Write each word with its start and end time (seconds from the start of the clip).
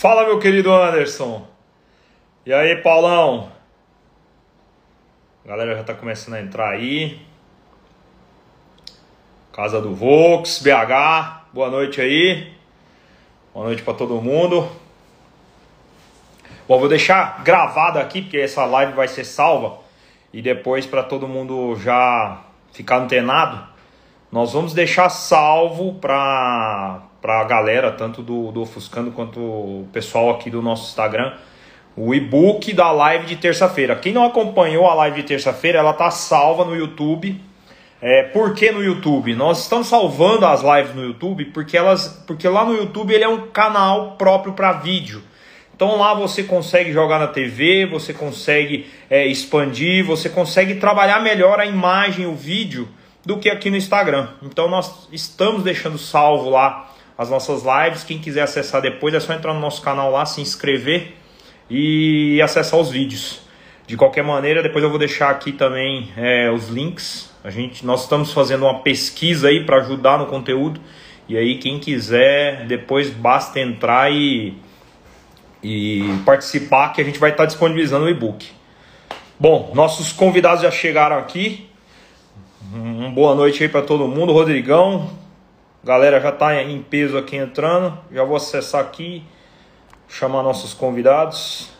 Fala, 0.00 0.24
meu 0.24 0.38
querido 0.38 0.72
Anderson. 0.72 1.46
E 2.46 2.54
aí, 2.54 2.74
Paulão? 2.76 3.52
A 5.44 5.48
galera 5.48 5.76
já 5.76 5.84
tá 5.84 5.92
começando 5.92 6.36
a 6.36 6.40
entrar 6.40 6.70
aí. 6.70 7.20
Casa 9.52 9.78
do 9.78 9.94
Vox, 9.94 10.62
BH. 10.62 11.52
Boa 11.52 11.68
noite 11.68 12.00
aí. 12.00 12.50
Boa 13.52 13.66
noite 13.66 13.82
para 13.82 13.92
todo 13.92 14.22
mundo. 14.22 14.66
Bom, 16.66 16.78
vou 16.78 16.88
deixar 16.88 17.44
gravado 17.44 17.98
aqui 17.98 18.22
porque 18.22 18.38
essa 18.38 18.64
live 18.64 18.94
vai 18.94 19.06
ser 19.06 19.24
salva 19.24 19.80
e 20.32 20.40
depois 20.40 20.86
para 20.86 21.02
todo 21.02 21.28
mundo 21.28 21.76
já 21.76 22.42
ficar 22.72 23.00
antenado, 23.00 23.68
nós 24.32 24.54
vamos 24.54 24.72
deixar 24.72 25.10
salvo 25.10 25.96
para 25.96 27.09
para 27.20 27.40
a 27.40 27.44
galera, 27.44 27.92
tanto 27.92 28.22
do, 28.22 28.50
do 28.50 28.62
Ofuscando 28.62 29.10
quanto 29.10 29.40
o 29.40 29.88
pessoal 29.92 30.30
aqui 30.30 30.50
do 30.50 30.62
nosso 30.62 30.88
Instagram, 30.88 31.34
o 31.96 32.14
e-book 32.14 32.72
da 32.72 32.90
live 32.90 33.26
de 33.26 33.36
terça-feira. 33.36 33.96
Quem 33.96 34.12
não 34.12 34.24
acompanhou 34.24 34.86
a 34.86 34.94
live 34.94 35.22
de 35.22 35.28
terça-feira, 35.28 35.78
ela 35.78 35.92
tá 35.92 36.10
salva 36.10 36.64
no 36.64 36.74
YouTube. 36.74 37.40
É, 38.00 38.22
por 38.22 38.54
que 38.54 38.70
no 38.70 38.82
YouTube? 38.82 39.34
Nós 39.34 39.62
estamos 39.62 39.88
salvando 39.88 40.46
as 40.46 40.62
lives 40.62 40.94
no 40.94 41.04
YouTube 41.04 41.46
porque 41.46 41.76
elas, 41.76 42.24
porque 42.26 42.48
lá 42.48 42.64
no 42.64 42.74
YouTube 42.74 43.12
ele 43.12 43.24
é 43.24 43.28
um 43.28 43.48
canal 43.48 44.12
próprio 44.12 44.54
para 44.54 44.72
vídeo. 44.72 45.22
Então 45.74 45.98
lá 45.98 46.14
você 46.14 46.42
consegue 46.42 46.92
jogar 46.92 47.18
na 47.18 47.26
TV, 47.26 47.86
você 47.86 48.14
consegue 48.14 48.90
é, 49.10 49.26
expandir, 49.26 50.04
você 50.04 50.28
consegue 50.28 50.76
trabalhar 50.76 51.20
melhor 51.20 51.60
a 51.60 51.66
imagem, 51.66 52.26
o 52.26 52.34
vídeo 52.34 52.88
do 53.24 53.38
que 53.38 53.50
aqui 53.50 53.70
no 53.70 53.76
Instagram. 53.76 54.28
Então 54.42 54.68
nós 54.68 55.08
estamos 55.12 55.62
deixando 55.62 55.98
salvo 55.98 56.48
lá 56.48 56.90
as 57.20 57.28
nossas 57.28 57.62
lives. 57.62 58.02
Quem 58.02 58.18
quiser 58.18 58.40
acessar 58.40 58.80
depois 58.80 59.12
é 59.12 59.20
só 59.20 59.34
entrar 59.34 59.52
no 59.52 59.60
nosso 59.60 59.82
canal 59.82 60.10
lá, 60.10 60.24
se 60.24 60.40
inscrever 60.40 61.12
e 61.68 62.40
acessar 62.40 62.80
os 62.80 62.88
vídeos. 62.90 63.42
De 63.86 63.94
qualquer 63.94 64.24
maneira, 64.24 64.62
depois 64.62 64.82
eu 64.82 64.88
vou 64.88 64.98
deixar 64.98 65.28
aqui 65.28 65.52
também 65.52 66.10
é, 66.16 66.50
os 66.50 66.68
links. 66.68 67.30
A 67.44 67.50
gente, 67.50 67.84
nós 67.84 68.04
estamos 68.04 68.32
fazendo 68.32 68.62
uma 68.62 68.80
pesquisa 68.80 69.48
aí 69.48 69.66
para 69.66 69.76
ajudar 69.82 70.18
no 70.18 70.26
conteúdo. 70.26 70.80
E 71.28 71.36
aí 71.36 71.58
quem 71.58 71.78
quiser, 71.78 72.66
depois 72.66 73.10
basta 73.10 73.60
entrar 73.60 74.10
e, 74.10 74.54
e 75.62 76.02
participar 76.24 76.94
que 76.94 77.02
a 77.02 77.04
gente 77.04 77.18
vai 77.18 77.32
estar 77.32 77.44
disponibilizando 77.44 78.06
o 78.06 78.08
e-book. 78.08 78.46
Bom, 79.38 79.72
nossos 79.74 80.10
convidados 80.10 80.62
já 80.62 80.70
chegaram 80.70 81.18
aqui. 81.18 81.68
Um 82.74 83.12
boa 83.12 83.34
noite 83.34 83.62
aí 83.62 83.68
para 83.68 83.82
todo 83.82 84.08
mundo, 84.08 84.32
Rodrigão, 84.32 85.10
Galera 85.82 86.20
já 86.20 86.28
está 86.28 86.62
em 86.62 86.82
peso 86.82 87.16
aqui 87.16 87.36
entrando. 87.36 87.98
Já 88.12 88.22
vou 88.22 88.36
acessar 88.36 88.84
aqui, 88.84 89.24
chamar 90.06 90.42
nossos 90.42 90.74
convidados. 90.74 91.70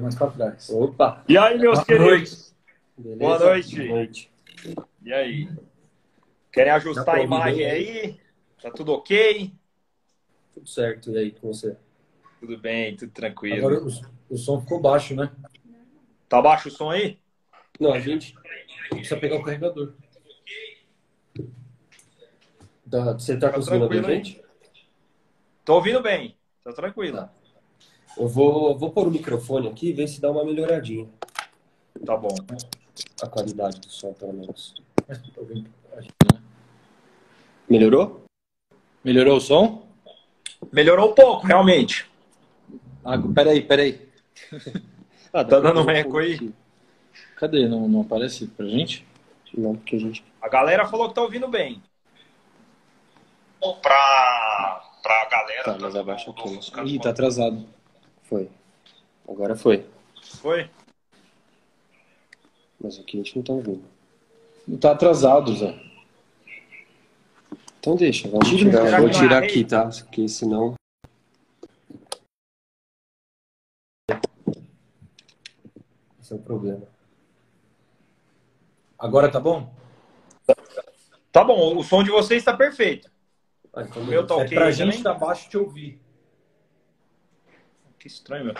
mais 0.00 0.14
para 0.14 0.30
trás. 0.30 0.70
Opa! 0.70 1.24
E 1.28 1.36
aí, 1.36 1.58
meus 1.58 1.74
Boa 1.74 1.84
queridos? 1.84 2.54
Noite. 2.96 3.18
Boa 3.18 3.38
noite. 3.38 3.76
Boa 3.76 3.88
noite. 3.88 4.30
E 5.02 5.12
aí? 5.12 5.48
Querem 6.52 6.72
ajustar 6.72 7.16
a 7.16 7.22
imagem 7.22 7.66
aí? 7.66 8.20
Tá 8.62 8.70
tudo 8.70 8.92
ok? 8.92 9.52
Tudo 10.54 10.68
certo. 10.68 11.10
E 11.12 11.18
aí, 11.18 11.30
com 11.32 11.48
você? 11.48 11.76
Tudo 12.40 12.56
bem, 12.58 12.96
tudo 12.96 13.12
tranquilo. 13.12 13.66
Agora 13.66 14.17
o, 14.28 14.36
som 14.36 14.60
ficou 14.60 14.80
baixo, 14.80 15.14
né? 15.14 15.30
Tá 16.28 16.40
baixo 16.42 16.68
o 16.68 16.72
som 16.72 16.90
aí? 16.90 17.18
Não, 17.78 17.92
a 17.92 18.00
gente 18.00 18.34
precisa 18.90 19.16
pegar 19.16 19.36
o 19.36 19.42
carregador. 19.42 19.94
Você 22.86 23.36
tá, 23.36 23.48
tá 23.48 23.54
conseguindo 23.54 23.84
ouvir 23.84 24.04
a 24.04 24.08
gente? 24.08 24.42
Tô 25.64 25.74
ouvindo 25.74 26.02
bem, 26.02 26.36
tá 26.64 26.72
tranquilo. 26.72 27.18
Tá. 27.18 27.30
Eu 28.16 28.26
vou, 28.26 28.76
vou 28.76 28.90
pôr 28.90 29.06
o 29.06 29.10
microfone 29.10 29.68
aqui 29.68 29.90
e 29.90 29.92
ver 29.92 30.08
se 30.08 30.20
dá 30.20 30.30
uma 30.30 30.44
melhoradinha. 30.44 31.08
Tá 32.04 32.16
bom. 32.16 32.34
A 33.22 33.26
qualidade 33.28 33.80
do 33.80 33.90
som, 33.90 34.12
pelo 34.12 34.32
menos. 34.32 34.74
Melhorou? 37.68 38.24
Melhorou 39.04 39.36
o 39.36 39.40
som? 39.40 39.86
Melhorou 40.72 41.10
um 41.10 41.14
pouco, 41.14 41.46
realmente. 41.46 42.10
Ah, 43.04 43.16
peraí, 43.34 43.62
peraí. 43.62 44.07
Ah, 45.30 45.44
tá 45.44 45.60
dando 45.60 45.84
um 45.84 45.90
eco 45.90 46.16
aí? 46.16 46.50
Cadê? 47.36 47.68
Não, 47.68 47.86
não 47.86 48.00
aparece 48.00 48.46
pra 48.46 48.66
gente? 48.66 49.06
Não, 49.56 49.76
porque 49.76 49.96
a 49.96 49.98
gente. 49.98 50.24
A 50.40 50.48
galera 50.48 50.86
falou 50.86 51.08
que 51.08 51.14
tá 51.14 51.22
ouvindo 51.22 51.46
bem. 51.48 51.82
Pra, 53.82 54.90
pra 55.02 55.28
galera. 55.30 55.64
Tá, 55.64 55.76
mas 55.78 55.94
abaixa 55.94 56.30
aqui. 56.30 56.60
Ih, 56.86 56.98
tá 56.98 57.10
atrasado. 57.10 57.66
Foi. 58.22 58.48
Agora 59.28 59.54
foi. 59.54 59.84
Foi? 60.40 60.70
Mas 62.80 62.98
aqui 62.98 63.20
a 63.20 63.22
gente 63.22 63.36
não 63.36 63.42
tá 63.42 63.52
ouvindo. 63.52 63.84
Não 64.66 64.78
tá 64.78 64.92
atrasado, 64.92 65.54
Zé. 65.54 65.74
Então 67.80 67.96
deixa, 67.96 68.28
vamos 68.28 68.48
tirar. 68.48 69.00
Vou 69.00 69.10
tirar 69.10 69.42
aqui, 69.42 69.64
tá? 69.64 69.88
Porque 69.88 70.28
senão. 70.28 70.74
Esse 76.28 76.34
é 76.34 76.36
o 76.36 76.40
problema. 76.40 76.86
Agora 78.98 79.30
tá 79.30 79.40
bom? 79.40 79.74
Tá 81.32 81.42
bom, 81.42 81.74
o 81.74 81.82
som 81.82 82.04
de 82.04 82.10
vocês 82.10 82.42
está 82.42 82.54
perfeito. 82.54 83.10
Ah, 83.72 83.80
então 83.80 84.04
meu 84.04 84.26
tá 84.26 84.34
é 84.34 84.44
ok. 84.44 84.58
Pra 84.58 84.70
gente 84.70 85.02
tá 85.02 85.14
baixo 85.14 85.48
de 85.48 85.56
ouvir. 85.56 85.98
Que 87.98 88.08
estranho, 88.08 88.44
meu. 88.44 88.54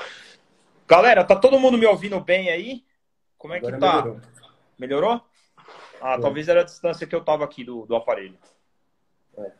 Galera, 0.87 1.23
tá 1.23 1.37
todo 1.37 1.61
mundo 1.61 1.77
me 1.77 1.84
ouvindo 1.84 2.19
bem 2.19 2.49
aí? 2.49 2.87
Como 3.37 3.53
é 3.53 3.59
Agora 3.59 3.75
que 3.75 3.81
tá? 3.81 3.97
Melhorou? 3.97 4.21
melhorou? 4.79 5.25
Ah, 6.00 6.15
Foi. 6.15 6.23
talvez 6.23 6.49
era 6.49 6.62
a 6.62 6.65
distância 6.65 7.06
que 7.06 7.15
eu 7.15 7.23
tava 7.23 7.45
aqui 7.45 7.65
do, 7.65 7.85
do 7.85 7.95
aparelho. 7.95 8.39
É. 9.37 9.53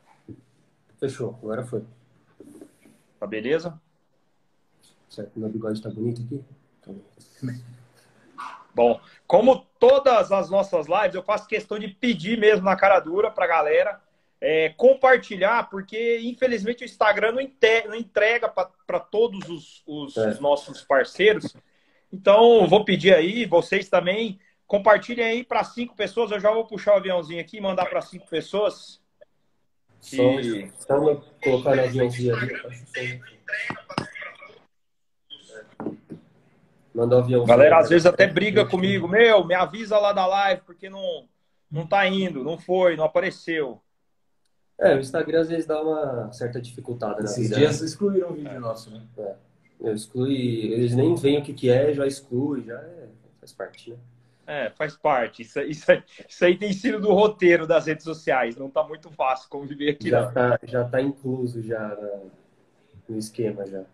Fechou, 0.99 1.39
agora 1.43 1.63
foi. 1.63 1.85
Tá 3.21 3.27
beleza? 3.27 3.79
Certo, 5.11 5.39
meu 5.39 5.51
bigode 5.51 5.83
tá 5.83 5.91
bonito 5.91 6.23
aqui? 6.23 6.43
Bom, 8.79 9.01
como 9.27 9.67
todas 9.81 10.31
as 10.31 10.49
nossas 10.49 10.87
lives, 10.87 11.17
eu 11.17 11.23
faço 11.25 11.49
questão 11.49 11.81
de 11.81 11.89
pedir 11.89 12.39
mesmo 12.39 12.65
na 12.65 12.77
cara 12.77 13.01
dura 13.01 13.29
pra 13.29 13.45
galera 13.45 14.01
é, 14.41 14.69
compartilhar, 14.77 15.69
porque 15.69 16.21
infelizmente 16.21 16.85
o 16.85 16.87
Instagram 16.87 17.33
não, 17.33 17.43
não 17.89 17.95
entrega 17.97 18.49
para 18.49 19.01
todos 19.01 19.49
os, 19.49 19.83
os, 19.85 20.17
é. 20.17 20.29
os, 20.29 20.39
nossos 20.39 20.81
parceiros. 20.83 21.57
Então, 22.13 22.69
vou 22.69 22.85
pedir 22.85 23.13
aí, 23.13 23.45
vocês 23.47 23.89
também, 23.89 24.39
compartilhem 24.65 25.25
aí 25.25 25.43
para 25.43 25.65
cinco 25.65 25.97
pessoas. 25.97 26.31
Eu 26.31 26.39
já 26.39 26.53
vou 26.53 26.65
puxar 26.65 26.95
o 26.95 26.99
aviãozinho 26.99 27.41
aqui 27.41 27.57
e 27.57 27.61
mandar 27.61 27.87
para 27.87 28.01
cinco 28.01 28.29
pessoas. 28.29 29.01
Só, 30.01 30.39
e... 30.39 30.71
só 30.79 31.17
colocar 31.43 31.75
no 31.75 31.83
aviãozinho 31.83 32.33
ali. 32.33 33.21
Manda 36.99 37.15
o 37.15 37.19
avião. 37.21 37.45
Galera, 37.45 37.79
às 37.79 37.89
vezes 37.89 38.07
até 38.07 38.27
briga 38.27 38.67
comigo. 38.67 39.07
Meu, 39.07 39.47
me 39.47 39.55
avisa 39.55 39.97
lá 39.99 40.13
da 40.13 40.27
live, 40.27 40.63
porque 40.67 40.91
não, 40.91 41.29
não 41.71 41.87
tá 41.87 42.05
indo, 42.09 42.43
não 42.43 42.59
foi, 42.59 42.97
não 42.97 43.05
apareceu. 43.05 43.81
É, 44.77 44.97
o 44.97 44.99
Instagram 44.99 45.43
às 45.43 45.49
vezes 45.49 45.65
dá 45.65 45.81
uma 45.81 46.33
certa 46.33 46.61
dificuldade. 46.61 47.25
Esses 47.25 47.51
dias 47.51 47.81
excluíram 47.81 48.31
o 48.31 48.35
vídeo 48.35 48.51
é. 48.51 48.59
nosso, 48.59 48.91
né? 48.91 49.01
É. 49.17 49.35
Eu 49.81 49.95
exclui, 49.95 50.73
eles 50.73 50.93
nem 50.93 51.15
veem 51.15 51.39
o 51.39 51.43
que, 51.43 51.53
que 51.53 51.71
é, 51.71 51.93
já 51.93 52.05
exclui, 52.05 52.65
já 52.65 52.75
é, 52.75 53.07
faz 53.39 53.53
parte, 53.53 53.91
né? 53.91 53.97
É, 54.45 54.71
faz 54.71 54.97
parte. 54.97 55.43
Isso, 55.43 55.61
isso, 55.61 55.87
isso 56.29 56.45
aí 56.45 56.59
tem 56.59 56.73
sido 56.73 57.01
do 57.01 57.13
roteiro 57.13 57.65
das 57.65 57.87
redes 57.87 58.03
sociais. 58.03 58.57
Não 58.57 58.69
tá 58.69 58.83
muito 58.83 59.09
fácil 59.11 59.49
conviver 59.49 59.91
aqui, 59.91 60.11
já 60.11 60.23
não. 60.23 60.33
Tá, 60.33 60.59
já 60.65 60.83
tá 60.83 61.01
incluso 61.01 61.63
já 61.63 61.97
no 63.09 63.17
esquema 63.17 63.65
já. 63.67 63.85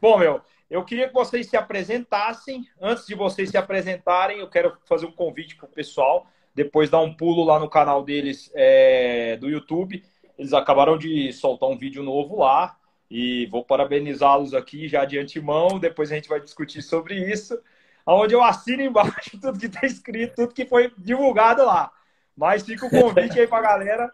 Bom, 0.00 0.18
meu, 0.18 0.40
eu 0.72 0.82
queria 0.82 1.06
que 1.06 1.12
vocês 1.12 1.50
se 1.50 1.56
apresentassem. 1.56 2.66
Antes 2.80 3.06
de 3.06 3.14
vocês 3.14 3.50
se 3.50 3.58
apresentarem, 3.58 4.38
eu 4.38 4.48
quero 4.48 4.74
fazer 4.86 5.04
um 5.04 5.12
convite 5.12 5.54
para 5.54 5.66
o 5.66 5.68
pessoal. 5.68 6.26
Depois 6.54 6.88
dar 6.88 7.00
um 7.00 7.12
pulo 7.12 7.44
lá 7.44 7.60
no 7.60 7.68
canal 7.68 8.02
deles 8.02 8.50
é, 8.54 9.36
do 9.36 9.50
YouTube. 9.50 10.02
Eles 10.38 10.54
acabaram 10.54 10.96
de 10.96 11.30
soltar 11.34 11.68
um 11.68 11.76
vídeo 11.76 12.02
novo 12.02 12.38
lá. 12.38 12.74
E 13.10 13.44
vou 13.50 13.62
parabenizá-los 13.62 14.54
aqui 14.54 14.88
já 14.88 15.04
de 15.04 15.18
antemão. 15.18 15.78
Depois 15.78 16.10
a 16.10 16.14
gente 16.14 16.28
vai 16.30 16.40
discutir 16.40 16.80
sobre 16.80 17.16
isso. 17.16 17.60
Onde 18.06 18.34
eu 18.34 18.42
assino 18.42 18.82
embaixo 18.82 19.38
tudo 19.38 19.58
que 19.58 19.66
está 19.66 19.84
escrito, 19.84 20.36
tudo 20.36 20.54
que 20.54 20.64
foi 20.64 20.90
divulgado 20.96 21.66
lá. 21.66 21.92
Mas 22.34 22.62
fica 22.62 22.86
o 22.86 22.90
convite 22.90 23.38
aí 23.38 23.46
para 23.46 23.58
a 23.58 23.72
galera. 23.72 24.12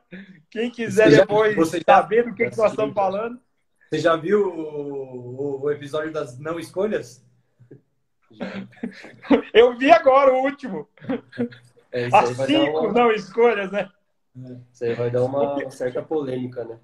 Quem 0.50 0.72
quiser 0.72 1.08
depois 1.08 1.54
saber 1.86 2.24
do 2.24 2.34
que, 2.34 2.50
que 2.50 2.56
nós 2.58 2.72
estamos 2.72 2.92
falando. 2.92 3.40
Você 3.88 3.98
já 3.98 4.16
viu 4.16 4.46
o, 4.48 5.62
o 5.62 5.70
episódio 5.70 6.12
das 6.12 6.38
não 6.38 6.58
escolhas? 6.58 7.24
Eu 9.54 9.76
vi 9.76 9.90
agora 9.90 10.32
o 10.34 10.42
último. 10.42 10.88
É, 11.90 12.06
isso 12.06 12.16
As 12.16 12.28
aí 12.28 12.34
vai 12.34 12.46
dar 12.46 12.58
cinco 12.66 12.78
uma, 12.80 12.92
não 12.92 13.12
escolhas, 13.12 13.72
né? 13.72 13.90
isso 14.72 14.84
aí 14.84 14.94
vai 14.94 15.10
dar 15.10 15.24
uma, 15.24 15.54
uma 15.54 15.70
certa 15.70 16.02
polêmica, 16.02 16.64
né? 16.64 16.78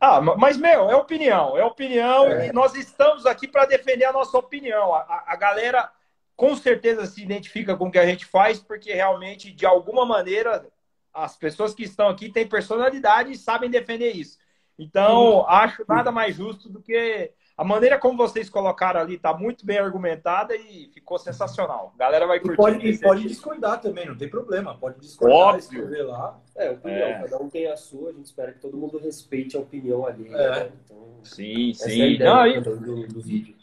Ah, 0.00 0.20
mas, 0.20 0.56
meu, 0.56 0.90
é 0.90 0.96
opinião, 0.96 1.56
é 1.56 1.64
opinião 1.64 2.26
É. 2.26 2.48
e 2.48 2.52
nós 2.52 2.74
estamos 2.74 3.24
aqui 3.24 3.46
para 3.46 3.66
defender 3.66 4.04
a 4.06 4.12
nossa 4.12 4.36
opinião. 4.36 4.92
A, 4.92 5.00
a- 5.02 5.24
a 5.28 5.36
galera 5.36 5.92
com 6.34 6.56
certeza 6.56 7.06
se 7.06 7.22
identifica 7.22 7.76
com 7.76 7.86
o 7.86 7.90
que 7.90 7.98
a 7.98 8.06
gente 8.06 8.24
faz, 8.24 8.58
porque 8.58 8.92
realmente, 8.92 9.52
de 9.52 9.64
alguma 9.64 10.04
maneira, 10.04 10.66
as 11.14 11.36
pessoas 11.36 11.72
que 11.72 11.84
estão 11.84 12.08
aqui 12.08 12.30
têm 12.32 12.48
personalidade 12.48 13.30
e 13.30 13.36
sabem 13.36 13.70
defender 13.70 14.10
isso. 14.10 14.38
Então, 14.78 15.46
acho 15.48 15.84
nada 15.88 16.10
mais 16.10 16.34
justo 16.36 16.68
do 16.68 16.80
que 16.80 17.30
a 17.56 17.62
maneira 17.64 17.98
como 17.98 18.16
vocês 18.16 18.48
colocaram 18.48 18.98
ali, 19.00 19.18
tá 19.18 19.34
muito 19.34 19.64
bem 19.64 19.78
argumentada 19.78 20.56
e 20.56 20.90
ficou 20.94 21.18
sensacional. 21.18 21.92
A 21.94 21.98
galera 21.98 22.26
vai 22.26 22.38
E 22.38 22.40
curtir. 22.40 22.56
pode, 22.56 22.86
e 22.88 22.98
pode 22.98 23.22
discordar 23.28 23.80
também, 23.80 24.06
não 24.06 24.16
tem 24.16 24.28
problema. 24.28 24.76
Pode 24.76 24.98
discordar, 24.98 25.38
Óbvio. 25.38 25.58
escrever 25.60 26.02
lá. 26.04 26.40
É, 26.56 26.70
opinião, 26.70 27.08
É. 27.08 27.22
cada 27.22 27.38
um 27.42 27.48
tem 27.50 27.66
a 27.70 27.76
sua, 27.76 28.10
a 28.10 28.12
gente 28.12 28.24
espera 28.24 28.52
que 28.52 28.58
todo 28.60 28.76
mundo 28.76 28.98
respeite 28.98 29.56
a 29.56 29.60
opinião 29.60 30.06
alheia. 30.06 30.34
É. 30.36 30.50
né? 30.64 30.72
Então, 30.84 31.02
Sim, 31.22 31.70
essa 31.70 31.84
é 31.84 31.86
a 31.86 31.90
sim. 31.90 32.02
ideia 32.14 32.34
Não, 32.34 32.46
e- 32.46 32.60
do, 32.60 33.06
do 33.06 33.20
vídeo. 33.20 33.54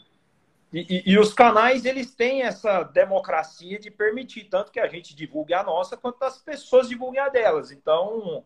E, 0.72 0.86
e- 0.88 1.02
e 1.12 1.18
os 1.18 1.34
canais, 1.34 1.84
eles 1.84 2.14
têm 2.14 2.42
essa 2.42 2.84
democracia 2.84 3.76
de 3.78 3.90
permitir 3.90 4.44
tanto 4.44 4.70
que 4.70 4.78
a 4.78 4.86
gente 4.86 5.16
divulgue 5.16 5.52
a 5.52 5.64
nossa, 5.64 5.96
quanto 5.96 6.22
as 6.22 6.38
pessoas 6.38 6.88
divulguem 6.88 7.20
a 7.20 7.28
delas. 7.28 7.72
Então, 7.72 8.44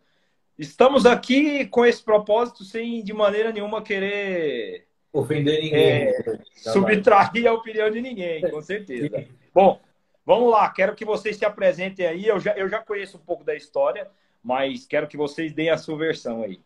estamos 0.59 1.07
aqui 1.07 1.67
com 1.67 1.85
esse 1.85 2.03
propósito 2.03 2.65
sem, 2.65 3.03
de 3.03 3.13
maneira 3.13 3.53
nenhuma, 3.53 3.83
querer 3.83 4.87
Ofender 5.13 5.63
ninguém. 5.63 5.81
é, 5.81 6.41
subtrair 6.55 7.47
a 7.47 7.53
opinião 7.53 7.91
de 7.91 8.01
ninguém, 8.01 8.51
com 8.51 8.61
certeza. 8.61 9.25
Bom, 9.55 9.81
vamos 10.27 10.51
lá. 10.51 10.69
Quero 10.71 10.95
que 10.95 11.05
vocês 11.05 11.37
se 11.37 11.45
apresentem 11.45 12.07
aí. 12.07 12.27
Eu 12.27 12.41
já, 12.41 12.53
eu 12.57 12.69
já 12.69 12.81
conheço 12.81 13.17
um 13.17 13.21
pouco 13.21 13.45
da 13.45 13.55
história, 13.55 14.09
mas 14.43 14.87
quero 14.87 15.07
que 15.07 15.17
vocês 15.17 15.53
deem 15.53 15.71
a 15.71 15.79
sua 15.79 15.97
versão 15.97 16.43
aí. 16.43 16.61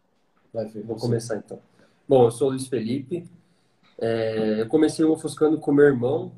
Vai, 0.52 0.66
vou 0.66 0.96
começar 0.96 1.36
então. 1.36 1.60
Bom, 2.08 2.24
eu 2.24 2.30
sou 2.30 2.48
o 2.48 2.50
Luiz 2.50 2.66
Felipe. 2.66 3.24
É, 4.00 4.60
eu 4.60 4.68
comecei 4.68 5.04
o 5.04 5.12
ofuscando 5.12 5.58
com 5.58 5.72
meu 5.72 5.84
irmão 5.84 6.32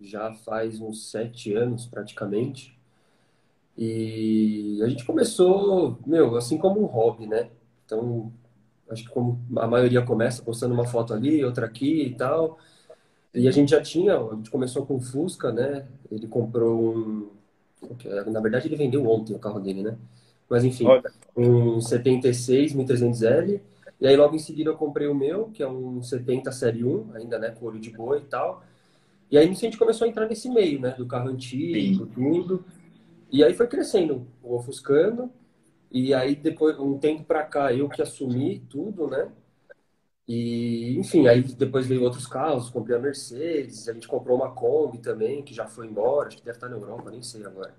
já 0.00 0.32
faz 0.32 0.80
uns 0.80 1.10
sete 1.10 1.52
anos 1.54 1.86
praticamente. 1.86 2.77
E 3.78 4.80
a 4.82 4.88
gente 4.88 5.04
começou, 5.04 5.96
meu, 6.04 6.36
assim 6.36 6.58
como 6.58 6.82
um 6.82 6.86
hobby, 6.86 7.28
né? 7.28 7.48
Então, 7.86 8.32
acho 8.90 9.04
que 9.04 9.10
como 9.10 9.40
a 9.56 9.68
maioria 9.68 10.02
começa 10.02 10.42
postando 10.42 10.74
uma 10.74 10.84
foto 10.84 11.14
ali, 11.14 11.44
outra 11.44 11.66
aqui 11.66 12.06
e 12.06 12.14
tal. 12.14 12.58
E 13.32 13.46
a 13.46 13.52
gente 13.52 13.70
já 13.70 13.80
tinha, 13.80 14.18
a 14.18 14.34
gente 14.34 14.50
começou 14.50 14.84
com 14.84 14.96
o 14.96 15.00
Fusca, 15.00 15.52
né? 15.52 15.86
Ele 16.10 16.26
comprou 16.26 16.96
um. 16.96 17.28
Na 18.26 18.40
verdade, 18.40 18.66
ele 18.66 18.74
vendeu 18.74 19.08
ontem 19.08 19.36
o 19.36 19.38
carro 19.38 19.60
dele, 19.60 19.84
né? 19.84 19.96
Mas 20.50 20.64
enfim, 20.64 20.86
Olha. 20.86 21.12
um 21.36 21.80
76 21.80 22.74
1300L. 22.74 23.60
E 24.00 24.06
aí 24.08 24.16
logo 24.16 24.34
em 24.34 24.40
seguida 24.40 24.70
eu 24.70 24.76
comprei 24.76 25.06
o 25.06 25.14
meu, 25.14 25.50
que 25.54 25.62
é 25.62 25.68
um 25.68 26.02
70 26.02 26.50
Série 26.50 26.84
1, 26.84 27.10
ainda, 27.14 27.38
né, 27.38 27.50
com 27.50 27.66
olho 27.66 27.78
de 27.78 27.90
boi 27.90 28.18
e 28.18 28.22
tal. 28.22 28.64
E 29.30 29.36
aí 29.36 29.48
a 29.48 29.52
gente 29.52 29.76
começou 29.76 30.06
a 30.06 30.08
entrar 30.08 30.26
nesse 30.26 30.48
meio, 30.48 30.80
né, 30.80 30.94
do 30.96 31.06
carro 31.06 31.28
antigo, 31.28 32.06
tudo. 32.06 32.64
E 33.30 33.44
aí 33.44 33.54
foi 33.54 33.66
crescendo, 33.66 34.26
o 34.42 34.54
ofuscando. 34.56 35.30
E 35.90 36.12
aí 36.14 36.34
depois, 36.36 36.78
um 36.78 36.98
tempo 36.98 37.24
pra 37.24 37.44
cá, 37.44 37.72
eu 37.72 37.88
que 37.88 38.02
assumi 38.02 38.60
tudo, 38.70 39.08
né? 39.08 39.30
E, 40.26 40.94
enfim, 40.98 41.26
aí 41.26 41.42
depois 41.42 41.86
veio 41.86 42.02
outros 42.02 42.26
carros, 42.26 42.68
comprei 42.68 42.94
a 42.94 43.00
Mercedes, 43.00 43.88
a 43.88 43.94
gente 43.94 44.06
comprou 44.06 44.36
uma 44.36 44.50
Kombi 44.50 44.98
também, 44.98 45.42
que 45.42 45.54
já 45.54 45.66
foi 45.66 45.86
embora, 45.86 46.28
acho 46.28 46.36
que 46.36 46.44
deve 46.44 46.58
estar 46.58 46.68
na 46.68 46.76
Europa, 46.76 47.10
nem 47.10 47.22
sei 47.22 47.44
agora. 47.46 47.74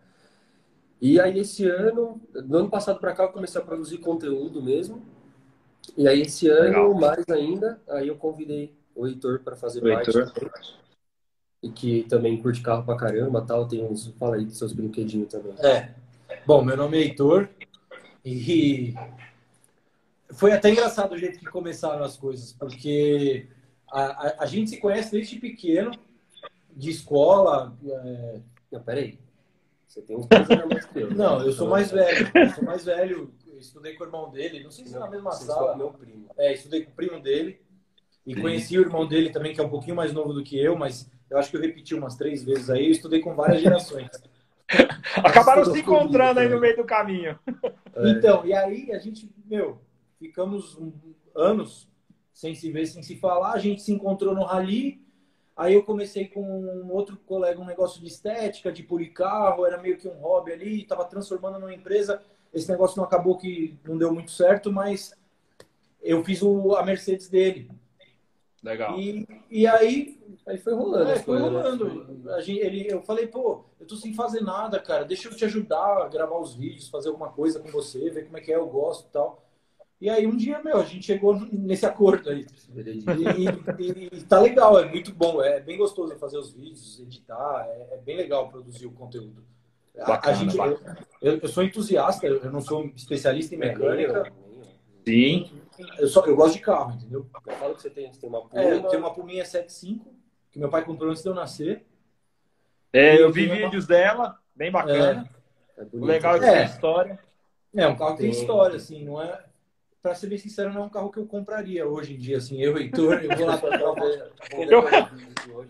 E 1.00 1.20
aí 1.20 1.40
esse 1.40 1.66
ano, 1.68 2.20
do 2.34 2.58
ano 2.58 2.70
passado 2.70 3.00
para 3.00 3.14
cá, 3.14 3.24
eu 3.24 3.30
comecei 3.30 3.62
a 3.62 3.64
produzir 3.64 4.00
conteúdo 4.00 4.62
mesmo. 4.62 5.02
E 5.96 6.08
aí 6.08 6.22
esse 6.22 6.48
ano, 6.48 6.64
Legal. 6.64 6.94
mais 6.96 7.24
ainda, 7.30 7.80
aí 7.88 8.08
eu 8.08 8.16
convidei 8.16 8.74
o 8.96 9.08
Heitor 9.08 9.40
para 9.40 9.56
fazer 9.56 9.80
O 9.84 9.88
parte 9.88 10.08
Heitor. 10.08 10.34
E 11.62 11.70
que 11.70 12.04
também 12.04 12.42
curte 12.42 12.62
carro 12.62 12.84
pra 12.84 12.96
caramba, 12.96 13.42
tal, 13.42 13.68
tem 13.68 13.84
uns, 13.84 14.08
fala 14.18 14.38
aí 14.38 14.46
dos 14.46 14.58
seus 14.58 14.72
brinquedinhos 14.72 15.28
também. 15.30 15.54
É. 15.60 15.94
Bom, 16.46 16.64
meu 16.64 16.78
nome 16.78 16.98
é 16.98 17.02
Heitor 17.02 17.50
e 18.24 18.94
foi 20.32 20.52
até 20.52 20.70
engraçado 20.70 21.14
o 21.14 21.18
jeito 21.18 21.40
que 21.40 21.46
começaram 21.46 22.04
as 22.04 22.16
coisas, 22.16 22.54
porque 22.54 23.48
a, 23.92 24.02
a, 24.02 24.44
a 24.44 24.46
gente 24.46 24.70
se 24.70 24.78
conhece 24.78 25.12
desde 25.12 25.38
pequeno, 25.38 25.92
de 26.76 26.90
escola. 26.92 27.76
é, 27.86 28.40
Não, 28.72 28.82
peraí. 28.82 29.20
Você 29.86 30.02
tem 30.02 30.16
uns 30.16 30.28
dois 30.28 30.50
anos 30.50 30.64
a 30.64 30.68
mais 30.68 30.86
que 30.86 31.00
eu. 31.00 31.10
né? 31.10 31.16
Não, 31.16 31.42
eu 31.44 31.52
sou 31.52 31.68
mais 31.68 31.92
velho. 31.92 32.32
Eu 32.34 32.50
sou 32.52 32.64
mais 32.64 32.86
velho. 32.86 33.34
Eu 33.48 33.60
estudei 33.60 33.96
com 33.96 34.04
o 34.04 34.08
irmão 34.08 34.30
dele, 34.30 34.64
não 34.64 34.72
sei 34.72 34.86
se 34.86 34.96
é 34.96 35.00
na 35.00 35.10
mesma 35.10 35.32
sala. 35.32 35.76
meu 35.76 35.92
primo. 35.92 36.30
É, 36.38 36.54
estudei 36.54 36.84
com 36.84 36.92
o 36.92 36.94
primo 36.96 37.20
dele. 37.20 37.60
E 38.26 38.36
Sim. 38.36 38.42
conheci 38.42 38.78
o 38.78 38.82
irmão 38.82 39.08
dele 39.08 39.32
também, 39.32 39.54
que 39.54 39.60
é 39.60 39.64
um 39.64 39.70
pouquinho 39.70 39.96
mais 39.96 40.14
novo 40.14 40.32
do 40.32 40.44
que 40.44 40.58
eu, 40.58 40.78
mas 40.78 41.10
eu 41.30 41.38
acho 41.38 41.52
que 41.52 41.58
eu 41.58 41.62
repeti 41.62 41.94
umas 41.96 42.16
três 42.16 42.44
vezes 42.44 42.70
aí. 42.70 42.86
Eu 42.86 42.92
estudei 42.92 43.20
com 43.20 43.36
várias 43.36 43.62
gerações. 43.62 44.10
Acabaram 45.24 45.64
se 45.64 45.70
comigo 45.70 45.92
encontrando 45.92 46.40
aí 46.40 46.50
no 46.50 46.60
meio 46.60 46.76
do 46.76 46.84
caminho. 46.84 47.38
É. 47.96 48.10
Então, 48.10 48.46
e 48.46 48.54
aí 48.54 48.92
a 48.92 49.00
gente, 49.00 49.30
meu, 49.46 49.82
ficamos 50.20 50.78
anos 51.36 51.88
sem 52.34 52.56
se 52.56 52.72
ver, 52.72 52.86
sem 52.86 53.04
se 53.04 53.16
falar. 53.18 53.54
A 53.54 53.60
gente 53.60 53.82
se 53.82 53.92
encontrou 53.92 54.34
no 54.34 54.44
rally. 54.44 55.02
Aí 55.56 55.74
eu 55.74 55.84
comecei 55.84 56.26
com 56.26 56.42
um 56.42 56.90
outro 56.92 57.18
colega 57.26 57.60
um 57.60 57.66
negócio 57.66 58.00
de 58.00 58.08
estética, 58.08 58.72
de 58.72 58.82
polir 58.82 59.12
carro, 59.12 59.66
era 59.66 59.78
meio 59.78 59.98
que 59.98 60.08
um 60.08 60.18
hobby 60.20 60.54
ali, 60.54 60.82
estava 60.82 61.04
transformando 61.04 61.60
numa 61.60 61.74
empresa. 61.74 62.22
Esse 62.54 62.70
negócio 62.70 62.98
não 62.98 63.04
acabou 63.04 63.38
que 63.38 63.78
não 63.84 63.98
deu 63.98 64.14
muito 64.14 64.32
certo, 64.32 64.72
mas 64.72 65.14
eu 66.02 66.24
fiz 66.24 66.42
o, 66.42 66.76
a 66.76 66.84
Mercedes 66.84 67.28
dele. 67.28 67.70
Legal. 68.64 69.00
E, 69.00 69.28
e 69.50 69.66
aí 69.68 70.20
Aí 70.46 70.58
foi 70.58 70.74
rolando. 70.74 71.10
é, 71.10 71.14
as 71.14 71.22
foi 71.22 71.40
coisas, 71.40 71.52
né? 71.54 71.62
rolando. 71.62 72.32
A 72.32 72.42
gente, 72.42 72.60
ele, 72.60 72.88
eu 72.92 73.02
falei, 73.02 73.28
pô, 73.28 73.66
eu 73.80 73.86
tô 73.86 73.96
sem 73.96 74.14
fazer 74.14 74.42
nada, 74.42 74.80
cara. 74.80 75.06
Deixa 75.06 75.28
eu 75.30 75.36
te 75.36 75.46
ajudar 75.46 76.04
a 76.04 76.08
gravar 76.08 76.38
os 76.40 76.56
vídeos, 76.56 76.90
fazer 76.90 77.10
alguma 77.10 77.30
coisa 77.30 77.60
com 77.60 77.70
você, 77.70 78.10
ver 78.10 78.26
como 78.26 78.38
é 78.38 78.42
que 78.42 78.52
é, 78.52 78.56
eu 78.56 78.68
gosto 78.68 79.08
e 79.08 79.12
tal. 79.12 79.46
E 80.02 80.10
aí 80.10 80.26
um 80.26 80.36
dia, 80.36 80.62
meu, 80.64 80.78
a 80.78 80.84
gente 80.86 81.06
chegou 81.06 81.36
nesse 81.52 81.86
acordo 81.86 82.30
aí. 82.30 82.46
E, 82.74 83.84
e- 83.84 84.10
e 84.14 84.22
tá 84.24 84.40
legal, 84.40 84.80
é 84.80 84.86
muito 84.86 85.14
bom, 85.14 85.42
é 85.44 85.60
bem 85.60 85.78
gostoso 85.78 86.16
fazer 86.18 86.38
os 86.38 86.54
vídeos, 86.54 87.00
editar, 87.02 87.66
é, 87.68 87.96
é 87.96 87.98
bem 87.98 88.16
legal 88.16 88.48
produzir 88.50 88.86
o 88.86 88.92
conteúdo. 88.92 89.44
A- 89.98 90.04
a, 90.04 90.08
Bacana, 90.08 90.36
gente, 90.38 90.58
eu, 90.58 90.80
eu- 91.22 91.40
eu 91.42 91.48
sou 91.50 91.64
entusiasta, 91.64 92.26
eu 92.26 92.38
eu 92.42 92.52
não 92.52 92.62
sou 92.62 92.86
especialista 92.96 93.54
em 93.56 93.58
mecânica, 93.58 94.32
Sim. 95.06 95.52
Eu, 95.98 96.08
só, 96.08 96.26
eu 96.26 96.36
gosto 96.36 96.54
de 96.56 96.62
carro, 96.62 96.94
entendeu? 96.94 97.28
Eu 97.46 97.54
falo 97.56 97.76
que 97.76 97.82
você 97.82 97.90
tem, 97.90 98.12
você 98.12 98.20
tem 98.20 98.30
uma 98.30 98.42
Puma. 98.48 98.62
É, 98.62 98.74
eu 98.74 98.84
tenho 98.84 99.02
uma 99.02 99.14
Puminha 99.14 99.44
75, 99.46 100.14
que 100.52 100.60
meu 100.60 100.70
pai 100.70 100.84
comprou 100.84 101.10
antes 101.10 101.24
de 101.24 101.30
eu 101.30 101.34
nascer. 101.36 101.86
É, 102.92 103.22
eu 103.22 103.32
vi 103.32 103.46
vídeos 103.48 103.86
dela, 103.86 104.40
bem 104.56 104.72
bacana. 104.72 105.30
É 105.78 105.82
O 105.84 105.86
bonito. 105.86 106.06
legal 106.06 106.36
é 106.36 106.40
que 106.40 106.46
É. 106.46 106.52
tem 106.58 106.66
história. 106.66 107.20
É, 107.76 107.88
um 107.88 107.96
carro 107.96 108.16
que 108.16 108.22
tem 108.24 108.32
história, 108.32 108.76
assim, 108.78 109.04
não 109.06 109.22
é. 109.22 109.46
Pra 110.02 110.16
ser 110.16 110.28
bem 110.28 110.38
sincero, 110.38 110.74
não 110.74 110.84
é 110.84 110.86
um 110.86 110.90
carro 110.90 111.12
que 111.12 111.20
eu 111.20 111.26
compraria 111.28 111.86
hoje 111.86 112.14
em 112.16 112.18
dia, 112.18 112.38
assim. 112.38 112.60
Eu, 112.62 112.78
Heitor, 112.78 113.22
eu 113.22 113.36
vou 113.38 113.46
lá 113.46 113.58
pra 113.60 113.78
Eu- 114.66 114.84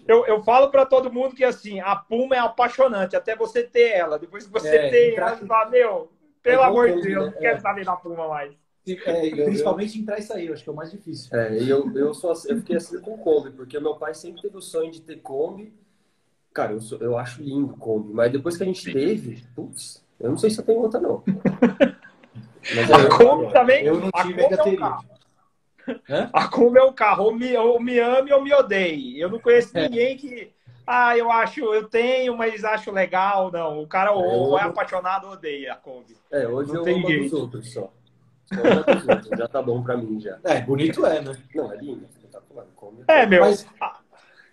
Eu, 0.08 0.26
eu 0.28 0.44
falo 0.44 0.70
pra 0.70 0.86
todo 0.86 1.12
mundo 1.12 1.36
que 1.36 1.44
assim, 1.44 1.80
a 1.80 1.96
Puma 1.96 2.36
é 2.36 2.40
apaixonante, 2.40 3.16
até 3.16 3.36
você 3.36 3.64
ter 3.64 3.90
ela. 3.92 4.18
Depois 4.20 4.46
que 4.46 4.52
você 4.52 4.76
É, 4.76 4.90
tem 4.90 5.16
ela, 5.16 5.36
você 5.36 5.46
fala, 5.46 5.70
meu, 5.70 6.12
pelo 6.44 6.62
É 6.62 6.66
amor 6.66 6.92
de 6.92 7.02
Deus, 7.02 7.26
né? 7.26 7.32
não 7.34 7.40
quero 7.42 7.58
É. 7.58 7.60
saber 7.60 7.84
da 7.86 7.96
Puma 7.96 8.28
mais. 8.28 8.54
É, 8.88 9.28
e 9.28 9.36
principalmente 9.36 10.00
entrar 10.00 10.18
e 10.18 10.22
sair, 10.24 10.48
eu 10.48 10.54
acho 10.54 10.64
que 10.64 10.70
é 10.70 10.74
o 10.74 10.76
mais 10.76 10.92
difícil. 10.92 11.36
É, 11.38 11.58
e 11.58 11.70
eu, 11.70 11.92
eu, 11.96 12.14
sou, 12.14 12.32
assim- 12.32 12.50
eu 12.50 12.58
fiquei 12.58 12.78
assim 12.78 13.00
com 13.00 13.18
Kombi, 13.18 13.52
porque 13.52 13.80
meu 13.80 13.96
pai 13.96 14.14
sempre 14.14 14.42
teve 14.42 14.58
o 14.58 14.62
sonho 14.62 14.92
de 14.92 15.02
ter 15.02 15.18
Kombi. 15.18 15.74
Cara, 16.54 16.74
eu, 16.74 16.82
sou- 16.82 16.98
eu 17.00 17.18
acho 17.18 17.42
lindo 17.44 17.76
Kombi, 17.78 18.14
mas 18.14 18.32
depois 18.32 18.58
que 18.58 18.64
a 18.64 18.66
gente 18.66 18.92
teve, 18.92 19.44
putz, 19.56 20.04
eu 20.20 20.30
não 20.30 20.38
sei 20.38 20.50
se 20.50 20.60
eu 20.60 20.66
tenho 20.66 20.80
outra, 20.80 21.00
não. 21.00 21.24
Mas 22.76 22.92
A 22.92 23.00
é, 23.00 23.10
Kombi 23.10 23.54
também, 23.54 23.86
Eu 23.86 24.00
não 24.00 24.10
a 24.14 24.22
tive, 24.24 24.34
Kombi 24.34 24.44
ainda 24.44 24.56
é 24.56 24.64
teria. 24.64 24.80
carro. 24.80 25.06
Hã? 26.10 26.30
A 26.34 26.48
Kombi 26.48 26.78
é 26.78 26.84
um 26.84 26.94
carro, 26.94 27.24
ou 27.26 27.34
me, 27.36 27.56
ou 27.58 27.80
me 27.80 28.00
ame 28.00 28.34
ou 28.34 28.44
me 28.44 28.54
odeie. 28.54 29.20
Eu 29.20 29.30
não 29.30 29.40
conheço 29.40 29.78
É. 29.78 29.88
ninguém 29.88 30.18
que, 30.18 30.52
ah, 30.86 31.18
eu 31.18 31.32
acho, 31.32 31.62
eu 31.74 31.88
tenho, 31.88 32.36
mas 32.38 32.64
acho 32.64 32.92
legal. 32.92 33.52
Não, 33.52 33.82
o 33.82 33.88
cara 33.88 34.12
ou 34.12 34.58
é 34.58 34.64
apaixonado 34.64 35.28
ou 35.28 35.34
odeia 35.34 35.74
a 35.74 35.76
Kombi. 35.76 36.16
é, 36.32 36.48
hoje 36.48 36.70
Não 36.70 36.80
eu 36.80 36.84
tem 36.84 36.96
amo 36.96 37.08
jeito. 37.08 37.38
outros 37.38 37.72
só. 37.72 37.92
Outros, 38.52 39.38
já 39.38 39.48
tá 39.48 39.62
bom 39.62 39.84
pra 39.84 39.96
mim 39.98 40.20
já. 40.20 40.40
É, 40.44 40.62
bonito 40.62 41.06
é, 41.06 41.22
né? 41.22 41.38
Não, 41.54 41.72
é 41.72 41.76
lindo, 41.78 42.06
espetacular. 42.10 42.66
Kombi 42.76 43.04
É, 43.08 43.26
meu, 43.26 43.42
Mas- 43.42 43.68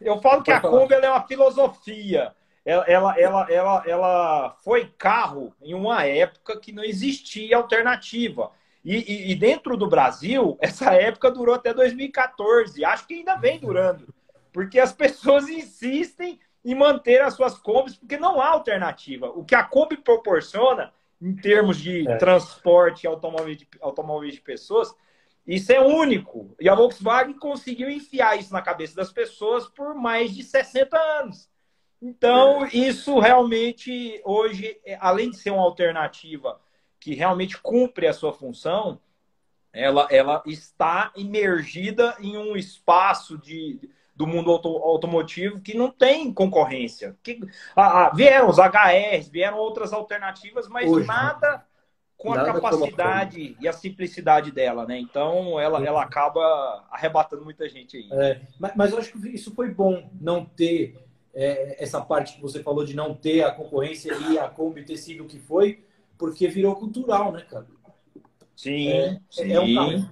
eu 0.01 0.21
falo 0.21 0.43
que 0.43 0.51
Pode 0.51 0.59
a 0.59 0.61
falar. 0.61 0.79
Kombi 0.79 0.95
ela 0.95 1.07
é 1.07 1.11
uma 1.11 1.27
filosofia. 1.27 2.35
Ela, 2.65 2.85
ela, 2.89 3.19
ela, 3.21 3.47
ela, 3.51 3.83
ela 3.87 4.57
foi 4.65 4.87
carro 4.99 5.55
em 5.63 5.73
uma 5.73 6.05
época 6.05 6.59
que 6.59 6.73
não 6.73 6.83
existia 6.83 7.57
alternativa. 7.57 8.51
E, 8.85 8.97
e- 8.97 9.31
e 9.33 9.35
dentro 9.35 9.77
do 9.77 9.89
Brasil, 9.89 10.57
essa 10.63 10.93
época 10.95 11.31
durou 11.31 11.55
até 11.55 11.73
2014. 11.73 12.85
Acho 12.85 13.07
que 13.07 13.15
ainda 13.15 13.37
vem 13.37 13.59
durando. 13.61 14.13
Porque 14.53 14.79
as 14.81 14.93
pessoas 14.93 15.49
insistem 15.49 16.41
e 16.65 16.75
manter 16.75 17.21
as 17.23 17.35
suas 17.35 17.57
Kombis, 17.59 17.97
porque 17.97 18.17
não 18.17 18.41
há 18.41 18.49
alternativa. 18.49 19.29
O 19.29 19.45
que 19.45 19.55
a 19.55 19.63
Kombi 19.63 19.97
proporciona, 19.97 20.93
em 21.21 21.35
termos 21.35 21.79
de 21.79 22.07
é. 22.07 22.17
transporte 22.17 23.07
automóveis 23.07 23.57
de, 23.57 23.69
automóveis 23.81 24.35
de 24.35 24.41
pessoas, 24.41 24.95
isso 25.47 25.73
é 25.73 25.81
único. 25.81 26.55
E 26.61 26.69
a 26.69 26.75
Volkswagen 26.75 27.39
conseguiu 27.39 27.89
enfiar 27.89 28.39
isso 28.39 28.53
na 28.53 28.61
cabeça 28.61 28.97
das 28.97 29.13
pessoas 29.13 29.69
por 29.69 29.95
mais 29.95 30.35
de 30.35 30.43
60 30.43 30.97
anos. 30.97 31.49
Então, 32.03 32.65
é. 32.65 32.71
isso 32.73 33.19
realmente, 33.19 34.21
hoje, 34.25 34.79
além 35.01 35.31
de 35.31 35.37
ser 35.37 35.51
uma 35.51 35.63
alternativa 35.63 36.61
que 37.01 37.15
realmente 37.15 37.59
cumpre 37.59 38.07
a 38.07 38.13
sua 38.13 38.33
função, 38.33 39.01
ela, 39.73 40.09
ela 40.11 40.43
está 40.47 41.13
imergida 41.15 42.17
em 42.19 42.37
um 42.37 42.57
espaço 42.57 43.39
de, 43.39 43.79
do 44.17 44.27
mundo 44.27 44.51
auto, 44.51 44.69
automotivo 44.69 45.61
que 45.61 45.77
não 45.77 45.91
tem 45.91 46.33
concorrência. 46.33 47.17
Que, 47.23 47.41
ah, 47.77 48.11
vieram 48.15 48.49
os 48.49 48.59
HRs, 48.59 49.29
vieram 49.29 49.59
outras 49.59 49.93
alternativas, 49.93 50.67
mas 50.69 50.91
Hoje, 50.91 51.07
nada 51.07 51.65
com 52.17 52.35
nada 52.35 52.51
a 52.51 52.55
capacidade 52.55 53.57
e 53.61 53.69
a 53.69 53.73
simplicidade 53.73 54.51
dela, 54.51 54.87
né? 54.87 54.99
Então 54.99 55.61
ela, 55.61 55.85
ela 55.85 56.03
acaba 56.03 56.85
arrebatando 56.91 57.45
muita 57.45 57.69
gente 57.69 57.97
aí. 57.97 58.09
É, 58.11 58.41
mas, 58.59 58.73
mas 58.75 58.93
eu 58.93 58.99
acho 58.99 59.13
que 59.13 59.29
isso 59.29 59.55
foi 59.55 59.69
bom, 59.71 60.09
não 60.19 60.45
ter 60.45 60.97
é, 61.35 61.83
essa 61.83 62.01
parte 62.01 62.37
que 62.37 62.43
você 62.43 62.63
falou 62.63 62.85
de 62.85 62.97
não 62.97 63.15
ter 63.15 63.43
a 63.45 63.53
concorrência 63.53 64.15
e 64.31 64.39
a 64.39 64.49
Kombi 64.49 64.83
ter 64.85 64.97
sido 64.97 65.25
o 65.25 65.27
que 65.27 65.39
foi, 65.39 65.85
porque 66.17 66.49
virou 66.49 66.75
cultural, 66.75 67.31
né, 67.33 67.43
cara? 67.43 67.67
Sim, 68.57 68.89
é, 68.89 69.21
sim. 69.31 69.53
É 69.53 69.61
um 69.61 69.75
carro, 69.75 70.11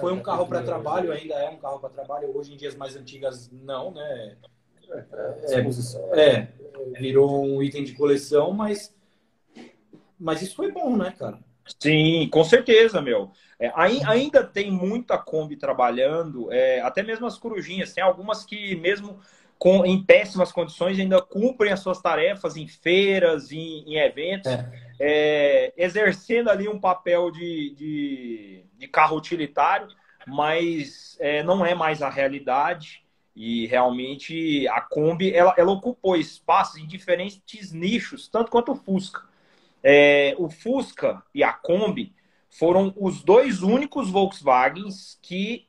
foi 0.00 0.12
um 0.12 0.16
né? 0.16 0.22
carro 0.22 0.46
para 0.46 0.62
trabalho, 0.62 1.12
ainda 1.12 1.34
é 1.34 1.50
um 1.50 1.58
carro 1.58 1.78
para 1.78 1.90
trabalho. 1.90 2.34
Hoje 2.34 2.54
em 2.54 2.56
dias 2.56 2.74
mais 2.74 2.96
antigas, 2.96 3.50
não, 3.52 3.92
né? 3.92 4.36
É, 5.44 5.60
é, 6.18 6.38
é, 6.38 6.48
virou 6.98 7.44
um 7.44 7.62
item 7.62 7.84
de 7.84 7.92
coleção, 7.94 8.52
mas, 8.52 8.94
mas 10.18 10.40
isso 10.40 10.56
foi 10.56 10.72
bom, 10.72 10.96
né, 10.96 11.14
cara? 11.18 11.38
Sim, 11.80 12.28
com 12.30 12.42
certeza, 12.44 13.00
meu. 13.00 13.30
É, 13.58 13.70
ainda 13.74 14.42
tem 14.42 14.70
muita 14.70 15.16
Kombi 15.18 15.56
trabalhando, 15.56 16.50
é, 16.50 16.80
até 16.80 17.02
mesmo 17.02 17.26
as 17.26 17.38
corujinhas. 17.38 17.92
Tem 17.92 18.02
algumas 18.02 18.44
que, 18.44 18.74
mesmo 18.76 19.20
com, 19.62 19.86
em 19.86 20.02
péssimas 20.02 20.50
condições, 20.50 20.98
ainda 20.98 21.22
cumprem 21.22 21.72
as 21.72 21.80
suas 21.80 22.00
tarefas 22.00 22.56
em 22.56 22.66
feiras, 22.66 23.52
em, 23.52 23.84
em 23.86 23.96
eventos. 23.98 24.50
É 24.50 24.92
é, 25.04 25.72
exercendo 25.76 26.48
ali 26.48 26.68
um 26.68 26.78
papel 26.78 27.32
de, 27.32 27.74
de, 27.74 28.64
de 28.78 28.86
carro 28.86 29.16
utilitário, 29.16 29.88
mas 30.24 31.16
é, 31.18 31.42
não 31.42 31.66
é 31.66 31.74
mais 31.74 32.02
a 32.02 32.08
realidade. 32.08 33.02
E 33.34 33.66
realmente 33.66 34.68
a 34.68 34.80
Kombi 34.80 35.34
ela, 35.34 35.54
ela 35.56 35.72
ocupou 35.72 36.16
espaços 36.16 36.76
em 36.76 36.86
diferentes 36.86 37.72
nichos, 37.72 38.28
tanto 38.28 38.48
quanto 38.48 38.72
o 38.72 38.76
Fusca. 38.76 39.22
É, 39.82 40.36
o 40.38 40.48
Fusca 40.48 41.20
e 41.34 41.42
a 41.42 41.52
Kombi 41.52 42.14
foram 42.48 42.94
os 42.96 43.24
dois 43.24 43.60
únicos 43.60 44.08
Volkswagens 44.08 45.18
que 45.20 45.66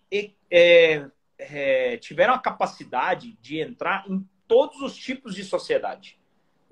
é, 0.51 1.07
é, 1.51 1.97
tiveram 1.97 2.33
a 2.33 2.39
capacidade 2.39 3.37
de 3.41 3.59
entrar 3.59 4.05
em 4.09 4.27
todos 4.47 4.81
os 4.81 4.95
tipos 4.95 5.35
de 5.35 5.43
sociedade. 5.43 6.17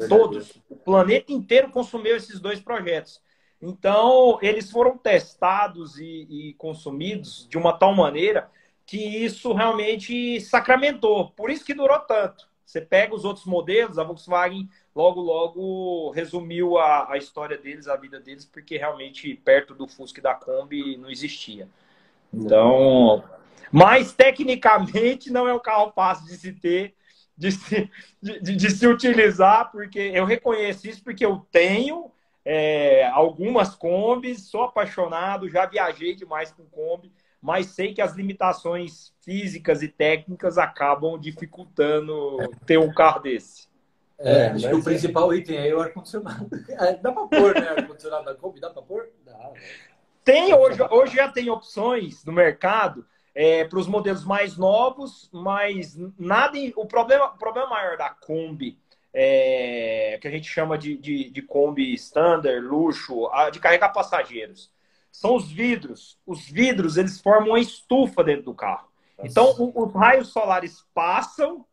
Todos. 0.07 0.53
O 0.69 0.75
planeta 0.75 1.31
inteiro 1.31 1.69
consumiu 1.69 2.15
esses 2.15 2.39
dois 2.39 2.59
projetos. 2.59 3.21
Então, 3.61 4.39
eles 4.41 4.71
foram 4.71 4.97
testados 4.97 5.99
e, 5.99 6.27
e, 6.29 6.53
consumidos 6.55 7.47
de 7.47 7.57
uma 7.57 7.73
tal 7.73 7.93
maneira 7.93 8.49
que 8.85 8.97
isso 8.97 9.53
realmente 9.53 10.41
sacramentou. 10.41 11.29
Por 11.31 11.51
isso 11.51 11.63
que 11.63 11.73
durou 11.73 11.99
tanto. 11.99 12.49
Você 12.65 12.81
pega 12.81 13.13
os 13.13 13.25
outros 13.25 13.45
modelos, 13.45 13.99
a 13.99 14.03
Volkswagen 14.03 14.67
logo, 14.95 15.21
logo 15.21 16.09
resumiu 16.11 16.77
a, 16.77 17.11
a 17.11 17.17
história 17.17 17.57
deles, 17.57 17.87
a 17.87 17.95
vida 17.95 18.19
deles, 18.19 18.45
porque 18.45 18.77
realmente 18.77 19.35
perto 19.35 19.75
do 19.75 19.87
Fusca 19.87 20.19
e 20.19 20.23
da 20.23 20.33
Kombi 20.33 20.97
não 20.97 21.09
existia. 21.09 21.67
Então, 22.33 23.23
mas 23.71 24.13
tecnicamente 24.13 25.31
não 25.31 25.47
é 25.47 25.53
um 25.53 25.59
carro 25.59 25.91
fácil 25.95 26.25
de 26.25 26.35
se 26.35 26.51
ter 26.53 26.95
de 27.41 27.51
se, 27.51 27.89
de, 28.21 28.39
de, 28.39 28.69
se 28.69 28.85
utilizar, 28.85 29.71
porque 29.71 29.99
eu 30.13 30.25
reconheço 30.25 30.87
isso 30.87 31.03
porque 31.03 31.25
eu 31.25 31.43
tenho 31.51 32.11
é, 32.45 33.07
algumas 33.07 33.75
combis, 33.75 34.47
sou 34.47 34.65
apaixonado, 34.65 35.49
já 35.49 35.65
viajei 35.65 36.15
demais 36.15 36.51
com 36.51 36.63
Kombi, 36.65 37.11
mas 37.41 37.67
sei 37.67 37.95
que 37.95 38.01
as 38.01 38.13
limitações 38.13 39.11
físicas 39.23 39.81
e 39.81 39.87
técnicas 39.87 40.59
acabam 40.59 41.19
dificultando 41.19 42.37
ter 42.65 42.77
um 42.77 42.93
carro 42.93 43.21
desse. 43.21 43.67
É, 44.19 44.49
acho 44.49 44.69
que 44.69 44.75
o 44.75 44.79
é 44.79 44.83
principal 44.83 45.33
item 45.33 45.57
aí 45.57 45.69
é 45.69 45.75
o 45.75 45.81
ar-condicionado. 45.81 46.47
É, 46.69 46.95
dá 46.97 47.11
para 47.11 47.25
pôr, 47.25 47.55
né? 47.55 47.69
Ar-condicionado 47.69 48.25
da 48.25 48.35
Kombi, 48.35 48.59
dá 48.59 48.69
para 48.69 48.83
pôr? 48.83 49.09
Dá. 49.25 49.51
Tem, 50.23 50.53
hoje, 50.53 50.79
hoje 50.91 51.15
já 51.15 51.27
tem 51.27 51.49
opções 51.49 52.23
no 52.23 52.31
mercado 52.31 53.03
é, 53.33 53.63
para 53.65 53.79
os 53.79 53.87
modelos 53.87 54.25
mais 54.25 54.57
novos, 54.57 55.29
mas 55.31 55.97
nada. 56.17 56.57
O 56.75 56.85
problema, 56.85 57.25
o 57.25 57.37
problema 57.37 57.69
maior 57.69 57.97
da 57.97 58.09
Kombi, 58.09 58.77
é, 59.13 60.17
que 60.21 60.27
a 60.27 60.31
gente 60.31 60.49
chama 60.49 60.77
de, 60.77 60.97
de, 60.97 61.29
de 61.29 61.41
Kombi 61.41 61.93
standard, 61.93 62.65
luxo, 62.65 63.29
de 63.51 63.59
carregar 63.59 63.89
passageiros, 63.89 64.71
são 65.11 65.35
os 65.35 65.51
vidros. 65.51 66.17
Os 66.25 66.49
vidros 66.49 66.97
eles 66.97 67.19
formam 67.19 67.49
uma 67.49 67.59
estufa 67.59 68.23
dentro 68.23 68.45
do 68.45 68.53
carro. 68.53 68.89
Então, 69.23 69.55
o, 69.57 69.83
os 69.83 69.93
raios 69.93 70.29
solares 70.29 70.85
passam, 70.93 71.65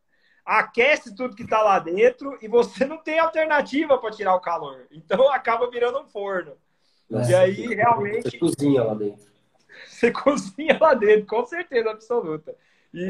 aquece 0.44 1.14
tudo 1.14 1.36
que 1.36 1.42
está 1.42 1.62
lá 1.62 1.78
dentro 1.78 2.38
e 2.42 2.48
você 2.48 2.84
não 2.84 2.98
tem 2.98 3.18
alternativa 3.18 3.98
para 3.98 4.10
tirar 4.10 4.34
o 4.34 4.40
calor. 4.40 4.86
Então, 4.90 5.32
acaba 5.32 5.70
virando 5.70 6.00
um 6.00 6.06
forno. 6.06 6.52
Nossa, 7.08 7.30
e 7.30 7.34
aí, 7.34 7.74
realmente. 7.74 8.30
Você 8.30 8.38
cozinha 8.38 8.82
lá 8.84 8.94
dentro. 8.94 9.26
Você 9.86 10.10
cozinha 10.12 10.76
lá 10.80 10.94
dentro, 10.94 11.26
com 11.26 11.44
certeza 11.44 11.90
absoluta. 11.90 12.54
E, 12.92 13.00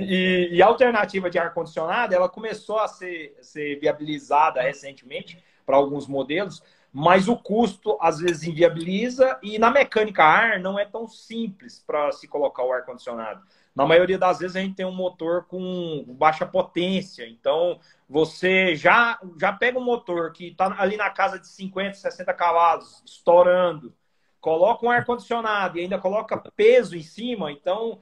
e, 0.53 0.57
e 0.57 0.63
a 0.63 0.67
alternativa 0.67 1.31
de 1.31 1.39
ar-condicionado, 1.39 2.15
ela 2.15 2.29
começou 2.29 2.79
a 2.79 2.89
ser, 2.89 3.37
ser 3.41 3.79
viabilizada 3.79 4.61
recentemente 4.61 5.43
para 5.65 5.77
alguns 5.77 6.07
modelos, 6.07 6.63
mas 6.93 7.29
o 7.29 7.37
custo 7.37 7.97
às 8.01 8.19
vezes 8.19 8.45
inviabiliza 8.45 9.39
e 9.43 9.59
na 9.59 9.71
mecânica 9.71 10.25
ar 10.25 10.59
não 10.59 10.79
é 10.79 10.85
tão 10.85 11.07
simples 11.07 11.83
para 11.87 12.11
se 12.13 12.27
colocar 12.27 12.65
o 12.65 12.73
ar-condicionado. 12.73 13.43
Na 13.75 13.87
maioria 13.87 14.19
das 14.19 14.41
vezes 14.41 14.57
a 14.57 14.61
gente 14.61 14.75
tem 14.75 14.87
um 14.87 14.95
motor 14.95 15.45
com 15.45 16.05
baixa 16.09 16.45
potência, 16.45 17.29
então 17.29 17.79
você 18.09 18.75
já, 18.75 19.21
já 19.39 19.53
pega 19.53 19.79
um 19.79 19.85
motor 19.85 20.33
que 20.33 20.49
está 20.49 20.75
ali 20.81 20.97
na 20.97 21.11
casa 21.11 21.39
de 21.39 21.47
50, 21.47 21.95
60 21.95 22.35
cavalos, 22.35 23.03
estourando, 23.07 23.95
coloca 24.41 24.85
um 24.87 24.91
ar-condicionado 24.91 25.79
e 25.79 25.83
ainda 25.83 25.99
coloca 25.99 26.37
peso 26.57 26.97
em 26.97 27.03
cima, 27.03 27.51
então 27.53 28.01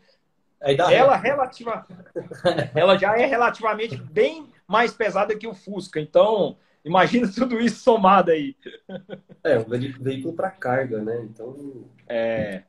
ela 0.61 1.16
relativa, 1.16 1.87
ela 2.75 2.97
já 2.97 3.19
é 3.19 3.26
relativamente 3.26 3.97
bem 3.97 4.47
mais 4.66 4.93
pesada 4.93 5.37
que 5.37 5.47
o 5.47 5.55
Fusca. 5.55 6.00
Então, 6.00 6.57
imagina 6.85 7.28
tudo 7.33 7.61
isso 7.61 7.81
somado 7.81 8.31
aí. 8.31 8.57
É, 9.45 9.59
um 9.59 9.64
veículo 10.00 10.35
para 10.35 10.50
carga, 10.50 11.02
né? 11.02 11.26
Então. 11.31 11.85
É. 12.09 12.62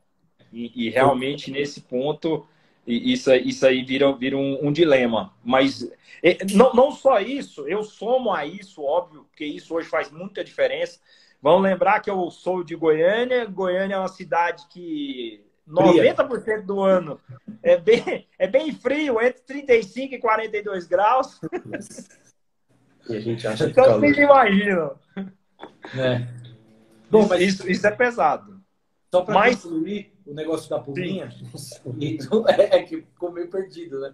E, 0.51 0.87
e 0.87 0.89
realmente 0.89 1.51
nesse 1.51 1.81
ponto 1.81 2.47
isso, 2.85 3.33
isso 3.33 3.65
aí 3.65 3.83
vira, 3.83 4.11
vira 4.13 4.37
um, 4.37 4.67
um 4.67 4.71
dilema. 4.71 5.33
Mas 5.43 5.89
não, 6.53 6.73
não 6.73 6.91
só 6.91 7.19
isso, 7.19 7.67
eu 7.67 7.83
somo 7.83 8.33
a 8.33 8.45
isso, 8.45 8.81
óbvio, 8.81 9.25
porque 9.25 9.45
isso 9.45 9.75
hoje 9.75 9.89
faz 9.89 10.09
muita 10.09 10.43
diferença. 10.43 10.99
Vamos 11.41 11.63
lembrar 11.63 11.99
que 11.99 12.09
eu 12.09 12.29
sou 12.31 12.63
de 12.63 12.75
Goiânia. 12.75 13.45
Goiânia 13.45 13.95
é 13.95 13.99
uma 13.99 14.07
cidade 14.07 14.65
que 14.69 15.45
90% 15.67 16.65
do 16.65 16.81
ano 16.81 17.19
é 17.61 17.77
bem, 17.77 18.27
é 18.39 18.47
bem 18.47 18.73
frio, 18.73 19.21
entre 19.21 19.41
35 19.41 20.15
e 20.15 20.19
42 20.19 20.87
graus. 20.87 21.39
E 23.09 23.15
a 23.15 23.19
gente 23.19 23.47
acha 23.47 23.65
que 23.65 23.71
então 23.71 23.99
vocês 23.99 24.17
imaginam. 24.17 24.97
É. 25.97 26.27
Bom, 27.09 27.25
mas 27.27 27.41
isso, 27.41 27.69
isso 27.69 27.87
é 27.87 27.91
pesado. 27.91 28.59
Só 29.09 29.21
para 29.21 29.33
mas... 29.33 29.63
concluir 29.63 30.13
o 30.25 30.33
negócio 30.33 30.69
da 30.69 30.77
pulguinha, 30.77 31.29
é, 32.49 32.77
é 32.77 32.83
que 32.83 32.97
ficou 32.97 33.31
meio 33.31 33.49
perdido, 33.49 34.01
né? 34.01 34.11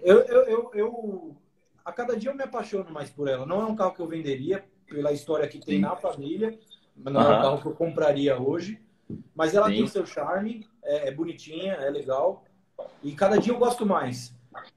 Eu, 0.00 0.20
eu, 0.20 0.42
eu, 0.44 0.70
eu, 0.74 1.36
a 1.84 1.92
cada 1.92 2.16
dia 2.16 2.30
eu 2.30 2.36
me 2.36 2.44
apaixono 2.44 2.90
mais 2.90 3.10
por 3.10 3.26
ela. 3.26 3.44
Não 3.44 3.60
é 3.60 3.64
um 3.64 3.74
carro 3.74 3.94
que 3.94 4.00
eu 4.00 4.06
venderia, 4.06 4.64
pela 4.88 5.12
história 5.12 5.48
que 5.48 5.58
tem 5.58 5.76
Sim. 5.76 5.82
na 5.82 5.96
família. 5.96 6.58
Não 6.96 7.12
uhum. 7.12 7.20
é 7.20 7.38
um 7.38 7.42
carro 7.42 7.60
que 7.60 7.66
eu 7.66 7.74
compraria 7.74 8.40
hoje. 8.40 8.80
Mas 9.34 9.54
ela 9.54 9.68
Sim. 9.68 9.76
tem 9.76 9.86
seu 9.86 10.06
charme, 10.06 10.66
é, 10.82 11.08
é, 11.08 11.10
bonitinha, 11.10 11.72
é 11.74 11.90
legal. 11.90 12.44
E 13.02 13.12
cada 13.12 13.36
dia 13.36 13.52
eu 13.52 13.58
gosto 13.58 13.84
mais. 13.84 14.34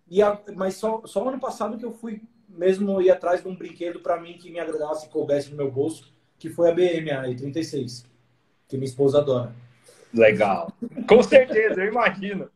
E 0.10 0.22
a, 0.22 0.40
mas 0.56 0.76
só, 0.76 1.02
só 1.06 1.28
ano 1.28 1.40
passado 1.40 1.78
que 1.78 1.86
eu 1.86 1.92
fui 1.92 2.22
mesmo 2.50 3.02
ir 3.02 3.12
atrás 3.12 3.42
de 3.42 3.48
um 3.48 3.56
brinquedo 3.56 4.00
para 4.00 4.20
mim 4.20 4.34
que 4.34 4.52
me 4.52 4.60
agradasse 4.60 5.06
e 5.06 5.10
coubesse 5.10 5.52
no 5.52 5.58
meu 5.58 5.72
bolso, 5.72 6.14
que 6.40 6.50
foi 6.50 6.70
a 6.70 6.74
BM, 6.74 7.12
a 7.12 7.24
E36, 7.24 8.06
que 8.68 8.78
minha 8.78 8.90
esposa 8.90 9.20
adora. 9.20 9.54
Legal. 10.14 10.72
Com 11.08 11.22
certeza, 11.22 11.82
eu 11.82 11.92
imagino. 11.92 12.50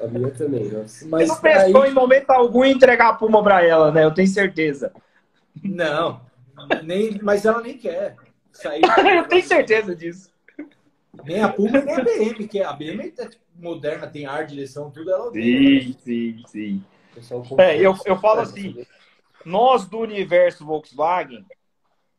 A 0.00 0.06
minha 0.08 0.30
também, 0.30 0.70
nossa. 0.70 1.06
Mas 1.06 1.28
não 1.28 1.36
pensou 1.36 1.82
aí... 1.82 1.90
em 1.90 1.94
momento 1.94 2.30
algum 2.30 2.64
em 2.64 2.72
entregar 2.72 3.10
a 3.10 3.14
Puma 3.14 3.42
para 3.42 3.64
ela, 3.64 3.92
né? 3.92 4.04
Eu 4.04 4.12
tenho 4.12 4.28
certeza. 4.28 4.92
Não, 5.62 6.20
nem, 6.82 7.18
mas 7.22 7.44
ela 7.44 7.60
nem 7.60 7.76
quer 7.76 8.16
sair. 8.52 8.82
eu 9.16 9.28
tenho 9.28 9.44
certeza 9.44 9.94
disso. 9.94 10.30
Nem 11.24 11.40
a 11.40 11.48
Puma, 11.48 11.80
nem 11.80 11.94
a 11.94 12.04
BM, 12.04 12.48
que 12.48 12.62
a 12.62 12.72
BM 12.72 13.12
é 13.18 13.30
moderna, 13.54 14.06
tem 14.06 14.26
ar, 14.26 14.46
direção, 14.46 14.90
tudo 14.90 15.10
ela 15.10 15.26
odeia. 15.26 15.82
Sim, 15.82 15.96
sim, 15.98 16.42
sim. 16.46 16.84
É, 17.58 17.76
eu, 17.78 17.94
eu 18.04 18.18
falo 18.18 18.40
assim, 18.40 18.84
nós 19.44 19.86
do 19.86 19.98
universo 19.98 20.66
Volkswagen, 20.66 21.46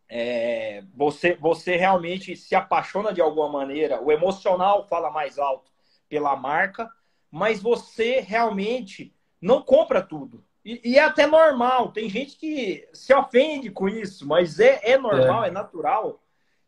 é, 0.09 0.83
você, 0.95 1.35
você 1.35 1.75
realmente 1.75 2.35
se 2.35 2.55
apaixona 2.55 3.13
de 3.13 3.21
alguma 3.21 3.49
maneira, 3.49 4.01
o 4.01 4.11
emocional 4.11 4.87
fala 4.87 5.11
mais 5.11 5.37
alto 5.37 5.69
pela 6.09 6.35
marca, 6.35 6.89
mas 7.29 7.61
você 7.61 8.21
realmente 8.21 9.13
não 9.41 9.61
compra 9.61 10.01
tudo. 10.01 10.43
E, 10.67 10.81
e 10.83 10.97
é 10.97 11.03
até 11.03 11.25
normal, 11.25 11.93
tem 11.93 12.09
gente 12.09 12.35
que 12.35 12.85
se 12.91 13.13
ofende 13.13 13.71
com 13.71 13.87
isso, 13.87 14.27
mas 14.27 14.59
é, 14.59 14.81
é 14.83 14.97
normal, 14.97 15.45
é. 15.45 15.47
é 15.47 15.51
natural 15.51 16.21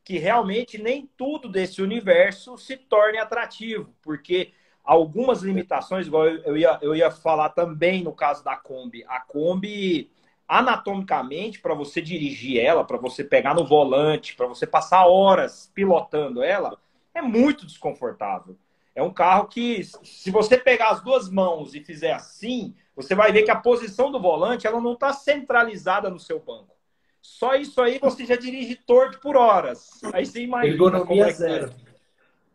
que 0.05 0.17
realmente 0.17 0.81
nem 0.81 1.05
tudo 1.17 1.49
desse 1.49 1.81
universo 1.81 2.57
se 2.57 2.77
torne 2.77 3.17
atrativo, 3.17 3.93
porque 4.01 4.53
algumas 4.85 5.41
limitações, 5.41 6.07
igual 6.07 6.29
eu 6.29 6.55
ia, 6.55 6.79
eu 6.81 6.95
ia 6.95 7.11
falar 7.11 7.49
também 7.49 8.01
no 8.01 8.13
caso 8.13 8.41
da 8.41 8.55
Kombi. 8.55 9.03
A 9.05 9.19
Kombi, 9.19 10.09
anatomicamente, 10.47 11.59
para 11.59 11.73
você 11.73 12.01
dirigir 12.01 12.57
ela, 12.57 12.85
para 12.85 12.97
você 12.97 13.21
pegar 13.21 13.53
no 13.53 13.67
volante, 13.67 14.33
para 14.33 14.47
você 14.47 14.65
passar 14.65 15.07
horas 15.07 15.69
pilotando 15.75 16.41
ela, 16.41 16.79
é 17.13 17.21
muito 17.21 17.65
desconfortável. 17.65 18.57
É 18.95 19.03
um 19.03 19.11
carro 19.11 19.47
que, 19.47 19.83
se 19.83 20.31
você 20.31 20.57
pegar 20.57 20.89
as 20.89 21.01
duas 21.01 21.29
mãos 21.29 21.75
e 21.75 21.83
fizer 21.83 22.13
assim, 22.13 22.73
você 23.01 23.15
vai 23.15 23.31
ver 23.31 23.43
que 23.43 23.51
a 23.51 23.55
posição 23.55 24.11
do 24.11 24.19
volante 24.19 24.67
ela 24.67 24.81
não 24.81 24.91
está 24.91 25.13
centralizada 25.13 26.09
no 26.09 26.19
seu 26.19 26.37
banco. 26.37 26.75
Só 27.21 27.55
isso 27.55 27.81
aí 27.81 27.97
você 27.97 28.25
já 28.25 28.35
dirige 28.35 28.75
torto 28.75 29.21
por 29.21 29.37
horas. 29.37 30.01
Aí 30.11 30.25
você 30.25 30.43
imagina. 30.43 30.73
Ergonomia 30.73 31.05
como 31.05 31.23
é, 31.23 31.29
é 31.29 31.33
zero. 31.33 31.73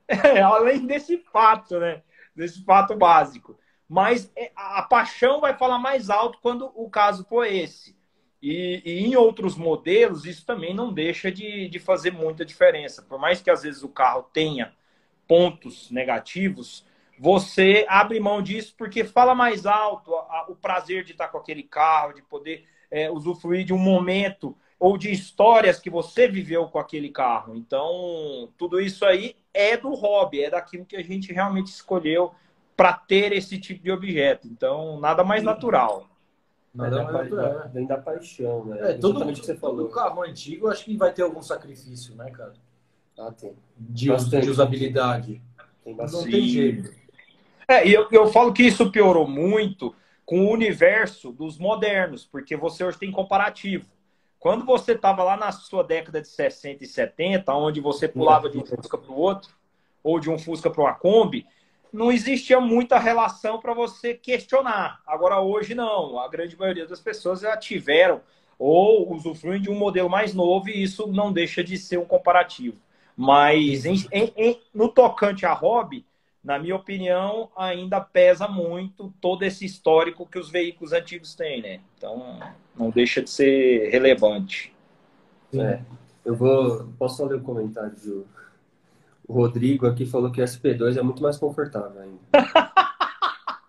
É, 0.06 0.42
além 0.42 0.84
desse 0.84 1.16
fato, 1.16 1.80
né? 1.80 2.02
Desse 2.36 2.62
fato 2.62 2.94
básico. 2.94 3.58
Mas 3.88 4.30
é, 4.36 4.52
a 4.54 4.82
paixão 4.82 5.40
vai 5.40 5.56
falar 5.56 5.78
mais 5.78 6.10
alto 6.10 6.38
quando 6.42 6.70
o 6.74 6.90
caso 6.90 7.24
for 7.24 7.46
esse. 7.46 7.96
E, 8.42 8.82
e, 8.84 9.06
em 9.06 9.16
outros 9.16 9.56
modelos, 9.56 10.26
isso 10.26 10.44
também 10.44 10.74
não 10.74 10.92
deixa 10.92 11.32
de, 11.32 11.70
de 11.70 11.78
fazer 11.78 12.10
muita 12.10 12.44
diferença. 12.44 13.00
Por 13.00 13.18
mais 13.18 13.40
que 13.40 13.50
às 13.50 13.62
vezes 13.62 13.82
o 13.82 13.88
carro 13.88 14.28
tenha 14.30 14.74
pontos 15.26 15.90
negativos, 15.90 16.84
você 17.18 17.86
abre 17.88 18.18
mão 18.20 18.42
disso 18.42 18.74
porque 18.76 19.04
fala 19.04 19.34
mais 19.34 19.66
alto 19.66 20.14
a, 20.14 20.18
a, 20.18 20.46
o 20.48 20.56
prazer 20.56 21.04
de 21.04 21.12
estar 21.12 21.28
com 21.28 21.38
aquele 21.38 21.62
carro, 21.62 22.12
de 22.12 22.22
poder 22.22 22.64
é, 22.90 23.10
usufruir 23.10 23.64
de 23.64 23.72
um 23.72 23.78
momento 23.78 24.56
ou 24.78 24.98
de 24.98 25.10
histórias 25.10 25.78
que 25.80 25.88
você 25.88 26.28
viveu 26.28 26.66
com 26.68 26.78
aquele 26.78 27.08
carro. 27.08 27.54
Então, 27.54 28.50
tudo 28.58 28.80
isso 28.80 29.04
aí 29.04 29.36
é 29.52 29.76
do 29.76 29.94
hobby, 29.94 30.42
é 30.42 30.50
daquilo 30.50 30.84
que 30.84 30.96
a 30.96 31.02
gente 31.02 31.32
realmente 31.32 31.68
escolheu 31.68 32.32
para 32.76 32.92
ter 32.92 33.32
esse 33.32 33.58
tipo 33.58 33.82
de 33.82 33.90
objeto. 33.90 34.48
Então, 34.48 34.98
nada 35.00 35.22
mais 35.22 35.42
natural. 35.42 36.08
Nada 36.74 37.04
mais 37.04 37.30
natural. 37.30 37.70
Vem 37.72 37.86
da 37.86 37.96
paixão, 37.96 38.64
né? 38.64 38.90
É, 38.90 38.94
todo, 38.94 39.24
que 39.32 39.46
você 39.46 39.54
falou. 39.56 39.84
Todo 39.84 39.94
carro 39.94 40.22
antigo, 40.22 40.68
acho 40.68 40.84
que 40.84 40.96
vai 40.96 41.12
ter 41.12 41.22
algum 41.22 41.40
sacrifício, 41.40 42.16
né, 42.16 42.30
cara? 42.30 42.54
Ah, 43.16 43.30
tem. 43.30 43.54
De, 43.78 44.06
de 44.06 44.50
usabilidade. 44.50 45.40
Tem 45.84 45.94
bastante. 45.94 46.24
Não 46.24 46.30
tem 46.30 46.48
jeito. 46.48 47.03
É, 47.66 47.86
e 47.86 47.92
eu, 47.92 48.08
eu 48.10 48.26
falo 48.28 48.52
que 48.52 48.62
isso 48.62 48.90
piorou 48.90 49.26
muito 49.26 49.94
com 50.24 50.46
o 50.46 50.50
universo 50.50 51.30
dos 51.32 51.58
modernos, 51.58 52.24
porque 52.24 52.56
você 52.56 52.84
hoje 52.84 52.98
tem 52.98 53.10
comparativo. 53.10 53.86
Quando 54.38 54.64
você 54.64 54.92
estava 54.92 55.22
lá 55.22 55.36
na 55.36 55.52
sua 55.52 55.82
década 55.82 56.20
de 56.20 56.28
60 56.28 56.84
e 56.84 56.86
70, 56.86 57.54
onde 57.54 57.80
você 57.80 58.06
pulava 58.06 58.48
de 58.48 58.58
um 58.58 58.64
Fusca 58.64 58.98
para 58.98 59.10
o 59.10 59.18
outro, 59.18 59.50
ou 60.02 60.20
de 60.20 60.28
um 60.28 60.38
Fusca 60.38 60.68
para 60.68 60.82
uma 60.82 60.94
Kombi, 60.94 61.46
não 61.90 62.12
existia 62.12 62.60
muita 62.60 62.98
relação 62.98 63.58
para 63.58 63.72
você 63.72 64.12
questionar. 64.14 65.00
Agora, 65.06 65.40
hoje, 65.40 65.74
não. 65.74 66.18
A 66.18 66.28
grande 66.28 66.58
maioria 66.58 66.86
das 66.86 67.00
pessoas 67.00 67.40
já 67.40 67.56
tiveram 67.56 68.20
ou 68.58 69.12
usufruem 69.14 69.60
de 69.60 69.70
um 69.70 69.74
modelo 69.74 70.10
mais 70.10 70.34
novo 70.34 70.68
e 70.68 70.82
isso 70.82 71.06
não 71.06 71.32
deixa 71.32 71.62
de 71.62 71.78
ser 71.78 71.98
um 71.98 72.04
comparativo. 72.04 72.76
Mas 73.16 73.86
em, 73.86 74.06
em, 74.12 74.60
no 74.74 74.88
tocante 74.88 75.46
a 75.46 75.52
hobby, 75.52 76.04
na 76.44 76.58
minha 76.58 76.76
opinião, 76.76 77.48
ainda 77.56 78.00
pesa 78.00 78.46
muito 78.46 79.12
todo 79.20 79.42
esse 79.44 79.64
histórico 79.64 80.26
que 80.26 80.38
os 80.38 80.50
veículos 80.50 80.92
antigos 80.92 81.34
têm, 81.34 81.62
né? 81.62 81.80
Então, 81.96 82.38
não 82.78 82.90
deixa 82.90 83.22
de 83.22 83.30
ser 83.30 83.88
relevante. 83.90 84.72
É, 85.54 85.80
eu 86.24 86.34
vou. 86.34 86.88
Posso 86.98 87.24
ler 87.24 87.36
o 87.36 87.42
comentário 87.42 87.96
do 87.96 88.26
o 89.26 89.32
Rodrigo 89.32 89.86
aqui 89.86 90.04
falou 90.04 90.30
que 90.30 90.40
o 90.40 90.44
SP2 90.44 90.98
é 90.98 91.02
muito 91.02 91.22
mais 91.22 91.36
confortável 91.38 92.00
ainda. 92.00 92.20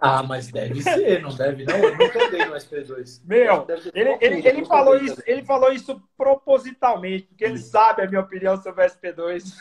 ah, 0.05 0.23
mas 0.23 0.51
deve 0.51 0.81
ser, 0.81 1.21
não 1.21 1.33
deve 1.35 1.65
não? 1.65 1.75
Eu 1.77 1.97
nunca 1.97 2.27
andei 2.27 2.45
no 2.45 2.53
SP2. 2.53 3.21
Meu, 3.25 3.65
ele, 3.93 4.17
ele, 4.21 4.47
ele 4.47 4.65
falou 4.65 4.97
isso, 4.97 5.21
ele 5.25 5.43
falou 5.43 5.71
isso 5.71 6.01
propositalmente, 6.17 7.23
porque 7.23 7.43
ele 7.43 7.57
sabe 7.57 8.03
a 8.03 8.07
minha 8.07 8.21
opinião 8.21 8.61
sobre 8.61 8.85
o 8.85 8.87
SP2. 8.87 9.55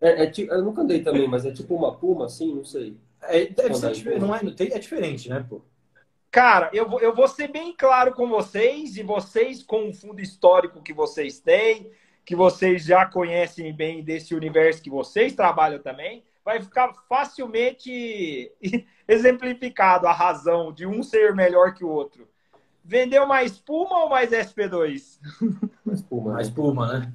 É, 0.00 0.22
é, 0.22 0.24
é, 0.24 0.32
eu 0.48 0.62
nunca 0.62 0.82
andei 0.82 1.02
também, 1.02 1.28
mas 1.28 1.44
é 1.44 1.52
tipo 1.52 1.74
uma 1.74 1.94
Puma, 1.94 2.26
assim, 2.26 2.54
não 2.54 2.64
sei. 2.64 2.96
É, 3.22 3.46
deve 3.46 3.74
ser, 3.74 4.18
não 4.18 4.34
é, 4.34 4.40
é 4.40 4.78
diferente, 4.78 5.28
né, 5.28 5.44
pô? 5.48 5.60
Cara, 6.30 6.70
eu 6.72 6.88
vou, 6.88 6.98
eu 6.98 7.14
vou 7.14 7.28
ser 7.28 7.48
bem 7.48 7.74
claro 7.76 8.12
com 8.14 8.26
vocês, 8.26 8.96
e 8.96 9.02
vocês, 9.02 9.62
com 9.62 9.90
o 9.90 9.92
fundo 9.92 10.20
histórico 10.20 10.82
que 10.82 10.92
vocês 10.92 11.38
têm, 11.38 11.90
que 12.24 12.34
vocês 12.34 12.84
já 12.84 13.04
conhecem 13.04 13.72
bem 13.74 14.02
desse 14.02 14.34
universo 14.34 14.82
que 14.82 14.88
vocês 14.88 15.34
trabalham 15.34 15.78
também, 15.78 16.24
vai 16.44 16.60
ficar 16.60 16.92
facilmente 17.08 18.52
exemplificado 19.06 20.06
a 20.06 20.12
razão 20.12 20.72
de 20.72 20.86
um 20.86 21.02
ser 21.02 21.34
melhor 21.34 21.74
que 21.74 21.84
o 21.84 21.88
outro. 21.88 22.28
Vendeu 22.84 23.26
mais 23.26 23.58
Puma 23.58 24.04
ou 24.04 24.08
mais 24.08 24.30
SP2? 24.30 25.18
Mais 25.84 26.02
Puma. 26.02 26.32
Mais 26.32 26.50
Puma, 26.50 26.98
né? 26.98 27.12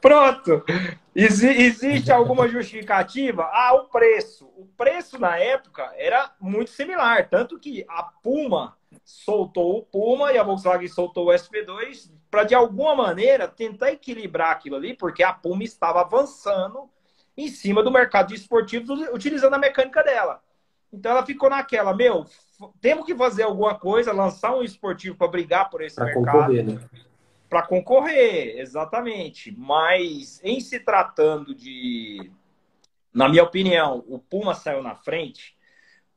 Pronto. 0.00 0.64
Ex 1.14 1.42
existe 1.42 2.10
alguma 2.12 2.48
justificativa? 2.48 3.48
Ah, 3.52 3.74
o 3.74 3.88
preço. 3.88 4.46
O 4.56 4.66
preço 4.76 5.18
na 5.18 5.36
época 5.36 5.92
era 5.96 6.32
muito 6.40 6.70
similar, 6.70 7.28
tanto 7.28 7.58
que 7.58 7.84
a 7.88 8.04
Puma 8.04 8.76
soltou 9.04 9.78
o 9.78 9.82
Puma 9.82 10.32
e 10.32 10.38
a 10.38 10.42
Volkswagen 10.42 10.88
soltou 10.88 11.28
o 11.28 11.32
SP2 11.32 12.10
para 12.30 12.44
de 12.44 12.54
alguma 12.54 12.94
maneira 12.94 13.48
tentar 13.48 13.90
equilibrar 13.90 14.52
aquilo 14.52 14.76
ali, 14.76 14.94
porque 14.94 15.22
a 15.22 15.32
Puma 15.32 15.64
estava 15.64 16.00
avançando 16.00 16.88
em 17.42 17.48
cima 17.48 17.82
do 17.82 17.90
mercado 17.90 18.28
de 18.28 18.34
esportivos 18.34 18.88
utilizando 19.12 19.54
a 19.54 19.58
mecânica 19.58 20.02
dela. 20.02 20.42
Então 20.92 21.12
ela 21.12 21.24
ficou 21.24 21.48
naquela, 21.48 21.94
meu, 21.94 22.26
temos 22.80 23.06
que 23.06 23.14
fazer 23.14 23.44
alguma 23.44 23.74
coisa, 23.74 24.12
lançar 24.12 24.54
um 24.54 24.62
esportivo 24.62 25.16
para 25.16 25.28
brigar 25.28 25.70
por 25.70 25.82
esse 25.82 25.96
pra 25.96 26.06
mercado. 26.06 26.24
Concorrer, 26.24 26.64
né? 26.64 26.80
Para 27.48 27.62
concorrer, 27.62 28.58
exatamente. 28.58 29.54
Mas 29.56 30.40
em 30.42 30.60
se 30.60 30.80
tratando 30.80 31.54
de, 31.54 32.30
na 33.12 33.28
minha 33.28 33.44
opinião, 33.44 34.04
o 34.08 34.18
Puma 34.18 34.54
saiu 34.54 34.82
na 34.82 34.94
frente 34.94 35.58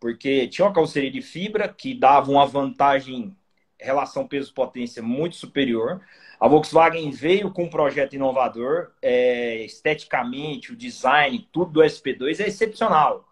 porque 0.03 0.49
tinha 0.49 0.65
uma 0.65 0.73
carroceria 0.73 1.09
de 1.09 1.21
fibra 1.21 1.69
que 1.69 1.95
dava 1.95 2.29
uma 2.29 2.45
vantagem 2.45 3.33
relação 3.83 4.27
peso-potência 4.27 5.01
muito 5.01 5.35
superior. 5.35 6.01
A 6.39 6.47
Volkswagen 6.47 7.09
veio 7.11 7.51
com 7.51 7.63
um 7.63 7.69
projeto 7.69 8.13
inovador, 8.13 8.91
é, 9.01 9.63
esteticamente, 9.63 10.71
o 10.71 10.75
design, 10.75 11.47
tudo 11.51 11.71
do 11.71 11.79
SP2 11.81 12.39
é 12.39 12.47
excepcional. 12.47 13.27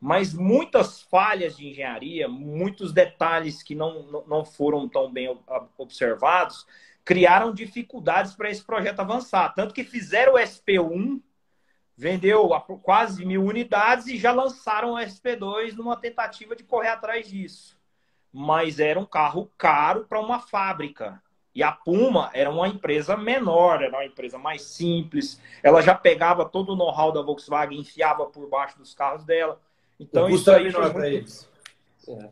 Mas 0.00 0.34
muitas 0.34 1.02
falhas 1.02 1.56
de 1.56 1.68
engenharia, 1.68 2.28
muitos 2.28 2.92
detalhes 2.92 3.62
que 3.62 3.74
não, 3.74 4.24
não 4.26 4.44
foram 4.44 4.88
tão 4.88 5.12
bem 5.12 5.36
observados, 5.78 6.66
criaram 7.04 7.54
dificuldades 7.54 8.34
para 8.34 8.50
esse 8.50 8.64
projeto 8.64 9.00
avançar. 9.00 9.54
Tanto 9.54 9.74
que 9.74 9.84
fizeram 9.84 10.34
o 10.34 10.38
SP1 10.38 11.20
vendeu 11.96 12.48
quase 12.82 13.24
mil 13.24 13.44
unidades 13.44 14.06
e 14.06 14.16
já 14.16 14.32
lançaram 14.32 14.94
o 14.94 14.96
SP2 14.96 15.74
numa 15.74 15.96
tentativa 15.96 16.56
de 16.56 16.64
correr 16.64 16.88
atrás 16.88 17.28
disso. 17.28 17.78
Mas 18.32 18.80
era 18.80 18.98
um 18.98 19.04
carro 19.04 19.50
caro 19.58 20.06
para 20.08 20.20
uma 20.20 20.40
fábrica. 20.40 21.22
E 21.54 21.62
a 21.62 21.70
Puma 21.70 22.30
era 22.32 22.50
uma 22.50 22.66
empresa 22.66 23.14
menor, 23.16 23.82
era 23.82 23.92
uma 23.92 24.06
empresa 24.06 24.38
mais 24.38 24.62
simples. 24.62 25.38
Ela 25.62 25.82
já 25.82 25.94
pegava 25.94 26.46
todo 26.46 26.72
o 26.72 26.76
know-how 26.76 27.12
da 27.12 27.20
Volkswagen 27.20 27.78
enfiava 27.78 28.24
por 28.24 28.48
baixo 28.48 28.78
dos 28.78 28.94
carros 28.94 29.24
dela. 29.24 29.60
Então, 30.00 30.24
o 30.24 30.30
custo 30.30 30.40
isso 30.40 30.50
era 30.50 30.62
menor 30.62 30.92
para 30.92 31.02
muito... 31.02 31.14
eles. 31.14 31.50
É. 32.08 32.28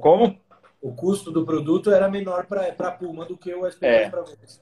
Como? 0.00 0.40
O 0.82 0.92
custo 0.92 1.30
do 1.30 1.44
produto 1.44 1.92
era 1.92 2.08
menor 2.08 2.46
para 2.46 2.66
a 2.66 2.90
Puma 2.90 3.24
do 3.24 3.36
que 3.36 3.54
o 3.54 3.60
SP2 3.60 3.82
é. 3.82 4.10
para 4.10 4.22
vocês. 4.22 4.60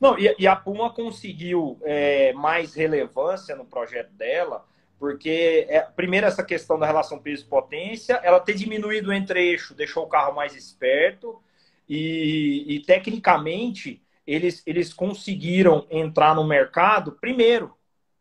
Não, 0.00 0.18
e, 0.18 0.34
e, 0.38 0.46
a 0.46 0.56
Puma 0.56 0.90
conseguiu 0.94 1.78
é, 1.82 2.32
mais 2.32 2.74
relevância 2.74 3.54
no 3.54 3.66
projeto 3.66 4.10
dela 4.12 4.64
Porque, 5.00 5.66
é, 5.70 5.80
primeiro, 5.80 6.26
essa 6.26 6.44
questão 6.44 6.78
da 6.78 6.84
relação 6.84 7.18
peso-potência, 7.18 8.20
ela 8.22 8.38
ter 8.38 8.52
diminuído 8.52 9.08
o 9.08 9.12
entre-eixo 9.14 9.74
deixou 9.74 10.04
o 10.04 10.08
carro 10.08 10.34
mais 10.34 10.54
esperto 10.54 11.42
e, 11.88 12.66
e, 12.68 12.80
tecnicamente, 12.80 14.02
eles, 14.26 14.62
eles 14.66 14.92
conseguiram 14.92 15.86
entrar 15.90 16.34
no 16.34 16.46
mercado 16.46 17.12
primeiro. 17.12 17.74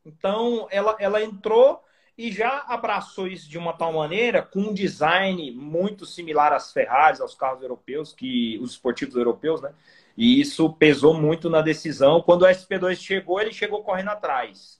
Então, 0.06 0.70
ela, 0.72 0.96
ela 1.02 1.22
entrou 1.22 1.84
e 2.18 2.32
já 2.32 2.64
abraçou 2.66 3.28
isso 3.28 3.50
de 3.50 3.58
uma 3.58 3.74
tal 3.74 3.92
maneira, 3.92 4.42
com 4.42 4.62
um 4.62 4.74
design 4.74 5.52
muito 5.52 6.06
similar 6.06 6.54
às 6.54 6.72
Ferraris, 6.72 7.20
aos 7.20 7.36
carros 7.36 7.62
europeus, 7.62 8.14
que 8.14 8.58
os 8.62 8.72
esportivos 8.72 9.16
europeus, 9.18 9.62
né? 9.62 9.74
E 10.16 10.40
isso 10.40 10.72
pesou 10.74 11.14
muito 11.14 11.50
na 11.50 11.62
decisão. 11.62 12.22
Quando 12.22 12.44
o 12.44 12.48
SP2 12.48 12.96
chegou, 12.96 13.42
ele 13.42 13.52
chegou 13.52 13.84
correndo 13.84 14.12
atrás. 14.12 14.79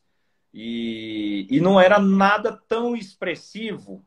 E, 0.62 1.48
e 1.50 1.62
não 1.62 1.80
era 1.80 2.00
nada 2.00 2.52
tão 2.68 2.94
expressivo 2.94 4.04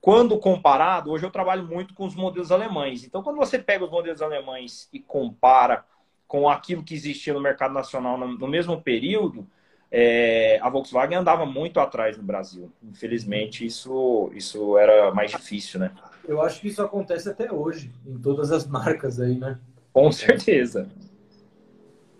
quando 0.00 0.36
comparado. 0.36 1.12
Hoje 1.12 1.24
eu 1.24 1.30
trabalho 1.30 1.62
muito 1.64 1.94
com 1.94 2.04
os 2.04 2.16
modelos 2.16 2.50
alemães. 2.50 3.04
Então, 3.04 3.22
quando 3.22 3.36
você 3.36 3.56
pega 3.56 3.84
os 3.84 3.90
modelos 3.90 4.20
alemães 4.20 4.88
e 4.92 4.98
compara 4.98 5.84
com 6.26 6.48
aquilo 6.48 6.82
que 6.82 6.92
existia 6.92 7.32
no 7.32 7.40
mercado 7.40 7.72
nacional 7.72 8.18
no, 8.18 8.36
no 8.36 8.48
mesmo 8.48 8.82
período, 8.82 9.46
é, 9.92 10.58
a 10.60 10.68
Volkswagen 10.68 11.18
andava 11.18 11.46
muito 11.46 11.78
atrás 11.78 12.16
no 12.18 12.24
Brasil. 12.24 12.72
Infelizmente, 12.82 13.64
isso, 13.64 14.28
isso 14.34 14.76
era 14.76 15.14
mais 15.14 15.30
difícil, 15.30 15.78
né? 15.78 15.92
Eu 16.26 16.42
acho 16.42 16.60
que 16.60 16.66
isso 16.66 16.82
acontece 16.82 17.30
até 17.30 17.52
hoje, 17.52 17.92
em 18.04 18.18
todas 18.18 18.50
as 18.50 18.66
marcas 18.66 19.20
aí, 19.20 19.38
né? 19.38 19.56
Com 19.92 20.10
certeza. 20.10 20.88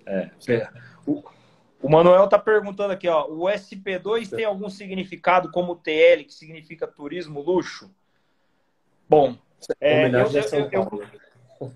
É. 0.07 0.31
O, 1.05 1.21
o 1.83 1.88
Manuel 1.90 2.25
está 2.25 2.38
perguntando 2.38 2.92
aqui, 2.92 3.09
ó, 3.09 3.27
o 3.27 3.47
SP2 3.47 4.31
tem 4.31 4.45
algum 4.45 4.71
significado 4.71 5.51
como 5.51 5.75
TL, 5.75 6.25
que 6.25 6.33
significa 6.33 6.87
turismo 6.87 7.42
luxo? 7.42 7.92
Bom, 9.09 9.37
é, 9.81 10.07
eu, 10.07 10.11
eu, 10.11 10.71
eu, 11.61 11.71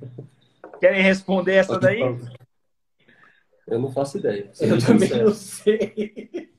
querem 0.79 1.03
responder 1.03 1.55
essa 1.55 1.79
daí? 1.79 2.01
Eu 3.67 3.81
não 3.81 3.91
faço 3.91 4.19
ideia. 4.19 4.51
Eu 4.61 4.79
também 4.79 5.09
não 5.09 5.35
sei. 5.35 6.51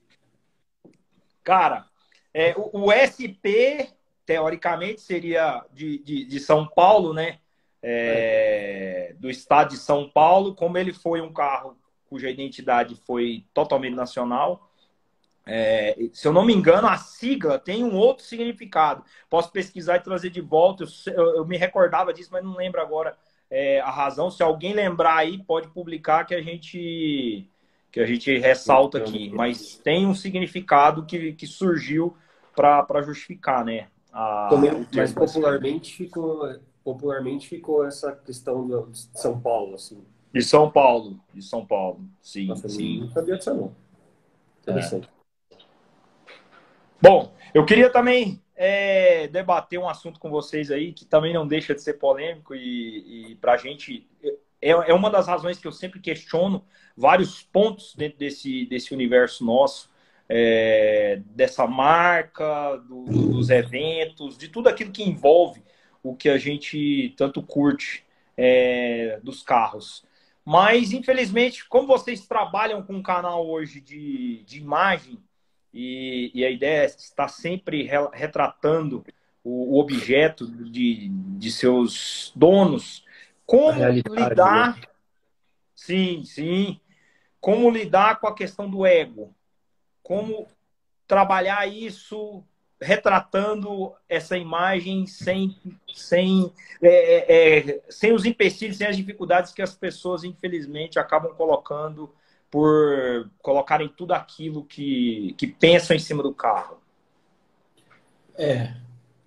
Cara, 1.42 1.86
é, 2.34 2.54
o, 2.58 2.88
o, 2.88 2.92
SP, 2.92 3.88
teoricamente, 4.26 5.00
seria 5.00 5.64
de, 5.72 6.00
de, 6.00 6.26
de 6.26 6.40
São 6.42 6.68
Paulo, 6.68 7.14
né? 7.14 7.40
É, 7.82 9.16
do 9.18 9.30
estado 9.30 9.70
de 9.70 9.78
São 9.78 10.10
Paulo, 10.10 10.54
como 10.54 10.78
ele 10.78 10.92
foi 10.92 11.22
um 11.22 11.32
carro 11.32 11.78
cuja 12.10 12.30
identidade 12.30 12.96
foi 13.06 13.46
totalmente 13.54 13.96
nacional. 13.96 14.70
É, 15.46 15.96
se 16.12 16.28
eu 16.28 16.34
não 16.34 16.46
me 16.46 16.54
engano, 16.54 16.88
a 16.88 16.98
sigla 16.98 17.58
tem 17.58 17.84
um 17.84 17.96
outro 17.96 18.26
significado. 18.26 19.04
Posso 19.30 19.52
pesquisar 19.52 19.96
e 19.96 20.02
trazer 20.02 20.30
de 20.30 20.42
volta. 20.42 20.84
Eu, 21.06 21.38
eu 21.38 21.46
me 21.46 21.58
recordava 21.58 22.14
disso, 22.14 22.30
mas 22.32 22.44
não 22.44 22.56
lembro 22.58 22.82
agora 22.82 23.18
é, 23.50 23.80
a 23.80 23.90
razão. 23.90 24.30
Se 24.30 24.44
alguém 24.44 24.74
lembrar 24.74 25.16
aí, 25.16 25.42
pode 25.42 25.70
publicar 25.70 26.26
que 26.26 26.36
a 26.36 26.42
gente 26.42 27.50
que 27.90 28.02
a 28.02 28.06
gente 28.06 28.38
ressalta 28.38 28.98
aqui. 28.98 29.30
Mas 29.30 29.78
tem 29.78 30.06
um 30.06 30.14
significado 30.14 31.06
que, 31.06 31.34
que 31.34 31.48
surgiu 31.48 32.16
para 32.56 33.02
justificar, 33.02 33.64
né? 33.64 33.88
A, 34.12 34.50
mas 34.94 35.14
popularmente 35.14 35.96
ficou, 35.96 36.60
popularmente 36.84 37.48
ficou 37.48 37.86
essa 37.86 38.12
questão 38.12 38.68
de 38.68 39.00
São 39.14 39.40
Paulo, 39.40 39.76
assim. 39.76 40.04
De 40.34 40.42
São 40.42 40.70
Paulo, 40.70 41.20
de 41.34 41.42
São 41.42 41.66
Paulo, 41.66 42.02
sim. 42.22 42.48
Nossa, 42.48 42.70
sim. 42.70 43.02
Não 43.02 43.10
sabia 43.10 43.38
disso 43.38 43.54
não. 43.54 43.76
Interessante. 44.62 45.10
É. 45.52 45.56
Bom, 47.02 47.34
eu 47.54 47.66
queria 47.66 47.90
também 47.90 48.42
é, 48.56 49.28
debater 49.28 49.80
um 49.80 49.88
assunto 49.88 50.20
com 50.20 50.30
vocês 50.30 50.72
aí 50.72 50.92
que 50.92 51.06
também 51.06 51.34
não 51.34 51.48
deixa 51.48 51.74
de 51.74 51.82
ser 51.82 51.94
polêmico 51.94 52.56
e, 52.56 53.32
e 53.32 53.36
para 53.36 53.54
a 53.54 53.58
gente 53.58 54.08
é, 54.62 54.72
é 54.72 54.94
uma 54.94 55.10
das 55.10 55.28
razões 55.28 55.60
que 55.60 55.68
eu 55.68 55.72
sempre 55.72 56.00
questiono 56.00 56.66
vários 56.96 57.44
pontos 57.44 57.96
dentro 57.96 58.18
desse, 58.18 58.66
desse 58.66 58.94
universo 58.94 59.46
nosso, 59.46 59.90
é, 60.28 61.22
dessa 61.28 61.68
marca, 61.68 62.78
do, 62.78 63.04
dos 63.06 63.50
eventos, 63.50 64.38
de 64.38 64.48
tudo 64.48 64.68
aquilo 64.68 64.92
que 64.92 65.04
envolve 65.04 65.64
o 66.04 66.16
que 66.16 66.30
a 66.30 66.38
gente 66.38 67.14
tanto 67.16 67.42
curte 67.42 68.04
é, 68.36 69.20
dos 69.24 69.44
carros. 69.44 70.06
Mas, 70.50 70.94
infelizmente, 70.94 71.68
como 71.68 71.86
vocês 71.86 72.26
trabalham 72.26 72.82
com 72.82 72.94
um 72.94 73.04
canal 73.04 73.46
hoje 73.46 73.82
de, 73.82 74.46
de 74.46 74.60
imagem, 74.60 75.22
e, 75.74 76.32
e 76.34 76.46
a 76.46 76.50
ideia 76.50 76.84
é 76.84 76.86
estar 76.86 77.28
sempre 77.28 77.84
retratando 78.14 79.06
o, 79.44 79.76
o 79.76 79.78
objeto 79.82 80.48
de, 80.48 81.10
de 81.10 81.52
seus 81.52 82.32
donos, 82.34 83.04
como 83.46 83.78
lidar. 83.92 84.78
Né? 84.78 84.84
Sim, 85.76 86.24
sim. 86.24 86.80
Como 87.42 87.70
lidar 87.70 88.22
com 88.22 88.28
a 88.28 88.34
questão 88.34 88.70
do 88.70 88.86
ego? 88.86 89.36
Como 90.02 90.48
trabalhar 91.06 91.68
isso 91.68 92.42
retratando 92.80 93.94
essa 94.08 94.38
imagem 94.38 95.06
sem, 95.06 95.56
sem, 95.94 96.52
é, 96.82 96.90
é, 96.90 97.60
é, 97.60 97.82
sem 97.90 98.14
os 98.14 98.26
empecilhos, 98.26 98.78
sem 98.78 98.88
as 98.88 98.96
dificuldades 98.96 99.52
que 99.52 99.62
as 99.62 99.76
pessoas, 99.76 100.24
infelizmente, 100.24 101.00
acabam 101.00 101.34
colocando 101.34 102.10
por 102.50 103.30
colocarem 103.42 103.90
tudo 103.90 104.14
aquilo 104.14 104.64
que, 104.64 105.34
que 105.38 105.48
pensam 105.48 105.96
em 105.96 106.00
cima 106.00 106.24
do 106.24 106.34
carro. 106.34 106.78
É. 108.36 108.74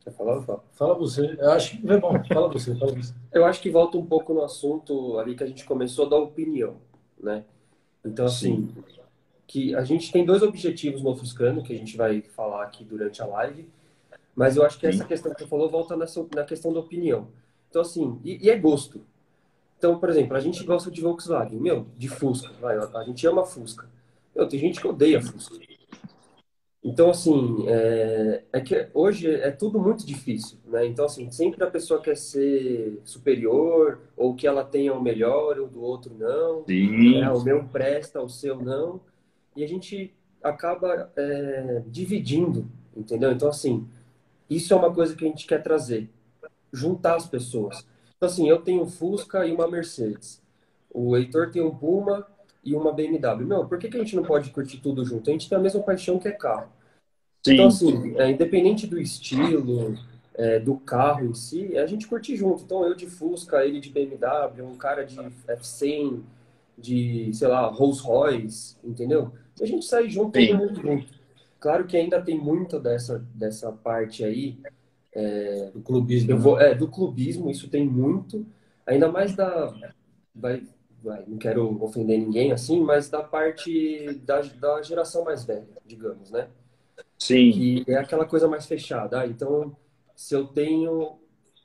Quer 0.02 0.12
falar? 0.12 0.40
Fala. 0.42 0.64
fala 0.72 0.94
você. 0.94 1.36
Eu 1.38 1.50
acho 1.50 1.76
que 1.76 1.90
é 1.90 1.98
bom. 1.98 2.24
Fala 2.24 2.48
você, 2.48 2.74
fala 2.74 2.92
você. 2.92 3.12
Eu 3.32 3.44
acho 3.44 3.60
que 3.60 3.68
volta 3.68 3.98
um 3.98 4.06
pouco 4.06 4.32
no 4.32 4.42
assunto 4.42 5.18
ali 5.18 5.34
que 5.34 5.44
a 5.44 5.46
gente 5.46 5.64
começou 5.64 6.08
da 6.08 6.16
opinião, 6.16 6.76
né? 7.22 7.44
Então, 8.02 8.24
assim, 8.24 8.72
Sim 8.74 8.99
que 9.50 9.74
a 9.74 9.82
gente 9.82 10.12
tem 10.12 10.24
dois 10.24 10.44
objetivos 10.44 11.02
no 11.02 11.10
Ofuscano, 11.10 11.60
que 11.60 11.72
a 11.72 11.76
gente 11.76 11.96
vai 11.96 12.22
falar 12.22 12.62
aqui 12.62 12.84
durante 12.84 13.20
a 13.20 13.26
live, 13.26 13.68
mas 14.32 14.56
eu 14.56 14.64
acho 14.64 14.78
que 14.78 14.86
essa 14.86 15.04
questão 15.04 15.34
que 15.34 15.40
você 15.40 15.48
falou 15.48 15.68
volta 15.68 15.96
nessa, 15.96 16.24
na 16.32 16.44
questão 16.44 16.72
da 16.72 16.78
opinião. 16.78 17.26
Então, 17.68 17.82
assim, 17.82 18.20
e, 18.24 18.46
e, 18.46 18.48
é 18.48 18.56
gosto. 18.56 19.04
Então, 19.76 19.98
por 19.98 20.08
exemplo, 20.08 20.36
a 20.36 20.40
gente 20.40 20.62
gosta 20.62 20.88
de 20.88 21.00
Volkswagen, 21.00 21.58
meu, 21.58 21.84
de 21.98 22.08
Fusca, 22.08 22.52
vai, 22.60 22.78
a 22.78 23.02
gente 23.02 23.26
ama 23.26 23.44
Fusca. 23.44 23.88
Meu, 24.36 24.46
tem 24.46 24.60
gente 24.60 24.80
que 24.80 24.86
odeia 24.86 25.20
Fusca. 25.20 25.58
Então, 26.84 27.10
assim, 27.10 27.64
é, 27.66 28.44
é, 28.52 28.60
que 28.60 28.88
hoje 28.94 29.28
é 29.28 29.50
tudo 29.50 29.80
muito 29.80 30.06
difícil, 30.06 30.58
né? 30.64 30.86
Então, 30.86 31.06
assim, 31.06 31.28
sempre 31.32 31.64
a 31.64 31.70
pessoa 31.70 32.00
quer 32.00 32.16
ser 32.16 33.00
superior, 33.04 33.98
ou 34.16 34.32
que 34.32 34.46
ela 34.46 34.64
tenha 34.64 34.94
o 34.94 35.02
melhor, 35.02 35.58
ou 35.58 35.66
do 35.66 35.82
outro 35.82 36.14
não. 36.16 36.64
Sim. 36.66 37.20
É, 37.20 37.28
o 37.28 37.42
meu 37.42 37.64
presta, 37.64 38.22
o 38.22 38.28
seu 38.28 38.54
não 38.54 39.00
e 39.60 39.64
a 39.64 39.68
gente 39.68 40.14
acaba 40.42 41.12
é, 41.14 41.82
dividindo, 41.86 42.66
entendeu? 42.96 43.30
Então, 43.30 43.50
assim, 43.50 43.86
isso 44.48 44.72
é 44.72 44.76
uma 44.76 44.92
coisa 44.92 45.14
que 45.14 45.22
a 45.22 45.28
gente 45.28 45.46
quer 45.46 45.62
trazer, 45.62 46.08
juntar 46.72 47.16
as 47.16 47.26
pessoas. 47.26 47.86
Então, 48.16 48.26
assim, 48.26 48.48
eu 48.48 48.62
tenho 48.62 48.82
um 48.82 48.86
Fusca 48.86 49.46
e 49.46 49.52
uma 49.52 49.70
Mercedes. 49.70 50.42
O 50.90 51.14
Heitor 51.14 51.50
tem 51.50 51.60
um 51.60 51.74
Puma 51.74 52.26
e 52.64 52.74
uma 52.74 52.90
BMW. 52.90 53.46
Meu, 53.46 53.66
por 53.66 53.78
que, 53.78 53.90
que 53.90 53.98
a 53.98 54.00
gente 54.00 54.16
não 54.16 54.22
pode 54.22 54.48
curtir 54.48 54.78
tudo 54.78 55.04
junto? 55.04 55.28
A 55.28 55.32
gente 55.34 55.46
tem 55.46 55.58
a 55.58 55.60
mesma 55.60 55.82
paixão 55.82 56.18
que 56.18 56.28
é 56.28 56.32
carro. 56.32 56.72
Sim. 57.44 57.52
Então, 57.52 57.66
assim, 57.66 58.16
é, 58.16 58.30
independente 58.30 58.86
do 58.86 58.98
estilo, 58.98 59.94
é, 60.34 60.58
do 60.58 60.76
carro 60.76 61.26
em 61.26 61.34
si, 61.34 61.76
a 61.76 61.86
gente 61.86 62.06
curte 62.06 62.34
junto. 62.34 62.62
Então, 62.62 62.82
eu 62.86 62.94
de 62.94 63.06
Fusca, 63.06 63.62
ele 63.62 63.78
de 63.78 63.90
BMW, 63.90 64.62
um 64.62 64.76
cara 64.76 65.04
de 65.04 65.18
F100, 65.46 66.20
de, 66.78 67.30
sei 67.34 67.46
lá, 67.46 67.66
Rolls 67.66 68.02
Royce, 68.02 68.76
entendeu? 68.82 69.30
A 69.60 69.66
gente 69.66 69.84
sai 69.84 70.08
junto, 70.08 70.38
Sim. 70.38 70.48
todo 70.48 70.58
mundo 70.58 70.80
junto. 70.80 71.20
Claro 71.58 71.86
que 71.86 71.96
ainda 71.96 72.20
tem 72.20 72.38
muita 72.38 72.80
dessa, 72.80 73.18
dessa 73.34 73.70
parte 73.70 74.24
aí. 74.24 74.58
É, 75.12 75.70
do 75.72 75.80
clubismo. 75.80 76.30
Eu 76.30 76.38
vou, 76.38 76.60
é, 76.60 76.74
do 76.74 76.88
clubismo, 76.88 77.50
isso 77.50 77.68
tem 77.68 77.86
muito. 77.86 78.46
Ainda 78.86 79.10
mais 79.10 79.34
da. 79.34 79.74
Vai, 80.34 80.66
vai, 81.02 81.24
não 81.26 81.36
quero 81.36 81.82
ofender 81.82 82.18
ninguém 82.18 82.52
assim, 82.52 82.80
mas 82.80 83.10
da 83.10 83.22
parte 83.22 84.20
da, 84.24 84.40
da 84.40 84.82
geração 84.82 85.24
mais 85.24 85.44
velha, 85.44 85.66
digamos, 85.84 86.30
né? 86.30 86.48
Sim. 87.18 87.50
Que 87.52 87.84
é 87.88 87.96
aquela 87.96 88.24
coisa 88.24 88.48
mais 88.48 88.66
fechada. 88.66 89.20
Ah, 89.20 89.26
então, 89.26 89.76
se 90.14 90.34
eu 90.34 90.46
tenho. 90.46 91.18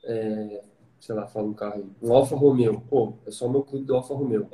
É, 0.04 0.62
sei 1.00 1.14
lá, 1.14 1.26
fala 1.26 1.46
um 1.46 1.54
carro, 1.54 1.90
um 2.02 2.12
Alfa 2.12 2.36
Romeo, 2.36 2.80
pô, 2.88 3.14
é 3.26 3.30
só 3.30 3.46
o 3.46 3.50
meu 3.50 3.62
clube 3.62 3.84
do 3.84 3.94
Alfa 3.94 4.14
Romeo. 4.14 4.48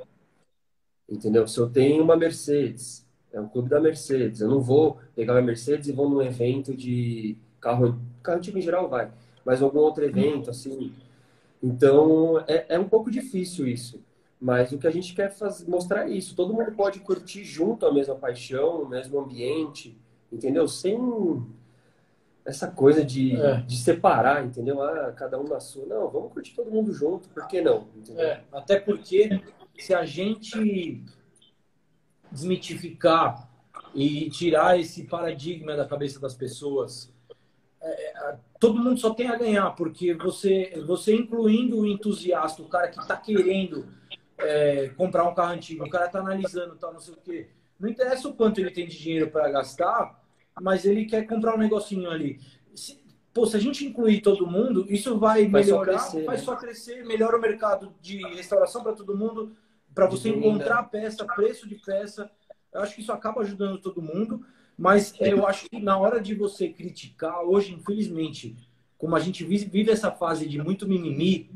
Entendeu? 1.09 1.47
Se 1.47 1.59
eu 1.59 1.69
tenho 1.69 2.03
uma 2.03 2.17
Mercedes, 2.17 3.02
é 3.33 3.41
um 3.41 3.49
clube 3.49 3.69
da 3.69 3.81
Mercedes. 3.81 4.41
Eu 4.41 4.49
não 4.49 4.61
vou 4.61 4.99
pegar 5.15 5.39
a 5.39 5.43
Mercedes 5.43 5.89
e 5.89 5.93
vou 5.93 6.09
num 6.09 6.23
evento 6.23 6.77
de 6.77 7.37
carro, 7.61 7.99
carro 8.23 8.39
antigo 8.39 8.59
em 8.59 8.63
geral 8.63 8.89
vai, 8.89 9.11
mas 9.45 9.63
algum 9.63 9.79
outro 9.79 10.05
evento, 10.05 10.51
assim. 10.51 10.93
Então, 11.63 12.43
é, 12.47 12.67
é 12.71 12.79
um 12.79 12.89
pouco 12.89 13.11
difícil 13.11 13.67
isso. 13.67 14.03
Mas 14.41 14.73
o 14.73 14.79
que 14.79 14.89
a 14.89 14.91
gente 14.91 15.15
quer 15.15 15.31
fazer, 15.31 15.71
mostrar 15.71 16.09
é 16.09 16.11
isso. 16.11 16.35
Todo 16.35 16.53
mundo 16.53 16.73
pode 16.73 16.99
curtir 16.99 17.45
junto 17.45 17.87
a 17.87 17.93
mesma 17.93 18.17
paixão, 18.17 18.83
o 18.83 18.89
mesmo 18.89 19.21
ambiente, 19.21 19.97
entendeu? 20.33 20.67
Sem 20.67 20.99
essa 22.45 22.67
coisa 22.67 23.05
de, 23.05 23.37
é. 23.37 23.61
de 23.61 23.77
separar, 23.77 24.45
entendeu? 24.45 24.83
Ah, 24.83 25.13
cada 25.13 25.39
um 25.39 25.45
na 25.45 25.61
sua. 25.61 25.87
Não, 25.87 26.09
vamos 26.09 26.33
curtir 26.33 26.57
todo 26.57 26.73
mundo 26.73 26.93
junto, 26.93 27.29
por 27.29 27.47
que 27.47 27.61
não? 27.61 27.87
É, 28.17 28.41
até 28.53 28.81
porque 28.81 29.41
se 29.79 29.95
a 29.95 30.05
gente 30.05 31.05
desmitificar 32.33 33.49
e 33.95 34.31
tirar 34.31 34.81
esse 34.81 35.05
paradigma 35.05 35.77
da 35.77 35.87
cabeça 35.87 36.19
das 36.19 36.35
pessoas, 36.35 37.13
é, 37.81 38.31
é 38.31 38.39
todo 38.59 38.79
mundo 38.79 38.99
só 38.99 39.13
tem 39.13 39.29
a 39.29 39.37
ganhar, 39.37 39.73
porque 39.73 40.15
você, 40.15 40.73
você 40.87 41.15
incluindo 41.15 41.81
o 41.81 41.87
entusiasta, 41.87 42.63
o 42.63 42.69
cara 42.69 42.89
que 42.89 43.01
está 43.01 43.17
querendo 43.17 43.87
é, 44.39 44.89
comprar 44.97 45.25
um 45.25 45.35
carro 45.35 45.53
antigo, 45.53 45.85
o 45.85 45.91
cara 45.91 46.07
está 46.07 46.21
analisando, 46.21 46.77
tal, 46.77 46.93
não 46.93 47.01
sei 47.01 47.15
o 47.15 47.19
quê. 47.19 47.49
Não 47.79 47.89
interessa 47.89 48.29
o 48.29 48.35
quanto 48.35 48.61
ele 48.61 48.71
tem 48.71 48.87
de 48.87 48.97
dinheiro 48.97 49.29
para 49.31 49.51
gastar, 49.51 50.23
mas 50.61 50.85
ele 50.85 51.07
quer 51.07 51.27
comprar 51.27 51.57
um 51.57 51.59
negocinho 51.59 52.09
ali. 52.09 52.41
Se, 52.75 53.03
pô, 53.35 53.47
se 53.47 53.57
a 53.57 53.61
gente 53.61 53.85
incluir 53.85 54.21
todo 54.21 54.47
mundo, 54.47 54.87
isso 54.89 55.19
vai, 55.19 55.49
vai 55.49 55.63
melhorar, 55.63 55.99
só 55.99 56.11
crescer, 56.11 56.25
vai 56.25 56.37
né? 56.37 56.43
só 56.43 56.57
crescer, 56.57 57.05
melhora 57.05 57.37
o 57.37 57.41
mercado 57.41 57.93
de 58.01 58.19
restauração 58.35 58.83
para 58.83 58.93
todo 58.93 59.17
mundo, 59.17 59.57
para 59.95 60.07
você 60.07 60.31
encontrar 60.31 60.85
peça, 60.85 61.25
preço 61.25 61.69
de 61.69 61.77
peça. 61.77 62.31
Eu 62.73 62.81
acho 62.81 62.95
que 62.95 63.03
isso 63.03 63.13
acaba 63.13 63.43
ajudando 63.43 63.79
todo 63.79 64.01
mundo, 64.03 64.45
mas 64.77 65.15
eu 65.21 65.47
acho 65.47 65.69
que 65.69 65.81
na 65.81 65.99
hora 65.99 66.21
de 66.21 66.35
você 66.35 66.69
criticar, 66.69 67.43
hoje, 67.43 67.75
infelizmente, 67.75 68.57
como 68.97 69.15
a 69.15 69.21
gente 69.21 69.45
vive 69.45 69.91
essa 69.91 70.11
fase 70.11 70.49
de 70.49 70.63
muito 70.63 70.89
mimimi, 70.89 71.51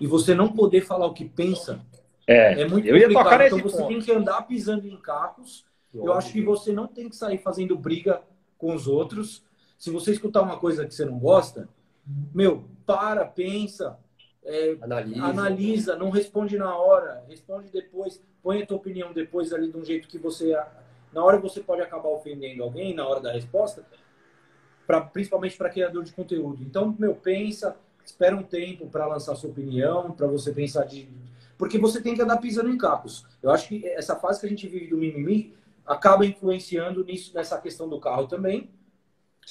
e 0.00 0.06
você 0.06 0.34
não 0.34 0.48
poder 0.48 0.80
falar 0.80 1.06
o 1.06 1.12
que 1.12 1.24
pensa, 1.24 1.80
é, 2.26 2.62
é 2.62 2.68
muito 2.68 2.86
eu 2.86 2.94
complicado. 2.94 3.12
Ia 3.12 3.22
tocar 3.22 3.46
então 3.46 3.58
você 3.58 3.76
ponto. 3.76 3.88
tem 3.88 4.00
que 4.00 4.12
andar 4.12 4.42
pisando 4.42 4.86
em 4.86 4.96
cacos. 4.96 5.64
Eu 5.94 6.12
acho 6.12 6.32
que 6.32 6.42
você 6.42 6.72
não 6.72 6.88
tem 6.88 7.08
que 7.08 7.14
sair 7.14 7.38
fazendo 7.38 7.76
briga 7.76 8.22
com 8.56 8.74
os 8.74 8.88
outros. 8.88 9.44
Se 9.78 9.90
você 9.90 10.10
escutar 10.12 10.42
uma 10.42 10.58
coisa 10.58 10.86
que 10.86 10.94
você 10.94 11.04
não 11.04 11.18
gosta, 11.18 11.68
meu, 12.34 12.64
para, 12.86 13.24
pensa, 13.24 13.98
é, 14.44 14.76
analisa. 14.80 15.24
analisa, 15.24 15.96
não 15.96 16.10
responde 16.10 16.58
na 16.58 16.76
hora, 16.76 17.24
responde 17.28 17.70
depois, 17.70 18.20
põe 18.42 18.62
a 18.62 18.66
tua 18.66 18.76
opinião 18.76 19.12
depois 19.12 19.52
ali 19.52 19.70
de 19.70 19.76
um 19.76 19.84
jeito 19.84 20.08
que 20.08 20.18
você. 20.18 20.56
Na 21.12 21.22
hora 21.22 21.38
você 21.38 21.60
pode 21.60 21.82
acabar 21.82 22.08
ofendendo 22.08 22.62
alguém, 22.62 22.94
na 22.94 23.06
hora 23.06 23.20
da 23.20 23.32
resposta, 23.32 23.84
pra, 24.86 25.00
principalmente 25.00 25.56
para 25.56 25.70
criador 25.70 26.02
de 26.02 26.12
conteúdo. 26.12 26.62
Então, 26.64 26.94
meu, 26.98 27.14
pensa, 27.14 27.76
espera 28.04 28.34
um 28.34 28.42
tempo 28.42 28.88
para 28.88 29.06
lançar 29.06 29.36
sua 29.36 29.50
opinião, 29.50 30.10
para 30.12 30.26
você 30.26 30.52
pensar 30.52 30.84
de. 30.84 31.08
Porque 31.56 31.78
você 31.78 32.00
tem 32.00 32.14
que 32.14 32.22
andar 32.22 32.38
pisando 32.38 32.70
em 32.70 32.78
capos. 32.78 33.24
Eu 33.42 33.50
acho 33.50 33.68
que 33.68 33.86
essa 33.86 34.16
fase 34.16 34.40
que 34.40 34.46
a 34.46 34.48
gente 34.48 34.66
vive 34.66 34.88
do 34.88 34.96
mimimi 34.96 35.54
acaba 35.86 36.26
influenciando 36.26 37.04
nisso, 37.04 37.32
nessa 37.34 37.60
questão 37.60 37.88
do 37.88 38.00
carro 38.00 38.26
também. 38.26 38.68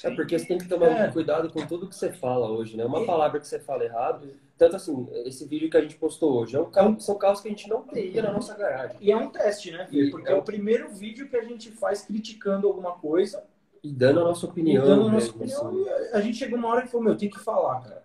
É 0.04 0.10
porque 0.10 0.40
você 0.40 0.46
tem 0.46 0.58
que 0.58 0.68
tomar 0.68 0.88
é. 0.88 1.12
cuidado 1.12 1.52
com 1.52 1.66
tudo 1.68 1.88
que 1.88 1.96
você 1.96 2.12
fala 2.12 2.50
hoje, 2.50 2.78
né? 2.78 2.86
Uma 2.86 3.06
palavra 3.06 3.40
que 3.40 3.48
você 3.48 3.60
fala 3.60 3.84
errado. 3.84 4.34
Tanto 4.58 4.76
assim, 4.76 5.08
esse 5.26 5.46
vídeo 5.46 5.70
que 5.70 5.78
a 5.78 5.82
gente 5.82 5.96
postou 5.96 6.40
hoje, 6.40 6.56
é 6.56 6.60
um 6.60 6.70
carro, 6.70 7.00
são 7.00 7.18
carros 7.18 7.42
que 7.42 7.48
a 7.48 7.52
gente 7.52 7.68
não 7.68 7.82
teria 7.82 8.22
na 8.22 8.32
nossa 8.32 8.56
garagem. 8.56 8.98
E 9.02 9.12
é 9.12 9.18
um 9.18 9.30
teste, 9.30 9.72
né? 9.72 9.88
Porque 10.12 10.30
é, 10.30 10.32
é 10.32 10.36
o 10.36 10.42
primeiro 10.42 10.90
vídeo 10.90 11.28
que 11.28 11.36
a 11.36 11.44
gente 11.44 11.72
faz 11.72 12.04
criticando 12.04 12.68
alguma 12.68 12.94
coisa. 12.94 13.44
E 13.84 13.92
dando 13.92 14.22
a 14.22 14.24
nossa 14.24 14.46
opinião. 14.46 14.84
E 14.84 14.88
dando 14.88 15.08
a 15.08 15.12
nossa 15.12 15.38
mesmo, 15.38 15.68
opinião. 15.68 15.94
Assim. 15.94 16.10
a 16.14 16.22
gente 16.22 16.38
chegou 16.38 16.58
uma 16.58 16.70
hora 16.70 16.82
que 16.84 16.88
falou, 16.88 17.06
meu, 17.06 17.18
tem 17.18 17.30
que 17.30 17.40
falar, 17.40 17.82
cara. 17.82 18.04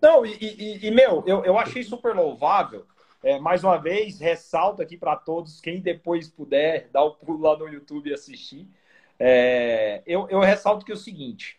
Não, 0.00 0.24
e, 0.24 0.38
e, 0.40 0.86
e 0.86 0.90
meu, 0.90 1.22
eu, 1.26 1.44
eu 1.44 1.58
achei 1.58 1.82
super 1.82 2.14
louvável 2.14 2.86
é, 3.24 3.40
mais 3.40 3.64
uma 3.64 3.78
vez, 3.78 4.20
ressalto 4.20 4.82
aqui 4.82 4.98
para 4.98 5.16
todos, 5.16 5.58
quem 5.58 5.80
depois 5.80 6.28
puder 6.28 6.90
dar 6.92 7.02
o 7.02 7.12
pulo 7.12 7.40
lá 7.40 7.56
no 7.56 7.66
YouTube 7.66 8.10
e 8.10 8.12
assistir. 8.12 8.68
É, 9.18 10.02
eu, 10.06 10.28
eu, 10.28 10.40
ressalto 10.40 10.84
que 10.84 10.92
é 10.92 10.94
o 10.94 10.98
seguinte: 10.98 11.58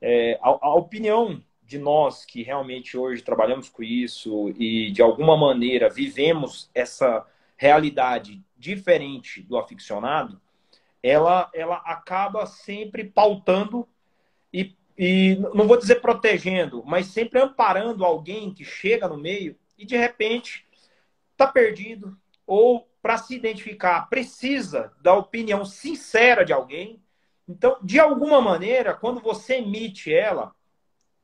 é, 0.00 0.38
a, 0.42 0.48
a, 0.48 0.74
opinião 0.74 1.42
de 1.62 1.78
nós 1.78 2.24
que 2.24 2.42
realmente 2.42 2.96
hoje 2.96 3.22
trabalhamos 3.22 3.68
com 3.68 3.82
isso 3.82 4.50
e 4.58 4.90
de 4.90 5.00
alguma 5.00 5.36
maneira 5.36 5.88
vivemos 5.88 6.70
essa 6.74 7.26
realidade 7.56 8.42
diferente 8.56 9.42
do 9.42 9.56
aficionado, 9.56 10.40
ela, 11.02 11.50
ela 11.54 11.76
acaba 11.76 12.44
sempre 12.46 13.04
pautando 13.04 13.88
e, 14.52 14.74
e 14.98 15.36
não 15.54 15.66
vou 15.66 15.78
dizer 15.78 15.96
protegendo, 15.96 16.82
mas 16.84 17.06
sempre 17.06 17.40
amparando 17.40 18.04
alguém 18.04 18.52
que 18.52 18.64
chega 18.64 19.08
no 19.08 19.16
meio 19.16 19.56
e 19.78 19.86
de 19.86 19.96
repente 19.96 20.66
está 21.32 21.46
perdido 21.46 22.16
ou 22.46 22.89
para 23.02 23.16
se 23.16 23.34
identificar 23.34 24.08
precisa 24.08 24.92
da 25.00 25.14
opinião 25.14 25.64
sincera 25.64 26.44
de 26.44 26.52
alguém. 26.52 27.02
Então, 27.48 27.78
de 27.82 27.98
alguma 27.98 28.40
maneira, 28.40 28.94
quando 28.94 29.20
você 29.20 29.54
emite 29.54 30.12
ela, 30.12 30.54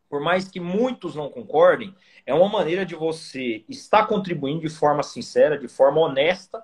por 0.09 0.21
mais 0.21 0.49
que 0.49 0.59
muitos 0.59 1.15
não 1.15 1.29
concordem, 1.29 1.95
é 2.25 2.35
uma 2.35 2.49
maneira 2.49 2.85
de 2.85 2.95
você 2.95 3.65
estar 3.69 4.07
contribuindo 4.07 4.61
de 4.61 4.69
forma 4.69 5.03
sincera, 5.03 5.59
de 5.59 5.69
forma 5.69 6.01
honesta, 6.01 6.63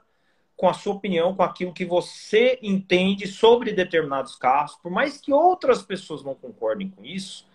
com 0.56 0.68
a 0.68 0.72
sua 0.72 0.94
opinião, 0.94 1.34
com 1.34 1.42
aquilo 1.42 1.72
que 1.72 1.84
você 1.84 2.58
entende 2.62 3.26
sobre 3.26 3.72
determinados 3.72 4.36
carros, 4.36 4.76
por 4.76 4.90
mais 4.90 5.20
que 5.20 5.32
outras 5.32 5.82
pessoas 5.82 6.22
não 6.22 6.34
concordem 6.34 6.88
com 6.88 7.04
isso, 7.04 7.46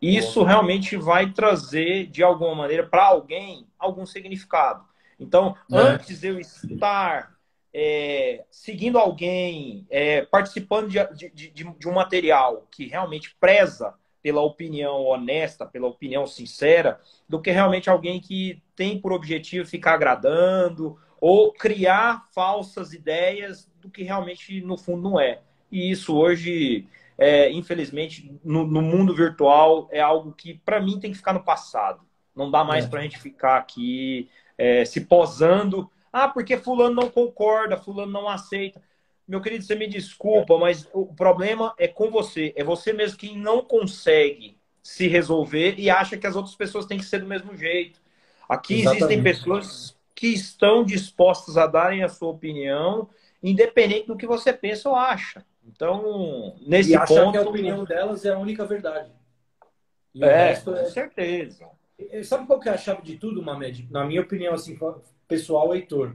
isso 0.00 0.42
realmente 0.42 0.96
vai 0.96 1.30
trazer, 1.30 2.06
de 2.06 2.22
alguma 2.22 2.54
maneira, 2.54 2.86
para 2.86 3.04
alguém, 3.04 3.66
algum 3.78 4.06
significado. 4.06 4.84
Então, 5.20 5.54
é. 5.70 5.76
antes 5.76 6.20
de 6.20 6.28
eu 6.28 6.40
estar 6.40 7.36
é, 7.72 8.44
seguindo 8.50 8.98
alguém, 8.98 9.86
é, 9.90 10.22
participando 10.22 10.88
de, 10.88 10.98
de, 11.14 11.30
de, 11.50 11.64
de, 11.78 11.88
um 11.88 11.92
material 11.92 12.66
que 12.70 12.86
realmente 12.86 13.36
preza 13.38 13.94
pela 14.22 14.40
opinião 14.40 15.04
honesta, 15.04 15.66
pela 15.66 15.86
opinião 15.86 16.26
sincera, 16.26 17.00
do 17.28 17.40
que 17.40 17.50
realmente 17.50 17.88
alguém 17.88 18.20
que 18.20 18.62
tem 18.74 18.98
por 18.98 19.12
objetivo 19.12 19.68
ficar 19.68 19.94
agradando 19.94 20.98
ou 21.20 21.52
criar 21.52 22.26
falsas 22.34 22.92
ideias 22.92 23.70
do 23.80 23.90
que 23.90 24.02
realmente 24.02 24.60
no 24.62 24.76
fundo 24.76 25.10
não 25.10 25.20
é. 25.20 25.40
E 25.70 25.90
isso 25.90 26.16
hoje, 26.16 26.86
é, 27.16 27.50
infelizmente, 27.52 28.38
no, 28.42 28.66
no, 28.66 28.82
mundo 28.82 29.14
virtual 29.14 29.88
é 29.92 30.00
algo 30.00 30.32
que 30.32 30.54
para 30.64 30.80
mim 30.80 30.98
tem 30.98 31.12
que 31.12 31.18
ficar 31.18 31.32
no 31.32 31.44
passado. 31.44 32.00
Não 32.34 32.50
dá 32.50 32.64
mais 32.64 32.84
é. 32.86 32.88
para 32.88 33.00
a 33.00 33.02
gente 33.02 33.18
ficar 33.18 33.56
aqui 33.56 34.28
é, 34.60 34.84
se 34.84 35.00
posando. 35.00 35.90
Ah, 36.12 36.28
porque 36.28 36.58
fulano 36.58 36.94
não 36.94 37.08
concorda, 37.08 37.78
fulano 37.78 38.12
não 38.12 38.28
aceita. 38.28 38.82
Meu 39.26 39.40
querido, 39.40 39.64
você 39.64 39.74
me 39.74 39.86
desculpa, 39.86 40.58
mas 40.58 40.86
o 40.92 41.06
problema 41.06 41.72
é 41.78 41.88
com 41.88 42.10
você. 42.10 42.52
É 42.54 42.62
você 42.62 42.92
mesmo 42.92 43.16
que 43.16 43.34
não 43.34 43.62
consegue 43.62 44.58
se 44.82 45.08
resolver 45.08 45.76
e 45.78 45.88
acha 45.88 46.16
que 46.18 46.26
as 46.26 46.36
outras 46.36 46.54
pessoas 46.54 46.84
têm 46.84 46.98
que 46.98 47.04
ser 47.04 47.20
do 47.20 47.26
mesmo 47.26 47.56
jeito. 47.56 48.00
Aqui 48.48 48.80
Exatamente. 48.80 49.04
existem 49.04 49.22
pessoas 49.22 49.96
que 50.14 50.26
estão 50.26 50.84
dispostas 50.84 51.56
a 51.56 51.66
darem 51.66 52.02
a 52.02 52.08
sua 52.08 52.28
opinião, 52.28 53.08
independente 53.42 54.08
do 54.08 54.16
que 54.16 54.26
você 54.26 54.52
pensa 54.52 54.88
ou 54.88 54.96
acha. 54.96 55.44
Então, 55.64 56.56
nesse 56.66 56.94
e 56.94 56.98
ponto. 56.98 57.32
que 57.32 57.38
a 57.38 57.42
opinião 57.42 57.84
delas 57.84 58.24
é 58.24 58.30
a 58.30 58.38
única 58.38 58.66
verdade. 58.66 59.10
E 60.14 60.24
é, 60.24 60.56
com 60.56 60.74
é... 60.74 60.84
certeza. 60.86 61.66
Sabe 62.24 62.46
qual 62.46 62.60
que 62.60 62.68
é 62.68 62.72
a 62.72 62.78
chave 62.78 63.02
de 63.02 63.16
tudo, 63.16 63.42
Mamed? 63.42 63.88
Na 63.90 64.04
minha 64.04 64.20
opinião, 64.20 64.54
assim, 64.54 64.78
pessoal, 65.26 65.74
Heitor. 65.74 66.14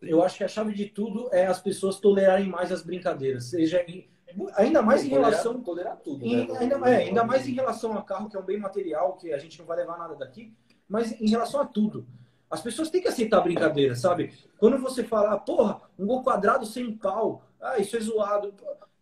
Eu 0.00 0.22
acho 0.22 0.38
que 0.38 0.44
a 0.44 0.48
chave 0.48 0.72
de 0.72 0.86
tudo 0.86 1.28
é 1.32 1.46
as 1.46 1.60
pessoas 1.60 1.98
tolerarem 1.98 2.48
mais 2.48 2.70
as 2.70 2.82
brincadeiras. 2.82 3.46
Seja 3.46 3.84
em, 3.88 4.08
ainda 4.54 4.80
mais 4.80 5.04
em 5.04 5.08
relação. 5.08 5.60
Tolerar 5.60 5.96
tudo, 5.96 6.24
em, 6.24 6.46
né? 6.46 6.58
ainda, 6.58 6.76
é, 6.88 6.96
ainda 6.96 7.24
mais 7.24 7.48
em 7.48 7.52
relação 7.52 7.96
a 7.96 8.02
carro, 8.02 8.28
que 8.28 8.36
é 8.36 8.40
um 8.40 8.44
bem 8.44 8.58
material, 8.58 9.16
que 9.16 9.32
a 9.32 9.38
gente 9.38 9.58
não 9.58 9.66
vai 9.66 9.78
levar 9.78 9.98
nada 9.98 10.14
daqui, 10.14 10.54
mas 10.88 11.20
em 11.20 11.28
relação 11.28 11.60
a 11.60 11.66
tudo. 11.66 12.06
As 12.50 12.62
pessoas 12.62 12.90
têm 12.90 13.02
que 13.02 13.08
aceitar 13.08 13.38
a 13.38 13.42
brincadeira, 13.42 13.94
sabe? 13.94 14.32
Quando 14.56 14.78
você 14.78 15.04
fala, 15.04 15.36
porra, 15.38 15.82
um 15.98 16.06
gol 16.06 16.22
quadrado 16.22 16.64
sem 16.64 16.96
pau, 16.96 17.42
ah, 17.60 17.78
isso 17.78 17.96
é 17.96 18.00
zoado. 18.00 18.54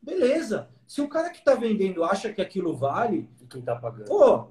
Beleza. 0.03 0.69
Se 0.87 1.01
o 1.01 1.09
cara 1.09 1.31
que 1.31 1.45
tá 1.45 1.55
vendendo 1.55 2.05
acha 2.05 2.33
que 2.33 2.41
aquilo 2.41 2.75
vale. 2.77 3.29
E 3.41 3.47
quem 3.47 3.63
tá 3.63 3.77
pagando? 3.77 4.07
Pô, 4.07 4.49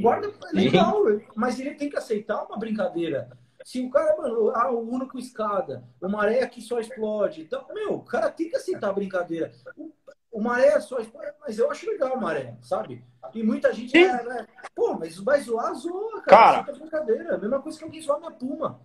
guarda 0.00 0.28
é 0.28 0.56
legal, 0.56 1.02
mas 1.34 1.58
ele 1.58 1.74
tem 1.74 1.88
que 1.90 1.96
aceitar 1.96 2.44
uma 2.44 2.58
brincadeira. 2.58 3.30
Se 3.64 3.80
o 3.80 3.90
cara, 3.90 4.16
mano, 4.16 4.50
ah, 4.54 4.70
o 4.70 4.80
Uno 4.80 5.08
com 5.08 5.18
escada, 5.18 5.84
o 6.00 6.08
maré 6.08 6.42
aqui 6.42 6.60
só 6.60 6.80
explode. 6.80 7.42
Então, 7.42 7.64
meu, 7.72 7.94
o 7.94 8.04
cara 8.04 8.30
tem 8.30 8.48
que 8.48 8.56
aceitar 8.56 8.90
a 8.90 8.92
brincadeira. 8.92 9.52
O, 9.76 9.92
o 10.32 10.40
maré 10.40 10.78
só 10.80 10.98
explode, 10.98 11.32
mas 11.40 11.58
eu 11.58 11.70
acho 11.70 11.86
legal 11.86 12.16
o 12.16 12.20
maré, 12.20 12.56
sabe? 12.60 13.04
E 13.32 13.42
muita 13.42 13.72
gente, 13.72 13.96
é, 13.96 14.10
é, 14.10 14.46
pô, 14.74 14.94
mas 14.94 15.16
vai 15.18 15.40
zoar, 15.40 15.74
zoa, 15.74 16.22
cara. 16.22 16.64
cara. 16.64 16.78
brincadeira. 16.78 17.34
A 17.34 17.38
mesma 17.38 17.60
coisa 17.60 17.78
que 17.78 17.84
alguém 17.84 18.02
zoar 18.02 18.18
minha 18.18 18.32
puma. 18.32 18.80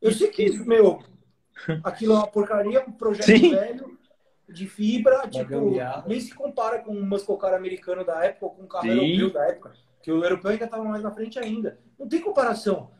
Eu 0.00 0.12
sei 0.12 0.28
que, 0.28 0.48
meu, 0.60 1.02
aquilo 1.82 2.14
é 2.14 2.16
uma 2.16 2.26
porcaria, 2.26 2.84
um 2.86 2.92
projeto 2.92 3.26
Sim. 3.26 3.54
velho 3.54 3.98
de 4.48 4.66
fibra, 4.66 5.28
tipo, 5.28 5.72
nem 6.06 6.20
se 6.20 6.34
compara 6.34 6.80
com 6.80 6.92
um 6.92 7.06
muscle 7.06 7.38
car 7.38 7.54
americano 7.54 8.04
da 8.04 8.24
época 8.24 8.46
ou 8.46 8.50
com 8.52 8.62
um 8.62 8.66
carro 8.66 8.84
Sim. 8.84 8.98
europeu 8.98 9.32
da 9.32 9.46
época 9.46 9.72
que 10.02 10.10
o 10.10 10.22
europeu 10.24 10.50
ainda 10.50 10.64
estava 10.64 10.84
mais 10.84 11.02
na 11.02 11.10
frente 11.10 11.38
ainda. 11.38 11.78
Não 11.98 12.08
tem 12.08 12.20
comparação. 12.20 12.90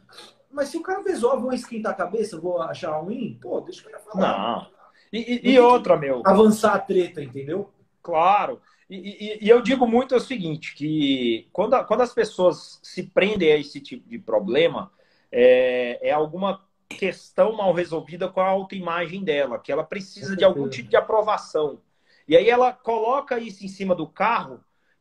Mas 0.50 0.68
se 0.68 0.76
o 0.76 0.82
cara 0.82 1.02
resolve, 1.02 1.42
vou 1.42 1.52
esquentar 1.52 1.92
a 1.92 1.96
cabeça, 1.96 2.40
vou 2.40 2.60
achar 2.60 2.96
ruim, 2.98 3.38
pô, 3.40 3.60
deixa 3.60 3.82
o 3.82 3.84
cara 3.90 3.98
falar. 4.00 4.20
Não. 4.20 4.66
E, 5.12 5.48
e, 5.48 5.52
e 5.52 5.60
outra, 5.60 5.96
meu. 5.96 6.22
Avançar 6.24 6.74
a 6.74 6.78
treta, 6.78 7.22
entendeu? 7.22 7.70
Claro. 8.02 8.60
E, 8.88 8.96
e, 8.96 9.46
e, 9.46 9.48
eu 9.48 9.62
digo 9.62 9.86
muito 9.86 10.16
o 10.16 10.20
seguinte, 10.20 10.74
que 10.74 11.48
quando, 11.52 11.82
quando 11.84 12.00
as 12.00 12.12
pessoas 12.12 12.80
se 12.82 13.04
prendem 13.04 13.52
a 13.52 13.56
esse 13.56 13.80
tipo 13.80 14.08
de 14.08 14.18
problema, 14.18 14.90
é, 15.30 16.08
é 16.08 16.12
alguma 16.12 16.60
questão 16.88 17.52
mal 17.52 17.72
resolvida 17.72 18.28
com 18.28 18.40
a 18.40 18.48
autoimagem 18.48 19.22
dela, 19.22 19.60
que 19.60 19.70
ela 19.70 19.84
precisa 19.84 20.36
de 20.36 20.44
algum 20.44 20.68
tipo 20.68 20.88
de 20.88 20.96
aprovação. 20.96 21.80
E 22.26 22.36
aí 22.36 22.50
ela 22.50 22.72
coloca 22.72 23.38
isso 23.38 23.64
em 23.64 23.68
cima 23.68 23.94
do 23.94 24.08
carro 24.08 24.60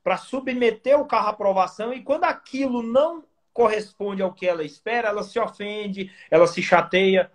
para 0.10 0.18
submeter 0.18 1.00
o 1.00 1.06
carro 1.06 1.28
à 1.28 1.30
aprovação 1.30 1.94
e 1.94 2.02
quando 2.02 2.24
aquilo 2.24 2.82
não 2.82 3.24
corresponde 3.54 4.24
ao 4.24 4.34
que 4.34 4.48
ela 4.48 4.64
espera, 4.64 5.10
ela 5.10 5.22
se 5.22 5.40
ofende, 5.40 6.12
ela 6.32 6.48
se 6.48 6.64
chateia. 6.64 7.32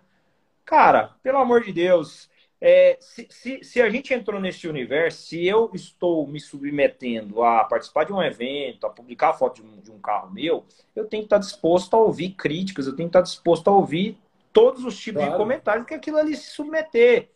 Cara, 0.65 1.15
pelo 1.23 1.37
amor 1.37 1.63
de 1.63 1.71
Deus, 1.71 2.29
é, 2.59 2.97
se, 2.99 3.27
se, 3.29 3.63
se, 3.63 3.81
a 3.81 3.89
gente 3.89 4.13
entrou 4.13 4.41
nesse 4.41 4.67
universo, 4.67 5.27
se 5.27 5.47
eu 5.47 5.71
estou 5.73 6.27
me 6.27 6.37
submetendo 6.37 7.41
a 7.41 7.63
participar 7.63 8.03
de 8.03 8.11
um 8.11 8.21
evento, 8.21 8.85
a 8.85 8.89
publicar 8.89 9.29
a 9.29 9.33
foto 9.33 9.61
de 9.61 9.67
um, 9.69 9.79
de 9.79 9.89
um 9.89 9.99
carro 9.99 10.29
meu, 10.33 10.65
eu 10.93 11.05
tenho 11.05 11.23
que 11.23 11.27
estar 11.27 11.37
disposto 11.37 11.93
a 11.93 11.99
ouvir 11.99 12.31
críticas, 12.31 12.87
eu 12.87 12.95
tenho 12.97 13.07
que 13.07 13.17
estar 13.17 13.21
disposto 13.21 13.69
a 13.69 13.73
ouvir 13.73 14.17
todos 14.51 14.83
os 14.83 14.99
tipos 14.99 15.21
claro. 15.21 15.31
de 15.31 15.37
comentários 15.37 15.87
que 15.87 15.93
aquilo 15.93 16.17
ali 16.17 16.35
se 16.35 16.51
submeter. 16.51 17.29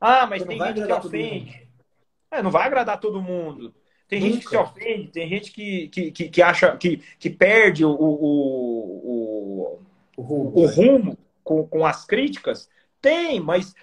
Ah, 0.00 0.24
mas 0.24 0.44
tem 0.44 0.56
gente 0.56 0.86
que 0.86 0.92
ofende. 0.92 1.68
É, 2.30 2.40
não 2.40 2.52
vai 2.52 2.64
agradar 2.64 3.00
todo 3.00 3.20
mundo. 3.20 3.74
Tem 4.08 4.20
Nunca. 4.20 4.32
gente 4.32 4.44
que 4.44 4.50
se 4.50 4.56
ofende, 4.56 5.08
tem 5.08 5.28
gente 5.28 5.52
que, 5.52 5.88
que, 5.88 6.10
que, 6.10 6.28
que 6.28 6.42
acha 6.42 6.76
que, 6.76 6.98
que 7.18 7.30
perde 7.30 7.84
o, 7.84 7.90
o, 7.90 8.14
o, 9.04 9.80
o 10.16 10.22
rumo, 10.22 10.52
o 10.54 10.66
rumo 10.66 11.18
com, 11.42 11.66
com 11.66 11.86
as 11.86 12.04
críticas. 12.04 12.68
Tem, 13.00 13.40
mas 13.40 13.74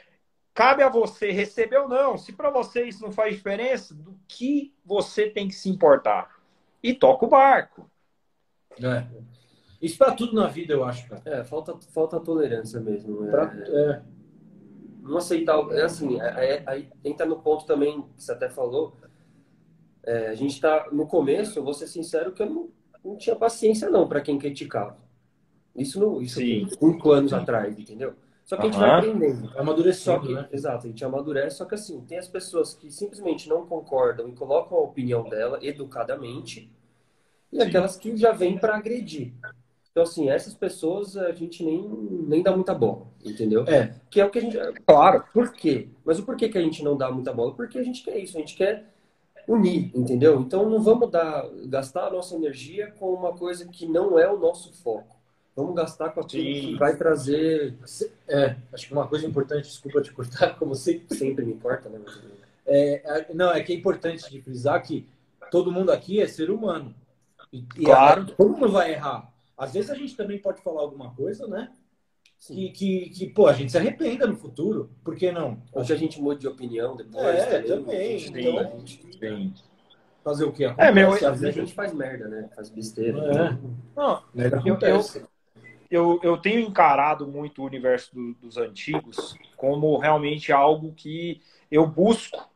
cabe 0.53 0.84
a 0.84 0.89
você 0.89 1.31
receber 1.31 1.77
ou 1.77 1.89
não. 1.89 2.17
Se 2.17 2.34
para 2.34 2.49
você 2.49 2.84
isso 2.84 3.03
não 3.03 3.12
faz 3.12 3.36
diferença, 3.36 3.93
do 3.93 4.15
que 4.27 4.73
você 4.86 5.29
tem 5.29 5.47
que 5.47 5.55
se 5.55 5.69
importar? 5.69 6.29
E 6.84 6.93
toca 6.93 7.25
o 7.25 7.29
barco. 7.29 7.89
É. 8.81 9.05
Isso 9.81 9.97
para 9.97 10.13
tudo 10.13 10.34
na 10.34 10.47
vida, 10.47 10.73
eu 10.73 10.84
acho, 10.84 11.07
cara. 11.07 11.21
É, 11.25 11.43
falta, 11.43 11.75
falta 11.91 12.19
tolerância 12.19 12.79
mesmo. 12.79 13.27
É, 13.27 13.31
pra, 13.31 13.53
é. 13.55 14.01
Não 15.01 15.17
aceitar. 15.17 15.57
É 15.71 15.81
assim, 15.81 16.21
é, 16.21 16.55
é, 16.55 16.63
aí 16.67 16.88
entra 17.03 17.25
no 17.25 17.41
ponto 17.41 17.65
também 17.65 18.01
que 18.15 18.23
você 18.23 18.31
até 18.31 18.49
falou. 18.49 18.95
É, 20.03 20.29
a 20.29 20.35
gente 20.35 20.53
está 20.53 20.87
no 20.91 21.07
começo, 21.07 21.57
eu 21.57 21.63
vou 21.63 21.73
ser 21.73 21.87
sincero 21.87 22.31
que 22.31 22.41
eu 22.41 22.49
não, 22.49 22.69
não 23.03 23.15
tinha 23.15 23.35
paciência 23.35 23.89
não 23.89 24.07
para 24.07 24.21
quem 24.21 24.37
criticava. 24.37 24.97
Isso, 25.75 25.99
no, 25.99 26.21
isso 26.21 26.39
cinco 26.39 27.11
anos 27.11 27.31
Sim. 27.31 27.37
atrás, 27.37 27.77
entendeu? 27.77 28.13
Só 28.43 28.57
que 28.57 28.63
a 28.63 28.65
gente 28.65 28.79
vai 28.79 28.89
aprendendo. 28.89 29.51
É 29.55 29.59
amadurecendo, 29.59 30.27
que, 30.27 30.33
né? 30.33 30.49
Exato, 30.51 30.85
a 30.85 30.89
gente 30.89 31.05
amadurece, 31.05 31.57
só 31.57 31.65
que 31.65 31.75
assim, 31.75 32.01
tem 32.01 32.17
as 32.17 32.27
pessoas 32.27 32.73
que 32.73 32.91
simplesmente 32.91 33.47
não 33.47 33.65
concordam 33.65 34.27
e 34.27 34.33
colocam 34.33 34.77
a 34.77 34.81
opinião 34.81 35.23
dela 35.23 35.59
educadamente, 35.61 36.69
e 37.51 37.57
Sim. 37.57 37.67
aquelas 37.67 37.95
que 37.95 38.17
já 38.17 38.31
vêm 38.31 38.57
para 38.57 38.75
agredir. 38.75 39.33
Então, 39.91 40.03
assim, 40.03 40.29
essas 40.29 40.53
pessoas 40.53 41.17
a 41.17 41.31
gente 41.33 41.63
nem, 41.63 41.81
nem 42.27 42.41
dá 42.41 42.55
muita 42.55 42.73
bola, 42.73 43.07
entendeu? 43.23 43.63
É. 43.67 43.93
Que 44.09 44.21
é 44.21 44.25
o 44.25 44.29
que 44.29 44.39
a 44.39 44.41
gente. 44.41 44.57
Claro. 44.85 45.23
Por 45.33 45.51
quê? 45.51 45.89
Mas 46.03 46.17
o 46.17 46.23
porquê 46.23 46.47
que 46.49 46.57
a 46.57 46.61
gente 46.61 46.83
não 46.83 46.97
dá 46.97 47.11
muita 47.11 47.33
bola? 47.33 47.53
Porque 47.53 47.77
a 47.77 47.83
gente 47.83 48.03
quer 48.03 48.17
isso, 48.17 48.37
a 48.37 48.39
gente 48.39 48.55
quer 48.55 48.90
unir, 49.47 49.91
entendeu? 49.93 50.39
Então 50.39 50.69
não 50.69 50.82
vamos 50.82 51.10
dar, 51.10 51.47
gastar 51.65 52.08
a 52.08 52.12
nossa 52.12 52.36
energia 52.36 52.91
com 52.99 53.13
uma 53.13 53.34
coisa 53.34 53.65
que 53.67 53.86
não 53.86 54.17
é 54.17 54.30
o 54.30 54.39
nosso 54.39 54.73
foco. 54.73 55.15
Vamos 55.56 55.75
gastar 55.75 56.10
com 56.12 56.21
aquilo 56.21 56.43
Sim. 56.43 56.62
que 56.62 56.75
vai 56.77 56.95
trazer. 56.95 57.75
É, 58.27 58.56
acho 58.71 58.88
que 58.88 58.93
uma 58.93 59.08
coisa 59.08 59.25
importante, 59.25 59.65
desculpa 59.65 60.01
te 60.01 60.12
cortar, 60.12 60.56
como 60.60 60.75
sempre, 60.75 61.15
sempre 61.15 61.45
me 61.45 61.56
corta, 61.56 61.89
né? 61.89 61.99
É, 62.65 63.01
é, 63.04 63.34
não, 63.34 63.51
é 63.51 63.62
que 63.62 63.73
é 63.73 63.75
importante 63.75 64.30
de 64.30 64.41
frisar 64.41 64.82
que 64.82 65.06
todo 65.51 65.71
mundo 65.71 65.91
aqui 65.91 66.21
é 66.21 66.27
ser 66.27 66.49
humano. 66.49 66.95
E, 67.51 67.62
claro. 67.63 68.21
E 68.27 68.32
a, 68.32 68.36
todo 68.36 68.54
mundo 68.54 68.71
vai 68.71 68.93
errar. 68.93 69.30
Às 69.58 69.73
vezes 69.73 69.91
a 69.91 69.95
gente 69.95 70.15
também 70.15 70.39
pode 70.39 70.62
falar 70.62 70.82
alguma 70.82 71.13
coisa, 71.13 71.45
né? 71.47 71.69
Que, 72.47 72.69
que, 72.71 73.10
que, 73.10 73.27
pô, 73.27 73.47
a 73.47 73.54
gente 73.54 73.71
se 73.71 73.77
arrependa 73.77 74.25
no 74.25 74.36
futuro. 74.36 74.89
Por 75.04 75.15
que 75.15 75.32
não? 75.32 75.62
Ou 75.71 75.84
que 75.84 75.93
a 75.93 75.95
gente 75.95 76.19
mude 76.19 76.41
de 76.41 76.47
opinião 76.47 76.95
depois. 76.95 77.23
É, 77.23 77.62
também. 77.62 78.19
também. 78.19 78.19
Então, 78.19 78.86
gente, 78.86 79.71
Fazer 80.23 80.45
o 80.45 80.51
quê? 80.51 80.65
Acontece, 80.65 80.89
é, 80.89 80.91
meu, 80.93 81.12
às 81.13 81.19
vezes 81.21 81.45
a 81.45 81.51
gente 81.51 81.73
faz 81.73 81.93
merda, 81.93 82.27
né? 82.27 82.49
Faz 82.56 82.69
besteira. 82.69 83.17
É. 83.19 83.58
Não, 83.95 84.23
merda 84.34 84.62
eu, 84.65 84.75
acontece. 84.75 85.19
Eu, 85.19 85.25
eu, 85.89 86.19
eu 86.23 86.38
tenho 86.38 86.60
encarado 86.60 87.27
muito 87.27 87.62
o 87.62 87.65
universo 87.65 88.13
do, 88.13 88.34
dos 88.36 88.58
antigos 88.58 89.36
como 89.58 89.97
realmente 89.97 90.51
algo 90.51 90.93
que 90.93 91.41
eu 91.71 91.88
busco 91.88 92.49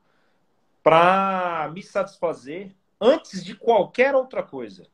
para 0.84 1.72
me 1.74 1.82
satisfazer 1.82 2.72
antes 3.02 3.44
de 3.44 3.56
qualquer 3.56 4.14
outra 4.14 4.44
coisa. 4.44 4.86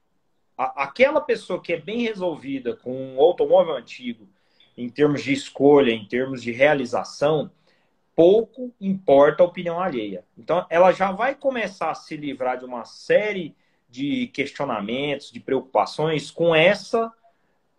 A, 0.58 0.84
aquela 0.84 1.19
pessoa 1.19 1.62
que 1.62 1.73
é 1.73 1.80
bem 1.80 2.04
resolvida 2.04 2.73
com 2.73 3.15
um 3.15 3.19
automóvel 3.19 3.75
antigo, 3.75 4.30
em 4.77 4.89
termos 4.89 5.23
de 5.23 5.34
escolha, 5.34 5.91
em 5.91 6.05
termos 6.05 6.41
de 6.41 6.51
realização, 6.51 7.51
pouco 8.15 8.73
importa 8.79 9.43
a 9.43 9.45
opinião 9.45 9.79
alheia. 9.79 10.25
Então, 10.38 10.65
ela 10.69 10.91
já 10.91 11.12
vai 11.12 11.36
começar 11.36 11.91
a 11.91 11.95
se 11.95 12.15
livrar 12.15 12.57
de 12.57 12.65
uma 12.65 12.86
série 12.86 13.55
de 13.89 14.27
questionamentos, 14.27 15.31
de 15.31 15.39
preocupações 15.39 16.31
com 16.31 16.55
essa 16.55 17.12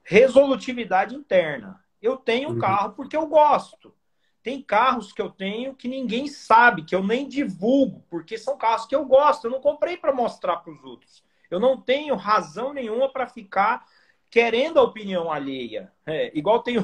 resolutividade 0.03 1.15
interna. 1.15 1.83
Eu 2.01 2.17
tenho 2.17 2.51
um 2.51 2.53
uhum. 2.55 2.59
carro 2.59 2.93
porque 2.93 3.17
eu 3.17 3.27
gosto. 3.27 3.95
Tem 4.43 4.61
carros 4.61 5.13
que 5.13 5.23
eu 5.23 5.31
tenho 5.31 5.75
que 5.75 5.87
ninguém 5.87 6.27
sabe, 6.27 6.83
que 6.83 6.95
eu 6.95 7.03
nem 7.03 7.29
divulgo, 7.29 8.05
porque 8.11 8.37
são 8.37 8.59
carros 8.59 8.87
que 8.87 8.95
eu 8.95 9.05
gosto. 9.05 9.45
Eu 9.47 9.53
não 9.53 9.61
comprei 9.61 9.97
para 9.97 10.13
mostrar 10.13 10.57
para 10.57 10.73
os 10.73 10.83
outros. 10.83 11.23
Eu 11.49 11.61
não 11.61 11.81
tenho 11.81 12.17
razão 12.17 12.73
nenhuma 12.73 13.09
para 13.09 13.29
ficar 13.29 13.87
querendo 14.33 14.81
a 14.81 14.83
opinião 14.83 15.31
alheia. 15.31 15.93
É, 16.07 16.33
igual 16.37 16.63
tem, 16.63 16.77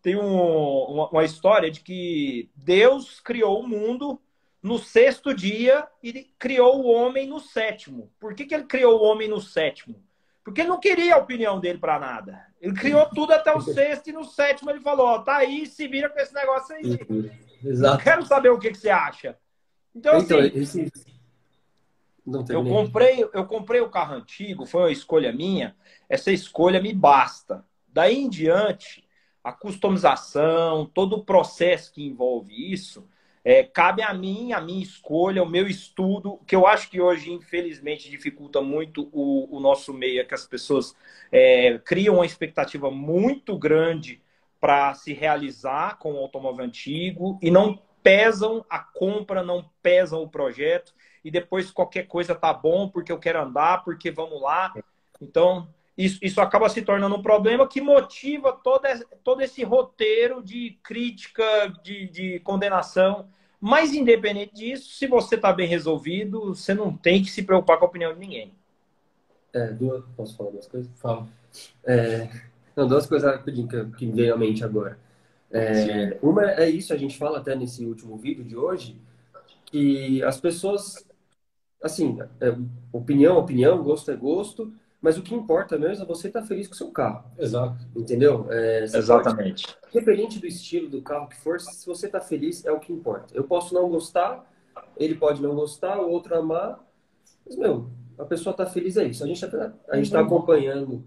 tem 0.00 0.16
um, 0.16 0.32
uma, 0.32 1.08
uma 1.08 1.24
história 1.24 1.68
de 1.68 1.80
que 1.80 2.48
Deus 2.54 3.20
criou 3.20 3.60
o 3.60 3.68
mundo 3.68 4.20
no 4.62 4.78
sexto 4.78 5.34
dia 5.34 5.86
e 6.00 6.30
criou 6.38 6.80
o 6.80 6.86
homem 6.86 7.26
no 7.26 7.40
sétimo. 7.40 8.10
Por 8.18 8.32
que, 8.32 8.46
que 8.46 8.54
ele 8.54 8.64
criou 8.64 9.00
o 9.00 9.02
homem 9.02 9.28
no 9.28 9.40
sétimo? 9.40 10.02
Porque 10.44 10.60
ele 10.60 10.68
não 10.68 10.78
queria 10.78 11.16
a 11.16 11.18
opinião 11.18 11.58
dele 11.58 11.78
para 11.78 11.98
nada. 11.98 12.46
Ele 12.60 12.74
criou 12.74 13.06
tudo 13.10 13.32
até 13.32 13.52
o 13.52 13.60
sexto 13.60 14.08
e 14.08 14.12
no 14.12 14.24
sétimo 14.24 14.70
ele 14.70 14.80
falou: 14.80 15.06
ó, 15.06 15.18
tá 15.18 15.38
aí, 15.38 15.66
se 15.66 15.88
vira 15.88 16.08
com 16.08 16.20
esse 16.20 16.32
negócio 16.32 16.76
aí. 16.76 16.98
Exato. 17.64 17.98
Eu 17.98 18.04
quero 18.04 18.24
saber 18.24 18.50
o 18.50 18.58
que, 18.58 18.70
que 18.70 18.78
você 18.78 18.90
acha. 18.90 19.36
Então, 19.94 20.18
então 20.18 20.38
assim, 20.38 20.60
esse... 20.60 20.92
eu 22.48 22.64
comprei, 22.64 23.28
eu 23.32 23.46
comprei 23.46 23.80
o 23.80 23.90
carro 23.90 24.14
antigo, 24.14 24.66
foi 24.66 24.82
uma 24.82 24.92
escolha 24.92 25.32
minha. 25.32 25.76
Essa 26.08 26.32
escolha 26.32 26.80
me 26.80 26.92
basta. 26.92 27.64
Daí 27.86 28.16
em 28.16 28.28
diante, 28.28 29.04
a 29.42 29.52
customização, 29.52 30.86
todo 30.86 31.16
o 31.16 31.24
processo 31.24 31.92
que 31.92 32.04
envolve 32.04 32.72
isso, 32.72 33.06
é, 33.44 33.62
cabe 33.62 34.00
a 34.02 34.14
mim, 34.14 34.52
a 34.52 34.60
minha 34.60 34.82
escolha, 34.82 35.42
o 35.42 35.48
meu 35.48 35.68
estudo, 35.68 36.40
que 36.46 36.56
eu 36.56 36.66
acho 36.66 36.88
que 36.90 36.98
hoje, 36.98 37.30
infelizmente, 37.30 38.10
dificulta 38.10 38.62
muito 38.62 39.10
o, 39.12 39.54
o 39.54 39.60
nosso 39.60 39.92
meio, 39.92 40.22
é 40.22 40.24
que 40.24 40.32
as 40.32 40.46
pessoas 40.46 40.96
é, 41.30 41.78
criam 41.84 42.16
uma 42.16 42.26
expectativa 42.26 42.90
muito 42.90 43.58
grande 43.58 44.22
para 44.58 44.94
se 44.94 45.12
realizar 45.12 45.98
com 45.98 46.14
o 46.14 46.16
automóvel 46.16 46.64
antigo 46.64 47.38
e 47.42 47.50
não 47.50 47.78
pesam 48.02 48.64
a 48.68 48.78
compra, 48.78 49.42
não 49.42 49.70
pesam 49.82 50.22
o 50.22 50.28
projeto, 50.28 50.94
e 51.24 51.30
depois 51.30 51.70
qualquer 51.70 52.06
coisa 52.06 52.34
tá 52.34 52.52
bom 52.52 52.88
porque 52.88 53.10
eu 53.10 53.18
quero 53.18 53.42
andar, 53.42 53.82
porque 53.82 54.10
vamos 54.10 54.40
lá. 54.42 54.74
Então, 55.20 55.66
isso, 55.96 56.18
isso 56.22 56.40
acaba 56.40 56.68
se 56.68 56.82
tornando 56.82 57.16
um 57.16 57.22
problema 57.22 57.66
que 57.66 57.80
motiva 57.80 58.52
todo, 58.52 58.82
todo 59.22 59.40
esse 59.40 59.64
roteiro 59.64 60.42
de 60.42 60.78
crítica, 60.82 61.44
de, 61.82 62.08
de 62.08 62.40
condenação. 62.40 63.26
Mas, 63.60 63.94
independente 63.94 64.54
disso, 64.54 64.90
se 64.90 65.06
você 65.06 65.36
está 65.36 65.52
bem 65.52 65.66
resolvido, 65.66 66.54
você 66.54 66.74
não 66.74 66.94
tem 66.94 67.22
que 67.22 67.30
se 67.30 67.42
preocupar 67.42 67.78
com 67.78 67.86
a 67.86 67.88
opinião 67.88 68.12
de 68.12 68.20
ninguém. 68.20 68.52
É, 69.54 69.68
duas, 69.68 70.04
posso 70.16 70.36
falar 70.36 70.50
duas 70.50 70.66
coisas? 70.66 70.90
Fala. 70.96 71.26
É, 71.84 72.28
não, 72.76 72.86
duas 72.86 73.06
coisas 73.06 73.32
rapidinho 73.32 73.68
que, 73.68 73.84
que 73.96 74.06
veio 74.06 74.34
à 74.34 74.36
mente 74.36 74.64
agora. 74.64 74.98
É, 75.50 76.18
uma 76.20 76.50
é 76.50 76.68
isso, 76.68 76.92
a 76.92 76.96
gente 76.96 77.16
fala 77.16 77.38
até 77.38 77.54
nesse 77.54 77.86
último 77.86 78.16
vídeo 78.16 78.42
de 78.42 78.56
hoje, 78.56 78.98
que 79.66 80.20
as 80.24 80.40
pessoas, 80.40 81.06
assim, 81.84 82.18
é, 82.40 82.56
opinião, 82.90 83.36
opinião, 83.36 83.82
gosto 83.82 84.10
é 84.10 84.16
gosto, 84.16 84.72
mas 85.00 85.18
o 85.18 85.22
que 85.22 85.34
importa 85.34 85.78
mesmo 85.78 86.02
é 86.02 86.06
você 86.06 86.28
estar 86.28 86.40
tá 86.40 86.46
feliz 86.46 86.66
com 86.66 86.72
o 86.72 86.76
seu 86.76 86.90
carro. 86.90 87.30
Exato. 87.38 87.86
Entendeu? 87.94 88.46
É, 88.50 88.84
Exatamente. 88.84 89.66
Pode, 89.66 89.88
independente 89.90 90.40
do 90.40 90.46
estilo 90.46 90.88
do 90.88 91.02
carro 91.02 91.28
que 91.28 91.36
for, 91.36 91.60
se 91.60 91.86
você 91.86 92.06
está 92.06 92.22
feliz, 92.22 92.64
é 92.64 92.72
o 92.72 92.80
que 92.80 92.90
importa. 92.90 93.34
Eu 93.36 93.44
posso 93.44 93.74
não 93.74 93.86
gostar, 93.90 94.50
ele 94.96 95.14
pode 95.14 95.42
não 95.42 95.54
gostar, 95.54 96.00
o 96.00 96.10
outro 96.10 96.34
amar, 96.34 96.82
mas, 97.44 97.54
meu, 97.54 97.90
a 98.18 98.24
pessoa 98.24 98.52
está 98.52 98.64
feliz, 98.64 98.96
é 98.96 99.04
isso. 99.04 99.22
A 99.22 99.26
gente 99.26 99.44
está 99.44 99.72
a 99.88 99.96
gente 99.96 100.10
tá 100.10 100.20
acompanhando. 100.20 101.04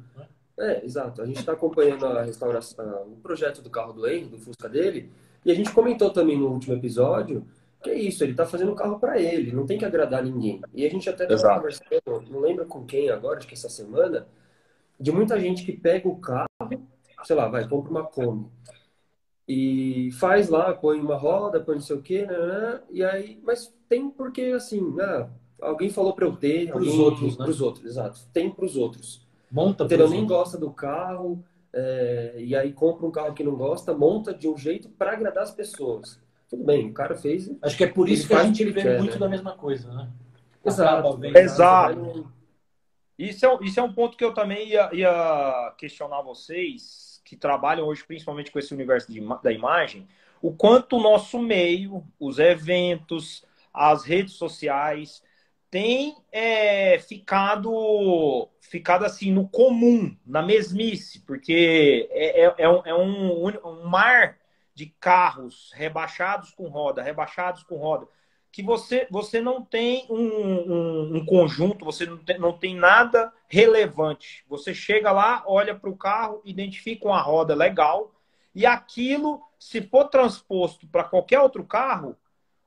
É, 0.60 0.86
exato. 0.86 1.24
A 1.24 1.26
gente 1.26 1.40
está 1.40 1.54
acompanhando 1.54 2.06
a 2.06 2.22
restauração, 2.22 3.08
o 3.08 3.18
projeto 3.22 3.64
do 3.64 3.70
carro 3.70 3.94
do 3.94 4.08
Henry, 4.08 4.26
do 4.26 4.38
Fusca 4.38 4.70
dele, 4.70 5.12
e 5.44 5.52
a 5.52 5.56
gente 5.56 5.72
comentou 5.72 6.12
também 6.12 6.38
no 6.38 6.50
último 6.50 6.76
episódio 6.76 7.48
que 7.88 7.94
é 7.94 8.00
isso, 8.00 8.24
ele 8.24 8.34
tá 8.34 8.46
fazendo 8.46 8.72
o 8.72 8.76
carro 8.76 9.00
para 9.00 9.20
ele, 9.20 9.52
não 9.52 9.66
tem 9.66 9.78
que 9.78 9.86
agradar 9.86 10.24
ninguém. 10.24 10.62
E 10.74 10.86
a 10.86 10.90
gente 10.90 11.10
até 11.10 11.32
estava 11.32 11.56
conversando, 11.56 12.24
não 12.30 12.40
lembro 12.40 12.66
com 12.66 12.86
quem 12.86 13.10
agora, 13.10 13.38
acho 13.38 13.48
que 13.48 13.54
essa 13.54 13.70
semana, 13.70 14.28
de 15.00 15.12
muita 15.12 15.40
gente 15.40 15.64
que 15.64 15.72
pega 15.72 16.08
o 16.08 16.18
carro, 16.18 16.48
sei 17.24 17.36
lá, 17.36 17.48
vai, 17.48 17.68
compra 17.68 17.92
uma 17.92 18.04
Kombi. 18.04 18.48
E 19.48 20.10
faz 20.12 20.50
lá, 20.50 20.74
põe 20.74 21.00
uma 21.00 21.16
roda, 21.16 21.62
põe 21.62 21.76
não 21.76 21.82
sei 21.82 21.96
o 21.96 22.02
quê, 22.02 22.26
né, 22.26 22.38
né, 22.38 22.60
né 22.60 22.82
e 22.90 23.04
aí, 23.04 23.40
mas 23.44 23.74
tem 23.88 24.10
porque 24.10 24.42
assim, 24.54 24.96
ah, 25.00 25.30
alguém 25.62 25.90
falou 25.90 26.14
para 26.14 26.26
eu 26.26 26.36
ter, 26.36 26.70
para 26.70 26.82
os 26.82 27.00
outros, 27.00 27.38
né? 27.38 27.46
Para 27.46 27.52
os 27.52 27.62
outros, 27.62 27.86
exato. 27.86 28.20
Tem 28.34 28.52
para 28.52 28.66
os 28.66 28.76
outros. 28.76 29.26
Monta. 29.50 29.86
Entendeu? 29.86 30.10
Nem 30.10 30.26
gosta 30.26 30.58
do 30.58 30.70
carro, 30.70 31.42
é, 31.72 32.36
e 32.38 32.56
aí 32.56 32.74
compra 32.74 33.06
um 33.06 33.12
carro 33.12 33.34
que 33.34 33.44
não 33.44 33.56
gosta, 33.56 33.94
monta 33.94 34.34
de 34.34 34.50
um 34.50 34.58
jeito 34.58 34.90
para 34.90 35.14
agradar 35.14 35.44
as 35.44 35.52
pessoas. 35.52 36.20
Tudo 36.50 36.64
bem, 36.64 36.90
o 36.90 36.94
cara 36.94 37.16
fez. 37.16 37.52
Acho 37.62 37.78
que 37.78 37.84
é 37.84 37.88
por 37.88 38.08
isso 38.08 38.28
que 38.28 38.34
a 38.34 38.44
gente 38.44 38.64
vê 38.66 38.82
quer, 38.82 38.98
muito 38.98 39.14
né? 39.14 39.20
da 39.20 39.30
mesma 39.30 39.56
coisa, 39.56 39.92
né? 39.92 40.10
Exato. 40.66 41.26
Exato. 41.26 42.32
Isso 43.18 43.46
é, 43.46 43.58
isso 43.62 43.80
é 43.80 43.84
um 43.84 43.94
ponto 43.94 44.16
que 44.16 44.24
eu 44.24 44.34
também 44.34 44.70
ia, 44.70 44.90
ia 44.94 45.76
questionar 45.78 46.22
vocês, 46.22 47.22
que 47.26 47.36
trabalham 47.36 47.88
hoje 47.88 48.04
principalmente 48.06 48.52
com 48.52 48.60
esse 48.60 48.74
universo 48.74 49.12
de, 49.12 49.22
da 49.42 49.52
imagem, 49.52 50.08
o 50.42 50.54
quanto 50.54 50.98
o 50.98 51.02
nosso 51.02 51.40
meio, 51.40 52.04
os 52.20 52.38
eventos, 52.38 53.44
as 53.74 54.04
redes 54.04 54.34
sociais, 54.34 55.22
tem 55.70 56.16
é, 56.32 56.98
ficado, 57.00 58.48
ficado 58.62 59.04
assim 59.04 59.32
no 59.32 59.48
comum, 59.48 60.16
na 60.26 60.42
mesmice, 60.42 61.20
porque 61.20 62.08
é, 62.12 62.46
é, 62.46 62.56
é, 62.60 62.70
um, 62.70 62.82
é 62.86 62.94
um, 62.94 63.48
um, 63.48 63.84
mar 63.88 64.38
de 64.78 64.86
carros 65.00 65.72
rebaixados 65.74 66.52
com 66.52 66.68
roda, 66.68 67.02
rebaixados 67.02 67.64
com 67.64 67.78
roda, 67.78 68.08
que 68.52 68.62
você, 68.62 69.08
você 69.10 69.42
não 69.42 69.64
tem 69.64 70.06
um, 70.08 70.20
um, 70.20 71.18
um 71.18 71.26
conjunto, 71.26 71.84
você 71.84 72.06
não 72.06 72.18
tem, 72.18 72.38
não 72.38 72.54
tem 72.54 72.76
nada 72.76 73.34
relevante. 73.48 74.46
Você 74.48 74.76
chega 74.76 75.12
lá, 75.12 75.44
olha 75.48 75.74
para 75.74 75.90
o 75.90 75.98
carro, 75.98 76.42
identifica 76.46 77.08
uma 77.08 77.22
roda 77.22 77.56
legal, 77.56 78.14
e 78.54 78.66
aquilo, 78.66 79.42
se 79.58 79.82
for 79.82 80.10
transposto 80.10 80.88
para 80.88 81.04
qualquer 81.04 81.40
outro 81.40 81.66
carro, 81.66 82.16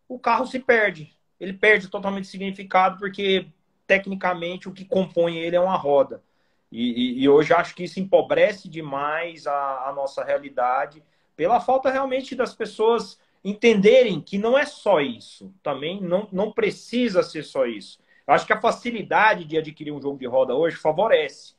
o 0.08 0.18
carro 0.18 0.46
se 0.46 0.58
perde 0.58 1.16
ele 1.40 1.54
perde 1.54 1.88
totalmente 1.88 2.28
significado 2.28 2.98
porque 2.98 3.46
tecnicamente 3.86 4.68
o 4.68 4.72
que 4.72 4.84
compõe 4.84 5.38
ele 5.38 5.56
é 5.56 5.60
uma 5.60 5.76
roda. 5.76 6.22
E, 6.70 7.18
e, 7.18 7.22
e 7.22 7.28
hoje 7.28 7.52
acho 7.52 7.74
que 7.74 7.84
isso 7.84 7.98
empobrece 7.98 8.68
demais 8.68 9.46
a, 9.46 9.88
a, 9.88 9.92
nossa 9.92 10.22
realidade 10.22 11.02
pela 11.40 11.58
falta 11.58 11.90
realmente 11.90 12.34
das 12.34 12.54
pessoas 12.54 13.18
entenderem 13.42 14.20
que 14.20 14.36
não 14.36 14.58
é 14.58 14.66
só 14.66 15.00
isso. 15.00 15.50
Também 15.62 15.98
não, 15.98 16.28
não 16.30 16.52
precisa 16.52 17.22
ser 17.22 17.44
só 17.44 17.64
isso. 17.64 17.98
Eu 18.28 18.34
acho 18.34 18.46
que 18.46 18.52
a 18.52 18.60
facilidade 18.60 19.46
de 19.46 19.56
adquirir 19.56 19.90
um 19.90 20.02
jogo 20.02 20.18
de 20.18 20.26
roda 20.26 20.54
hoje 20.54 20.76
favorece. 20.76 21.54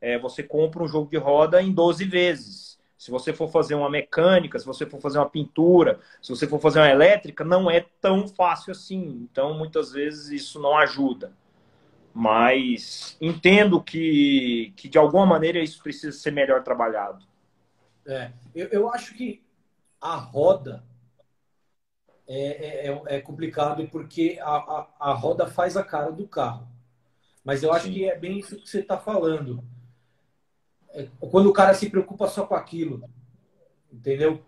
É, 0.00 0.18
você 0.18 0.42
compra 0.42 0.82
um 0.82 0.88
jogo 0.88 1.10
de 1.10 1.18
roda 1.18 1.60
em 1.60 1.70
12 1.70 2.06
vezes. 2.06 2.78
Se 2.96 3.10
você 3.10 3.30
for 3.30 3.50
fazer 3.50 3.74
uma 3.74 3.90
mecânica, 3.90 4.58
se 4.58 4.64
você 4.64 4.86
for 4.86 5.02
fazer 5.02 5.18
uma 5.18 5.28
pintura, 5.28 6.00
se 6.22 6.30
você 6.30 6.46
for 6.46 6.58
fazer 6.58 6.78
uma 6.78 6.88
elétrica, 6.88 7.44
não 7.44 7.70
é 7.70 7.84
tão 8.00 8.26
fácil 8.26 8.70
assim. 8.70 9.28
Então, 9.30 9.52
muitas 9.52 9.92
vezes 9.92 10.30
isso 10.30 10.58
não 10.58 10.78
ajuda. 10.78 11.30
Mas 12.14 13.18
entendo 13.20 13.82
que, 13.82 14.72
que 14.76 14.88
de 14.88 14.96
alguma 14.96 15.26
maneira 15.26 15.58
isso 15.58 15.82
precisa 15.82 16.16
ser 16.16 16.30
melhor 16.30 16.62
trabalhado. 16.64 17.35
É, 18.06 18.32
eu, 18.54 18.68
eu 18.68 18.90
acho 18.90 19.14
que 19.14 19.44
a 20.00 20.16
roda 20.16 20.84
é, 22.26 22.40
é, 22.40 22.88
é, 22.88 23.16
é 23.16 23.20
complicado 23.20 23.86
porque 23.88 24.38
a, 24.40 24.56
a, 24.56 24.88
a, 24.98 25.12
roda 25.12 25.46
faz 25.46 25.76
a 25.76 25.82
cara 25.82 26.10
do 26.10 26.26
carro. 26.26 26.68
Mas 27.44 27.62
eu 27.62 27.72
acho 27.72 27.86
Sim. 27.86 27.92
que 27.92 28.08
é 28.08 28.18
bem 28.18 28.38
isso 28.38 28.56
que 28.56 28.68
você 28.68 28.80
está 28.80 28.98
falando 28.98 29.62
é, 30.96 31.08
quando 31.30 31.50
o 31.50 31.52
cara 31.52 31.74
se 31.74 31.90
preocupa 31.90 32.26
só 32.26 32.46
com 32.46 32.54
aquilo, 32.54 33.08
entendeu? 33.92 34.42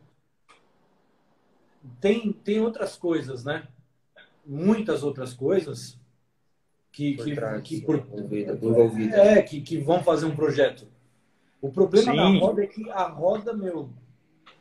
Tem, 2.01 2.33
tem 2.33 2.61
outras 2.61 2.97
coisas, 2.97 3.45
né? 3.45 3.69
Muitas 4.45 5.03
outras 5.03 5.35
coisas 5.35 5.99
que, 6.91 7.17
por 7.17 7.25
que, 7.27 7.35
trás, 7.35 7.63
que 7.63 7.81
por, 7.83 7.97
envolvida, 7.97 9.17
é 9.17 9.43
que, 9.43 9.61
que 9.61 9.79
vão 9.79 10.03
fazer 10.03 10.25
um 10.25 10.35
projeto. 10.35 10.89
O 11.61 11.71
problema 11.71 12.13
Sim. 12.13 12.17
da 12.17 12.47
roda 12.47 12.63
é 12.63 12.67
que 12.67 12.91
a 12.91 13.03
roda, 13.05 13.53
meu, 13.53 13.91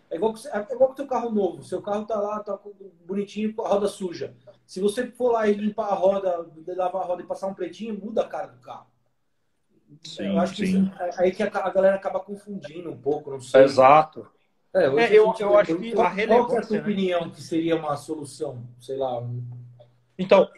é 0.09 0.15
igual, 0.15 0.33
é 0.51 0.73
igual 0.73 0.87
com 0.87 0.93
o 0.93 0.95
teu 0.95 1.07
carro 1.07 1.29
novo. 1.29 1.63
Seu 1.63 1.81
carro 1.81 2.05
tá 2.05 2.19
lá, 2.19 2.39
tá 2.39 2.57
bonitinho, 3.05 3.53
a 3.59 3.67
roda 3.67 3.87
suja. 3.87 4.33
Se 4.65 4.79
você 4.79 5.07
for 5.11 5.31
lá 5.31 5.47
e 5.47 5.53
limpar 5.53 5.89
a 5.89 5.95
roda, 5.95 6.47
lavar 6.75 7.03
a 7.03 7.05
roda 7.05 7.21
e 7.21 7.25
passar 7.25 7.47
um 7.47 7.53
pretinho, 7.53 7.99
muda 7.99 8.21
a 8.21 8.27
cara 8.27 8.47
do 8.47 8.59
carro. 8.59 8.87
Sim, 10.03 10.33
eu 10.33 10.39
acho 10.39 10.55
que 10.55 10.63
isso, 10.63 10.91
é 10.99 11.09
aí 11.17 11.31
que 11.31 11.43
a, 11.43 11.47
a, 11.47 11.69
galera 11.69 11.95
acaba 11.95 12.19
confundindo 12.19 12.91
um 12.91 12.97
pouco, 12.97 13.31
não 13.31 13.39
sei. 13.39 13.63
Exato. 13.63 14.27
É, 14.73 14.85
é 14.85 15.17
eu, 15.17 15.33
eu 15.39 15.57
acho 15.57 15.75
que 15.77 15.99
a 15.99 16.09
relevância... 16.09 16.45
Qual 16.45 16.57
é 16.57 16.59
a 16.59 16.63
sua 16.63 16.77
né? 16.77 16.81
opinião 16.81 17.29
que 17.29 17.41
seria 17.41 17.75
uma 17.75 17.95
solução? 17.95 18.63
Sei 18.79 18.97
lá. 18.97 19.23
Então, 20.17 20.49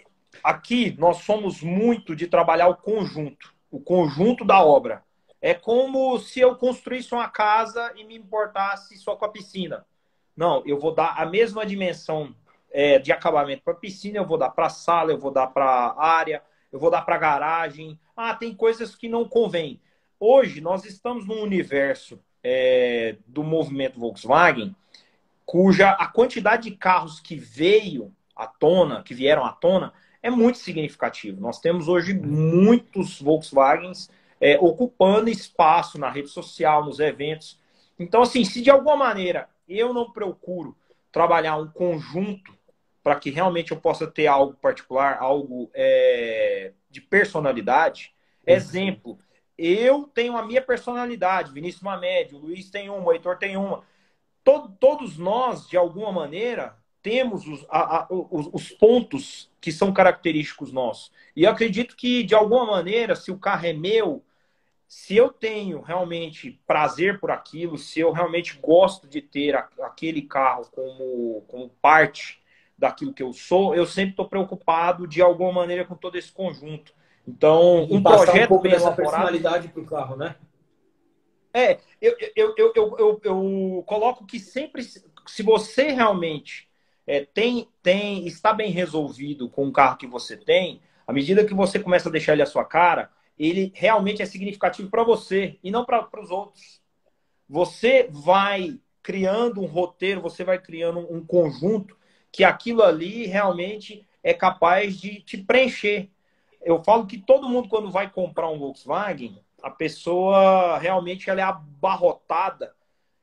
aqui 0.44 0.96
nós 0.98 1.18
somos 1.18 1.62
muito 1.62 2.16
de 2.16 2.28
trabalhar 2.28 2.68
o 2.70 2.76
conjunto, 2.76 3.54
o 3.70 3.80
conjunto 3.80 4.44
da 4.44 4.64
obra. 4.64 5.04
É 5.42 5.54
como 5.54 6.18
se 6.20 6.40
eu 6.40 6.56
construísse 6.56 7.14
uma 7.14 7.30
casa 7.30 7.94
e 7.96 8.04
me 8.04 8.16
importasse 8.16 8.98
só 8.98 9.16
com 9.16 9.26
a 9.26 9.30
piscina. 9.30 9.86
Não, 10.36 10.64
eu 10.66 10.80
vou 10.80 10.94
dar 10.94 11.16
a 11.18 11.26
mesma 11.26 11.66
dimensão 11.66 12.36
é, 12.72 13.00
de 13.00 13.12
acabamento 13.12 13.64
para 13.64 13.74
a 13.74 13.78
piscina, 13.78 14.18
eu 14.18 14.26
vou 14.26 14.38
dar 14.38 14.50
para 14.50 14.68
a 14.68 14.70
sala, 14.70 15.12
eu 15.12 15.18
vou 15.18 15.32
dar 15.32 15.48
para 15.48 15.66
a 15.66 16.06
área, 16.06 16.44
eu 16.72 16.80
vou 16.80 16.92
dar 16.92 17.02
para 17.02 17.18
garagem. 17.18 18.00
Ah, 18.16 18.34
tem 18.34 18.54
coisas 18.54 18.96
que 18.96 19.10
não 19.10 19.28
convém. 19.28 19.82
Hoje 20.20 20.62
nós 20.62 20.86
estamos 20.86 21.26
num 21.26 21.42
universo 21.42 22.20
é, 22.44 23.16
do 23.26 23.44
movimento 23.44 24.00
Volkswagen, 24.00 24.76
cuja 25.46 25.92
a 25.92 26.08
quantidade 26.08 26.70
de 26.70 26.76
carros 26.76 27.20
que 27.20 27.36
veio 27.36 28.14
à 28.36 28.46
tona, 28.46 29.02
que 29.04 29.14
vieram 29.14 29.46
à 29.46 29.52
tona, 29.52 29.94
é 30.22 30.30
muito 30.30 30.58
significativo. 30.58 31.40
Nós 31.42 31.60
temos 31.60 31.88
hoje 31.88 32.14
muitos 32.14 33.22
Volkswagens 33.22 34.10
é, 34.40 34.58
ocupando 34.60 35.30
espaço 35.30 35.98
na 35.98 36.10
rede 36.10 36.30
social, 36.30 36.86
nos 36.86 37.00
eventos. 37.00 37.60
Então, 37.98 38.22
assim, 38.22 38.46
se 38.46 38.62
de 38.62 38.70
alguma 38.70 38.96
maneira 38.96 39.50
eu 39.68 39.94
não 39.94 40.12
procuro 40.12 40.76
trabalhar 41.12 41.58
um 41.58 41.68
conjunto 41.68 42.58
para 43.04 43.16
que 43.16 43.30
realmente 43.30 43.72
eu 43.72 43.80
possa 43.80 44.06
ter 44.08 44.28
algo 44.28 44.54
particular, 44.56 45.18
algo 45.20 45.70
é, 45.74 46.74
de 46.90 47.02
personalidade. 47.02 48.14
Uhum. 48.48 48.54
Exemplo, 48.54 49.20
eu 49.58 50.04
tenho 50.14 50.38
a 50.38 50.46
minha 50.46 50.62
personalidade, 50.62 51.52
Vinícius 51.52 51.84
Mamed, 51.84 52.36
o 52.36 52.40
Luiz 52.40 52.70
tem 52.70 52.90
uma, 52.90 53.04
o 53.04 53.12
Heitor 53.12 53.38
tem 53.38 53.58
uma. 53.58 53.84
Todo, 54.44 54.70
todos 54.80 55.18
nós, 55.18 55.68
de 55.68 55.78
alguma 55.78 56.12
maneira, 56.12 56.78
temos 57.02 57.48
os, 57.48 57.66
a, 57.70 57.98
a, 57.98 58.08
os, 58.10 58.50
os, 58.52 58.72
pontos 58.72 59.50
que 59.60 59.72
são 59.72 59.94
característicos 59.94 60.72
nossos. 60.72 61.12
E 61.36 61.44
eu 61.44 61.52
acredito 61.52 61.96
que, 61.96 62.24
de 62.24 62.36
alguma 62.36 62.66
maneira, 62.66 63.16
se 63.16 63.32
o 63.32 63.38
carro 63.38 63.66
é 63.66 63.74
meu, 63.74 64.24
se 64.90 65.16
eu 65.16 65.30
tenho 65.32 65.82
realmente 65.82 66.60
prazer 66.66 67.20
por 67.20 67.30
aquilo, 67.30 67.78
se 67.78 68.00
eu 68.00 68.12
realmente 68.12 68.58
gosto 68.60 69.08
de 69.08 69.22
ter 69.22 69.56
aquele 69.56 70.24
carro 70.24 70.68
como, 70.72 71.46
como 71.48 71.70
parte 71.80 72.42
daquilo 72.76 73.14
que 73.14 73.22
eu 73.22 73.32
sou, 73.32 73.76
eu 73.76 73.86
sempre 73.86 74.12
estou 74.12 74.28
preocupado 74.28 75.06
de 75.06 75.22
alguma 75.22 75.52
maneira 75.52 75.86
com 75.86 75.94
todo 75.94 76.18
esse 76.18 76.32
conjunto. 76.32 76.92
Então, 77.28 77.84
um 77.84 78.02
projeto 78.02 78.56
um 78.56 78.62
bem 78.62 78.72
elaborado, 78.72 78.96
personalidade 78.96 79.68
para 79.68 79.82
o 79.82 79.86
carro, 79.86 80.16
né? 80.16 80.36
É, 81.54 81.78
eu, 82.02 82.16
eu, 82.36 82.56
eu, 82.58 82.74
eu, 82.76 82.98
eu, 82.98 83.22
eu 83.24 83.84
coloco 83.86 84.26
que 84.26 84.40
sempre, 84.40 84.82
se 84.82 85.44
você 85.44 85.92
realmente 85.92 86.68
é, 87.06 87.26
tem, 87.26 87.70
tem, 87.84 88.26
está 88.26 88.52
bem 88.54 88.72
resolvido 88.72 89.50
com 89.50 89.68
o 89.68 89.72
carro 89.72 89.98
que 89.98 90.08
você 90.08 90.36
tem, 90.36 90.82
à 91.06 91.14
medida 91.14 91.46
que 91.46 91.54
você 91.54 91.78
começa 91.78 92.10
a 92.10 92.12
deixar 92.12 92.34
ele 92.34 92.42
à 92.42 92.48
sua 92.48 92.66
cara, 92.66 93.12
ele 93.40 93.72
realmente 93.74 94.22
é 94.22 94.26
significativo 94.26 94.90
para 94.90 95.04
você 95.04 95.58
e 95.64 95.72
não 95.72 95.86
para 95.86 96.08
os 96.22 96.30
outros. 96.30 96.82
Você 97.48 98.08
vai 98.12 98.78
criando 99.02 99.62
um 99.62 99.66
roteiro, 99.66 100.22
você 100.22 100.44
vai 100.44 100.60
criando 100.60 101.00
um 101.12 101.26
conjunto 101.26 101.98
que 102.32 102.44
aquilo 102.44 102.84
ali 102.84 103.26
realmente 103.26 104.06
é 104.22 104.34
capaz 104.34 105.00
de 105.00 105.22
te 105.22 105.38
preencher. 105.38 106.10
Eu 106.62 106.84
falo 106.84 107.08
que 107.08 107.18
todo 107.18 107.48
mundo, 107.48 107.70
quando 107.70 107.90
vai 107.90 108.10
comprar 108.10 108.50
um 108.50 108.60
Volkswagen, 108.60 109.40
a 109.64 109.72
pessoa 109.72 110.78
realmente 110.78 111.30
ela 111.30 111.40
é 111.40 111.44
abarrotada 111.44 112.74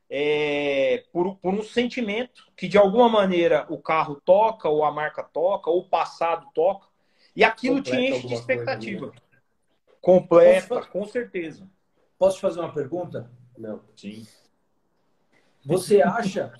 é, 0.09 1.03
por, 1.11 1.35
por 1.35 1.53
um 1.53 1.61
sentimento 1.61 2.47
que, 2.55 2.67
de 2.67 2.77
alguma 2.77 3.07
maneira, 3.07 3.65
o 3.69 3.77
carro 3.77 4.19
toca, 4.25 4.67
ou 4.67 4.83
a 4.83 4.91
marca 4.91 5.23
toca, 5.23 5.69
ou 5.69 5.81
o 5.81 5.89
passado 5.89 6.47
toca, 6.53 6.87
e 7.35 7.43
aquilo 7.43 7.77
Completa 7.77 7.97
te 7.97 8.03
enche 8.03 8.27
de 8.27 8.33
expectativa. 8.33 9.07
Coisa, 9.07 9.15
né? 9.15 9.26
Completa, 10.07 10.69
Posso... 10.69 10.89
com 10.89 11.05
certeza. 11.05 11.69
Posso 12.17 12.37
te 12.37 12.41
fazer 12.41 12.61
uma 12.61 12.71
pergunta? 12.71 13.29
Não. 13.57 13.81
Sim. 13.93 14.25
Você 15.65 16.01
acha 16.01 16.53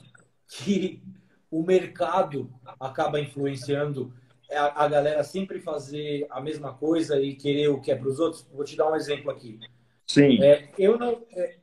que 0.49 1.01
o, 1.49 1.61
o 1.61 1.63
mercado 1.63 2.53
acaba 2.77 3.21
influenciando 3.21 4.13
a, 4.51 4.83
a 4.83 4.87
galera 4.89 5.23
sempre 5.23 5.61
fazer 5.61 6.27
a 6.29 6.41
mesma 6.41 6.73
coisa 6.73 7.21
e 7.21 7.35
querer 7.35 7.69
o 7.69 7.79
que 7.79 7.89
é 7.89 7.95
para 7.95 8.09
os 8.09 8.19
outros? 8.19 8.45
Vou 8.53 8.65
te 8.65 8.75
dar 8.75 8.91
um 8.91 8.95
exemplo 8.97 9.31
aqui. 9.31 9.57
Sim. 10.05 10.43
É, 10.43 10.67
eu 10.77 10.99
não, 10.99 11.23
é, 11.31 11.55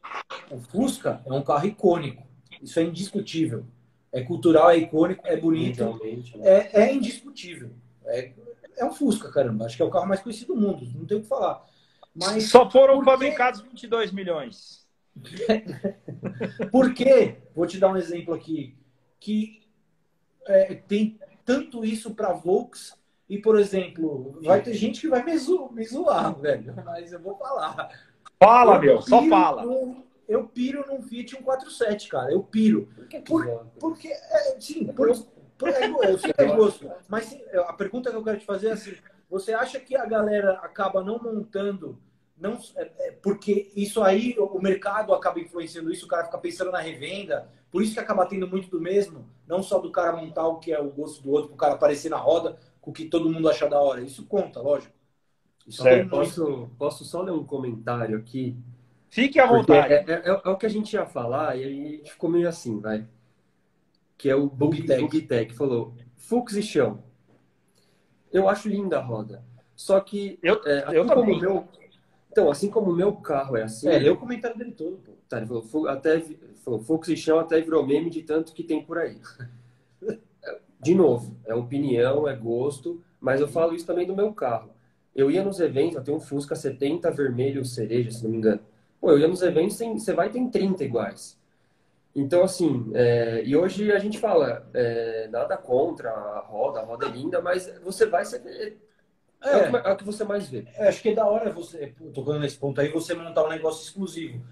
o 0.51 0.59
Fusca 0.61 1.20
é 1.26 1.32
um 1.35 1.43
carro 1.43 1.66
icônico. 1.66 2.26
Isso 2.62 2.80
é 2.80 2.82
indiscutível. 2.82 3.66
É 4.11 4.22
cultural, 4.22 4.70
é 4.70 4.78
icônico, 4.78 5.26
é 5.26 5.37
bonito. 5.37 5.85
Né? 6.39 6.49
É, 6.49 6.80
é 6.85 6.95
indiscutível. 6.95 7.72
É, 8.07 8.32
é 8.78 8.85
um 8.87 8.95
Fusca, 8.95 9.30
caramba. 9.30 9.66
Acho 9.66 9.76
que 9.76 9.82
é 9.82 9.85
o 9.85 9.91
carro 9.91 10.07
mais 10.07 10.22
conhecido 10.22 10.55
do 10.55 10.61
mundo. 10.62 10.91
Não 10.95 11.05
tem 11.05 11.18
o 11.18 11.20
que 11.20 11.28
falar. 11.28 11.74
Mas 12.15 12.49
Só 12.49 12.71
foram 12.71 12.97
porque... 12.97 13.11
fabricados 13.11 13.61
22 13.61 14.12
milhões. 14.12 14.87
Por 16.71 16.95
quê? 16.95 17.39
Vou 17.55 17.67
te 17.67 17.79
dar 17.79 17.89
um 17.89 17.97
exemplo 17.97 18.35
aqui. 18.35 18.77
Que 19.19 19.62
é, 20.47 20.75
tem 20.75 21.19
tanto 21.45 21.85
isso 21.85 22.15
para 22.15 22.33
Volks 22.33 22.95
e, 23.29 23.39
por 23.39 23.59
exemplo, 23.59 24.39
vai 24.43 24.62
ter 24.62 24.75
gente 24.75 25.01
que 25.01 25.09
vai 25.09 25.25
me, 25.25 25.37
zo 25.39 25.71
me 25.73 25.85
zoar, 25.85 26.35
velho. 26.39 26.75
Mas 26.85 27.12
eu 27.12 27.21
vou 27.21 27.37
falar. 27.37 27.91
Fala, 28.39 28.77
eu 28.77 28.81
meu, 28.81 29.03
só 29.03 29.23
fala. 29.29 29.65
No, 29.65 30.05
eu 30.29 30.47
piro 30.47 30.85
num 30.87 31.03
Fiat 31.03 31.31
147, 31.31 32.09
cara. 32.09 32.33
Eu 32.33 32.43
piro. 32.43 32.89
Por 32.95 33.09
que 33.09 33.21
por, 33.21 33.67
porque, 33.79 34.09
é, 34.09 34.61
sim, 34.61 34.87
por, 34.87 35.11
por, 35.57 35.69
é, 35.69 35.87
eu 35.87 36.19
sei 36.19 36.33
que 36.33 36.43
é 36.43 36.55
gosto. 36.55 36.91
Mas 37.09 37.27
sim, 37.27 37.41
a 37.67 37.73
pergunta 37.73 38.11
que 38.11 38.17
eu 38.17 38.25
quero 38.25 38.39
te 38.39 38.47
fazer 38.47 38.69
é 38.69 38.73
assim: 38.73 38.95
você 39.35 39.53
acha 39.53 39.80
que 39.80 39.97
a 39.97 40.07
galera 40.07 40.53
acaba 40.62 41.03
não 41.03 41.18
montando 41.18 41.99
não 42.39 42.59
é, 42.76 42.91
é, 42.99 43.11
porque 43.11 43.72
isso 43.74 44.03
aí 44.03 44.37
o 44.39 44.61
mercado 44.61 45.12
acaba 45.12 45.41
influenciando 45.41 45.93
isso, 45.93 46.05
o 46.05 46.09
cara 46.09 46.24
fica 46.24 46.39
pensando 46.39 46.70
na 46.70 46.78
revenda, 46.78 47.49
por 47.70 47.82
isso 47.82 47.95
que 47.95 48.01
acaba 48.01 48.26
tendo 48.26 48.47
muito 48.47 48.68
do 48.68 48.80
mesmo, 48.80 49.26
não 49.47 49.62
só 49.62 49.78
do 49.78 49.91
cara 49.91 50.16
montar 50.16 50.47
o 50.47 50.59
que 50.59 50.72
é 50.72 50.80
o 50.80 50.91
gosto 50.91 51.22
do 51.22 51.32
outro, 51.32 51.53
o 51.53 51.57
cara 51.57 51.74
aparecer 51.74 52.09
na 52.09 52.16
roda 52.16 52.57
com 52.80 52.91
o 52.91 52.95
que 52.95 53.07
todo 53.07 53.28
mundo 53.28 53.49
acha 53.49 53.68
da 53.68 53.80
hora. 53.80 54.03
Isso 54.03 54.24
conta, 54.26 54.61
lógico. 54.61 54.93
Isso 55.66 55.82
certo. 55.82 56.11
Posso, 56.11 56.70
posso 56.78 57.05
só 57.05 57.22
ler 57.22 57.32
um 57.32 57.45
comentário 57.45 58.16
aqui? 58.18 58.57
Fique 59.09 59.41
à 59.41 59.47
vontade. 59.47 59.95
É, 59.95 60.05
é, 60.07 60.22
é, 60.26 60.49
o 60.49 60.57
que 60.57 60.66
a 60.66 60.70
gente 60.70 60.93
ia 60.93 61.07
falar 61.07 61.57
e 61.57 61.64
aí 61.64 61.87
a 61.87 61.97
gente 61.99 62.12
ficou 62.12 62.30
meio 62.30 62.49
assim, 62.49 62.80
vai. 62.80 63.07
Que 64.16 64.28
é 64.28 64.37
o 64.37 64.49
Bugtech. 64.49 65.47
que 65.47 65.55
falou, 65.55 65.95
Fux 66.16 66.55
e 66.55 66.62
chão. 66.62 67.03
Eu 68.35 68.49
acho 68.49 68.68
linda 68.68 68.99
a 68.99 69.01
roda. 69.01 69.43
Só 69.76 69.99
que, 70.01 70.39
eu, 70.43 70.61
é, 70.66 70.85
eu 70.93 71.03
assim 71.03 71.14
como 71.14 71.41
meu, 71.41 71.68
então, 72.35 72.51
assim 72.51 72.68
como 72.68 72.91
o 72.91 72.97
meu 72.97 73.12
carro 73.12 73.57
é 73.57 73.62
assim. 73.62 73.89
É, 73.89 74.07
eu 74.07 74.16
comentário 74.16 74.59
dele 74.59 74.72
todo, 74.72 74.97
pô. 74.97 75.12
Tá, 75.28 75.39
ele 75.39 75.47
falou, 75.47 75.89
até, 75.89 76.20
falou, 76.64 76.80
Focus 76.80 77.09
e 77.11 77.16
chão 77.16 77.39
até 77.39 77.61
virou 77.61 77.87
meme 77.87 78.11
de 78.11 78.22
tanto 78.22 78.53
que 78.53 78.64
tem 78.64 78.82
por 78.82 78.99
aí. 78.99 79.20
De 80.80 80.95
novo, 80.95 81.35
é 81.47 81.55
opinião, 81.55 82.28
é 82.28 82.37
gosto, 82.37 83.03
mas 83.18 83.41
eu 83.41 83.49
falo 83.49 83.74
isso 83.74 83.87
também 83.87 84.07
do 84.07 84.14
meu 84.14 84.35
carro. 84.35 84.68
Eu 85.14 85.30
ia 85.30 85.43
nos 85.43 85.59
eventos, 85.59 85.97
eu 85.97 86.03
tenho 86.03 86.16
um 86.18 86.20
Fusca 86.20 86.55
70 86.55 87.11
vermelho 87.11 87.64
cereja, 87.64 88.11
se 88.11 88.22
não 88.22 88.30
me 88.30 88.37
engano. 88.37 88.61
Pô, 89.01 89.12
eu 89.12 89.18
ia 89.18 89.28
nos 89.28 89.41
eventos, 89.41 89.78
tem, 89.78 89.97
você 89.99 90.12
vai 90.12 90.28
ter 90.28 90.47
30 90.51 90.85
iguais. 90.85 91.39
Então, 92.15 92.45
assim, 92.45 92.91
é, 92.95 93.43
e 93.45 93.57
hoje 93.57 93.91
a 93.91 93.99
gente 93.99 94.19
fala, 94.19 94.69
é, 94.73 95.27
nada 95.29 95.57
contra 95.57 96.11
a 96.11 96.41
roda, 96.41 96.81
a 96.81 96.85
roda 96.85 97.07
é 97.07 97.11
linda, 97.11 97.43
mas 97.43 97.67
você 97.83 98.07
vai 98.07 98.25
ser, 98.25 98.41
é, 98.47 99.51
é, 99.51 99.57
o 99.57 99.71
que, 99.71 99.77
é, 99.77 99.93
o 99.93 99.97
que, 99.97 100.05
você 100.05 100.25
mais 100.25 100.49
vê. 100.49 100.65
É, 100.77 100.89
acho 100.89 101.03
que 101.03 101.11
é 101.11 101.15
da 101.15 101.27
hora 101.27 101.51
você, 101.51 101.93
tocando 102.15 102.41
nesse 102.41 102.57
ponto 102.57 102.81
aí, 102.81 102.89
você 102.89 103.15
montar 103.15 103.45
um 103.45 103.49
negócio 103.49 103.85
exclusivo. 103.85 104.43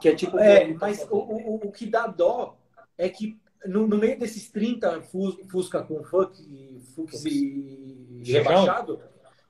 Que 0.00 0.08
é 0.10 0.14
tipo. 0.14 0.38
É, 0.38 0.66
mas 0.74 1.06
o, 1.10 1.16
o, 1.16 1.54
o 1.66 1.72
que 1.72 1.86
dá 1.86 2.06
dó 2.06 2.56
é 2.98 3.08
que 3.08 3.38
no, 3.64 3.86
no 3.86 3.96
meio 3.96 4.18
desses 4.18 4.50
30 4.50 5.02
Fusca 5.48 5.82
com 5.82 6.02
funk, 6.02 6.80
Fux 6.94 7.24
e 7.24 8.22
rebaixado, 8.24 9.00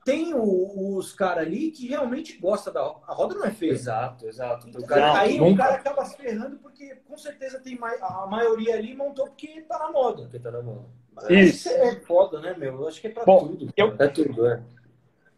tem 0.07 0.33
o, 0.35 0.97
os 0.97 1.13
caras 1.13 1.45
ali 1.45 1.73
que 1.73 1.89
realmente 1.89 2.39
gostam 2.39 2.73
da 2.73 2.81
a 2.81 3.13
roda 3.13 3.35
não 3.35 3.45
é 3.45 3.51
feia. 3.51 3.73
Exato, 3.73 4.29
exato. 4.29 4.69
Então, 4.69 4.81
cara, 4.83 5.19
aí 5.19 5.37
nunca... 5.37 5.53
o 5.53 5.57
cara 5.57 5.75
acaba 5.75 6.05
se 6.05 6.17
ferrando 6.17 6.59
porque 6.59 6.95
com 7.09 7.19
certeza 7.19 7.59
tem 7.59 7.77
mais, 7.77 8.01
a 8.01 8.25
maioria 8.31 8.77
ali 8.77 8.95
montou 8.95 9.27
porque 9.27 9.63
tá 9.63 9.81
na 9.81 9.91
moda. 9.91 10.23
Porque 10.23 10.39
tá 10.39 10.53
na 10.53 10.63
moda. 10.63 10.87
Isso. 11.29 11.69
Isso 11.69 11.71
é 11.71 11.97
foda, 11.97 12.39
né, 12.39 12.55
meu? 12.57 12.75
Eu 12.75 12.87
acho 12.87 13.01
que 13.01 13.09
é 13.09 13.11
pra 13.11 13.25
Bom, 13.25 13.49
tudo. 13.49 13.73
Eu... 13.77 13.97
É 13.99 14.07
tudo, 14.07 14.47
é. 14.47 14.63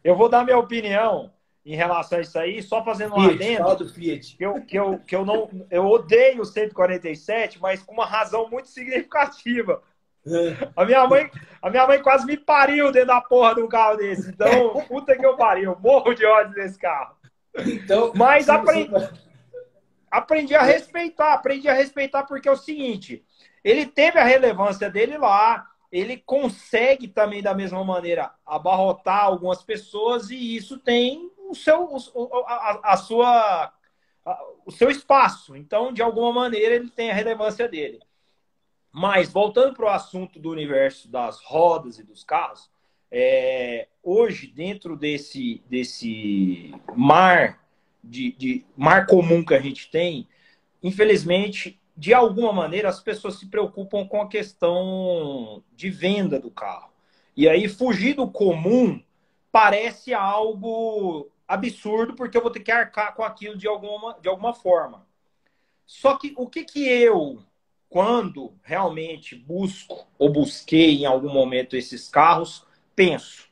Eu 0.04 0.14
vou 0.14 0.28
dar 0.28 0.44
minha 0.44 0.58
opinião 0.58 1.32
em 1.64 1.74
relação 1.74 2.18
a 2.18 2.20
isso 2.20 2.38
aí, 2.38 2.62
só 2.62 2.84
fazendo 2.84 3.14
um 3.14 3.20
adendo. 3.20 3.74
Do 3.74 3.88
Fiat. 3.88 4.36
Que 4.36 4.44
eu, 4.44 4.60
que, 4.60 4.78
eu, 4.78 4.98
que 4.98 5.16
eu 5.16 5.24
não. 5.24 5.48
Eu 5.70 5.86
odeio 5.86 6.42
o 6.42 6.44
147, 6.44 7.58
mas 7.58 7.82
com 7.82 7.94
uma 7.94 8.06
razão 8.06 8.50
muito 8.50 8.68
significativa. 8.68 9.82
É. 10.31 10.68
A 10.76 10.85
minha, 10.85 11.07
mãe, 11.07 11.31
a 11.62 11.70
minha 11.70 11.87
mãe 11.87 12.03
quase 12.03 12.26
me 12.26 12.37
pariu 12.37 12.93
dentro 12.93 13.09
da 13.09 13.20
porra 13.20 13.55
de 13.55 13.62
um 13.62 13.68
carro 13.68 13.97
desse. 13.97 14.31
Então, 14.31 14.81
puta 14.87 15.16
que 15.16 15.24
eu 15.24 15.37
pariu. 15.37 15.76
Morro 15.81 16.14
de 16.14 16.24
ódio 16.24 16.55
desse 16.55 16.79
carro. 16.79 17.16
Então, 17.59 18.12
mas 18.14 18.49
aprendi, 18.49 18.91
aprendi 20.11 20.55
a 20.55 20.62
respeitar. 20.62 21.35
Aprendi 21.35 21.68
a 21.68 21.72
respeitar 21.72 22.24
porque 22.24 22.49
é 22.49 22.53
o 22.53 22.57
seguinte: 22.57 23.24
ele 23.64 23.87
teve 23.87 24.18
a 24.18 24.24
relevância 24.24 24.91
dele 24.91 25.18
lá 25.18 25.66
ele 25.91 26.18
consegue 26.18 27.09
também, 27.09 27.43
da 27.43 27.55
mesma 27.55 27.83
maneira, 27.83 28.33
abarrotar 28.45 29.24
algumas 29.24 29.62
pessoas 29.62 30.31
e 30.31 30.57
isso 30.57 30.79
tem 30.79 31.31
o 31.49 31.55
seu, 31.55 31.97
a, 32.47 32.93
a 32.93 32.97
sua, 32.97 33.72
a, 34.24 34.45
o 34.66 34.70
seu 34.70 34.91
espaço. 34.91 35.57
Então, 35.57 35.93
de 35.93 36.03
alguma 36.03 36.33
maneira, 36.33 36.74
ele 36.74 36.91
tem 36.91 37.11
a 37.11 37.14
relevância 37.14 37.66
dele. 37.66 38.01
Mas, 38.99 39.32
voltando 39.32 39.74
para 39.74 39.84
o 39.84 39.90
assunto 39.90 40.40
do 40.40 40.51
universo 40.51 41.09
das 41.09 41.40
rodas 41.40 42.01
e 42.01 42.03
dos 42.03 42.24
carros, 42.24 42.68
é, 43.12 43.86
hoje, 44.03 44.49
dentro 44.49 44.96
desse, 44.96 45.62
desse 45.70 46.74
mar, 46.96 47.64
de, 48.03 48.32
de 48.32 48.66
mar 48.76 49.07
comum 49.07 49.44
que 49.44 49.55
a 49.55 49.61
gente 49.61 49.88
tem, 49.88 50.26
infelizmente, 50.82 51.80
de 51.96 52.12
alguma 52.12 52.53
maneira, 52.53 52.88
as 52.88 53.01
pessoas 53.01 53.36
se 53.38 53.46
preocupam 53.46 54.05
com 54.05 54.20
a 54.20 54.26
questão 54.26 55.62
de 55.76 55.90
venda 55.90 56.40
do 56.40 56.51
carro. 56.51 56.90
E 57.36 57.49
aí, 57.49 57.68
fugir 57.68 58.14
do 58.14 58.28
comum 58.28 59.01
parece 59.53 60.12
algo 60.12 61.30
absurdo, 61.46 62.14
porque 62.16 62.36
eu 62.36 62.42
vou 62.42 62.51
ter 62.51 62.64
que 62.64 62.72
arcar 62.72 63.14
com 63.14 63.22
aquilo 63.22 63.57
de 63.57 63.68
alguma, 63.68 64.18
de 64.20 64.28
alguma 64.28 64.53
forma. 64.53 65.07
Só 65.86 66.16
que 66.16 66.34
o 66.36 66.49
que, 66.49 66.64
que 66.64 66.84
eu, 66.84 67.44
quando 67.89 68.55
realmente 68.62 69.34
busco 69.34 70.07
ou 70.18 70.30
busquei 70.30 70.99
em 70.99 71.07
algum 71.07 71.32
momento 71.32 71.76
esses 71.76 72.09
carros, 72.09 72.66
penso? 72.95 73.49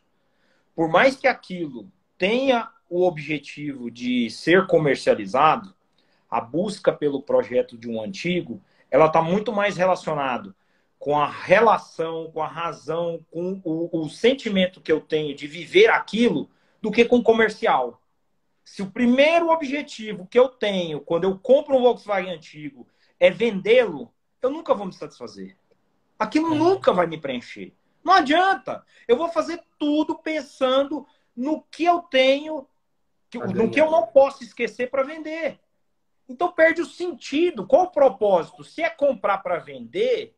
Por 0.75 0.89
mais 0.89 1.17
que 1.17 1.27
aquilo 1.27 1.91
tenha 2.19 2.71
o 2.89 3.07
objetivo 3.07 3.91
de 3.91 4.31
ser 4.31 4.67
comercializado, 4.67 5.75
a 6.31 6.41
busca 6.41 6.93
pelo 6.93 7.23
projeto 7.23 7.79
de 7.79 7.89
um 7.89 8.03
antigo, 8.03 8.63
ela 8.91 9.07
está 9.07 9.23
muito 9.23 9.53
mais 9.53 9.77
relacionado 9.77 10.55
com 10.99 11.19
a 11.19 11.29
relação, 11.29 12.31
com 12.33 12.43
a 12.43 12.49
razão, 12.49 13.25
com 13.31 13.61
o, 13.65 14.05
o, 14.05 14.09
sentimento 14.09 14.81
que 14.81 14.91
eu 14.91 15.01
tenho 15.01 15.35
de 15.35 15.47
viver 15.47 15.89
aquilo, 15.91 16.51
do 16.81 16.91
que 16.91 17.05
com 17.05 17.23
comercial. 17.23 18.01
Se 18.65 18.83
o 18.83 18.91
primeiro 18.91 19.51
objetivo 19.51 20.27
que 20.27 20.39
eu 20.39 20.49
tenho 20.49 21.01
quando 21.01 21.25
eu 21.25 21.39
compro 21.39 21.77
um 21.77 21.83
Volkswagen 21.83 22.33
antigo 22.33 22.87
é 23.21 23.31
vendê-lo, 23.31 24.13
eu 24.43 24.51
nunca 24.51 24.75
vou 24.75 24.87
me 24.87 24.93
satisfazer. 24.93 25.57
Aquilo 26.19 26.55
é. 26.55 26.59
nunca 26.59 26.93
vai 26.93 27.07
me 27.07 27.19
preencher. 27.19 27.73
Não 28.05 28.15
adianta. 28.15 28.85
Eu 29.07 29.17
vou 29.17 29.29
fazer 29.29 29.63
tudo 29.79 30.19
pensando 30.19 31.07
no 31.37 31.63
que 31.63 31.85
eu 31.85 32.01
tenho, 32.01 32.67
no 33.55 33.71
que 33.71 33.81
eu 33.81 33.91
não 33.91 34.07
posso 34.07 34.43
esquecer 34.43 34.91
para 34.91 35.03
vender. 35.03 35.59
Então 36.29 36.51
perde 36.51 36.81
o 36.81 36.87
sentido. 36.87 37.67
Qual 37.67 37.85
o 37.85 37.91
propósito? 37.91 38.65
Se 38.65 38.83
é 38.83 38.91
comprar 38.91 39.39
para 39.39 39.59
vender, 39.59 40.35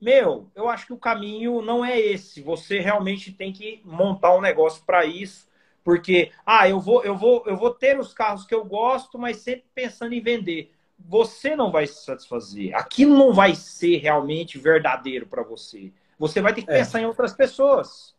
meu, 0.00 0.50
eu 0.54 0.68
acho 0.68 0.86
que 0.86 0.92
o 0.92 0.98
caminho 0.98 1.60
não 1.60 1.84
é 1.84 1.98
esse. 1.98 2.40
Você 2.40 2.80
realmente 2.80 3.32
tem 3.32 3.52
que 3.52 3.82
montar 3.84 4.34
um 4.34 4.40
negócio 4.40 4.82
para 4.84 5.04
isso, 5.04 5.48
porque 5.84 6.32
ah, 6.44 6.68
eu 6.68 6.80
vou, 6.80 7.04
eu 7.04 7.16
vou, 7.16 7.44
eu 7.46 7.56
vou 7.56 7.74
ter 7.74 7.98
os 7.98 8.14
carros 8.14 8.46
que 8.46 8.54
eu 8.54 8.64
gosto, 8.64 9.18
mas 9.18 9.38
sempre 9.38 9.66
pensando 9.74 10.14
em 10.14 10.20
vender. 10.20 10.72
Você 11.08 11.56
não 11.56 11.70
vai 11.72 11.86
se 11.86 12.04
satisfazer. 12.04 12.74
Aquilo 12.74 13.16
não 13.16 13.32
vai 13.32 13.54
ser 13.54 13.98
realmente 13.98 14.58
verdadeiro 14.58 15.26
para 15.26 15.42
você. 15.42 15.92
Você 16.18 16.40
vai 16.40 16.54
ter 16.54 16.62
que 16.62 16.70
é. 16.70 16.78
pensar 16.78 17.00
em 17.00 17.06
outras 17.06 17.32
pessoas. 17.32 18.14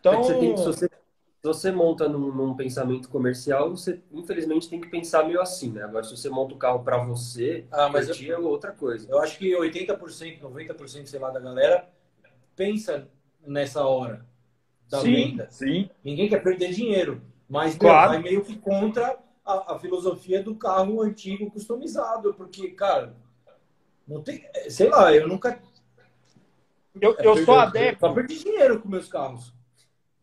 Então, 0.00 0.14
é 0.14 0.16
você 0.18 0.34
tem 0.34 0.54
que, 0.54 0.60
se 0.60 0.66
você 0.66 0.88
se 1.44 1.48
você 1.48 1.70
monta 1.70 2.08
num, 2.08 2.32
num, 2.32 2.54
pensamento 2.54 3.06
comercial, 3.10 3.68
você 3.68 4.00
infelizmente 4.10 4.66
tem 4.66 4.80
que 4.80 4.88
pensar 4.88 5.24
meio 5.24 5.42
assim, 5.42 5.70
né? 5.72 5.82
Agora, 5.82 6.02
se 6.02 6.16
você 6.16 6.30
monta 6.30 6.54
o 6.54 6.56
carro 6.56 6.82
para 6.82 6.96
você, 6.96 7.66
ah, 7.70 7.90
mas 7.90 8.08
eu, 8.08 8.34
é 8.34 8.38
outra 8.38 8.72
coisa. 8.72 9.06
Eu 9.10 9.20
acho 9.20 9.38
que 9.38 9.50
80%, 9.54 10.40
90%, 10.40 11.04
sei 11.04 11.20
lá, 11.20 11.30
da 11.30 11.40
galera 11.40 11.86
pensa 12.56 13.06
nessa 13.46 13.84
hora 13.84 14.24
da 14.88 15.02
sim, 15.02 15.12
venda. 15.12 15.46
Sim. 15.50 15.90
Ninguém 16.02 16.30
quer 16.30 16.42
perder 16.42 16.72
dinheiro, 16.72 17.20
mas 17.46 17.76
claro. 17.76 18.12
vai 18.12 18.22
meio 18.22 18.42
que 18.42 18.56
contra 18.56 19.18
a, 19.44 19.74
a, 19.74 19.78
filosofia 19.78 20.42
do 20.42 20.54
carro 20.54 21.02
antigo 21.02 21.50
customizado, 21.50 22.32
porque, 22.34 22.70
cara, 22.70 23.14
não 24.06 24.22
tem, 24.22 24.44
sei 24.68 24.88
lá, 24.88 25.12
eu 25.12 25.28
nunca 25.28 25.60
eu, 27.00 27.16
eu 27.18 27.44
sou 27.44 27.58
adepto. 27.58 28.06
Só 28.06 28.12
perdi 28.12 28.38
dinheiro 28.38 28.80
com 28.80 28.88
meus 28.88 29.08
carros. 29.08 29.52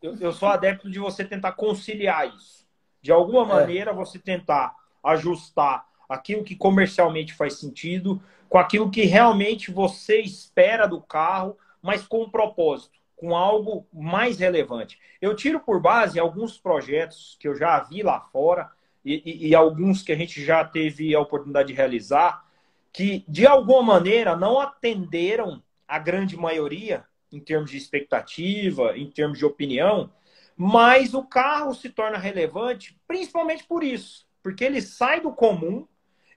Eu, 0.02 0.16
eu 0.18 0.32
sou 0.32 0.48
adepto 0.48 0.90
de 0.90 1.00
você 1.00 1.24
tentar 1.24 1.52
conciliar 1.54 2.28
isso. 2.34 2.66
De 3.02 3.12
alguma 3.12 3.44
é. 3.44 3.46
maneira, 3.46 3.94
você 3.94 4.18
tentar 4.18 4.76
ajustar 5.04 5.86
aquilo 6.08 6.44
que 6.44 6.56
comercialmente 6.56 7.34
faz 7.34 7.60
sentido 7.60 8.22
com 8.48 8.58
aquilo 8.58 8.92
que 8.92 9.04
realmente 9.04 9.72
você 9.72 10.20
espera 10.20 10.86
do 10.86 11.02
carro, 11.02 11.58
mas 11.82 12.06
com 12.06 12.24
um 12.24 12.30
propósito, 12.30 13.00
com 13.16 13.36
algo 13.36 13.88
mais 13.94 14.40
relevante. 14.40 15.00
Eu 15.22 15.36
tiro 15.36 15.60
por 15.60 15.80
base 15.80 16.20
alguns 16.20 16.58
projetos 16.58 17.38
que 17.40 17.48
eu 17.48 17.56
já 17.56 17.80
vi 17.80 18.04
lá 18.04 18.20
fora 18.20 18.70
e, 19.04 19.22
e, 19.26 19.48
e 19.50 19.56
alguns 19.56 20.02
que 20.02 20.12
a 20.12 20.16
gente 20.16 20.44
já 20.44 20.64
teve 20.64 21.14
a 21.16 21.20
oportunidade 21.20 21.70
de 21.70 21.74
realizar, 21.74 22.46
que 22.94 23.24
de 23.28 23.46
alguma 23.48 23.82
maneira 23.82 24.36
não 24.36 24.60
atenderam 24.60 25.62
a 25.88 25.98
grande 25.98 26.38
maioria 26.38 27.06
em 27.32 27.40
termos 27.40 27.72
de 27.72 27.78
expectativa, 27.78 28.98
em 28.98 29.10
termos 29.10 29.38
de 29.38 29.46
opinião, 29.46 30.12
mas 30.56 31.14
o 31.14 31.24
carro 31.24 31.74
se 31.74 31.90
torna 31.90 32.18
relevante 32.18 33.00
principalmente 33.08 33.64
por 33.64 33.84
isso, 33.84 34.28
porque 34.44 34.64
ele 34.64 34.82
sai 34.82 35.22
do 35.22 35.32
comum, 35.32 35.88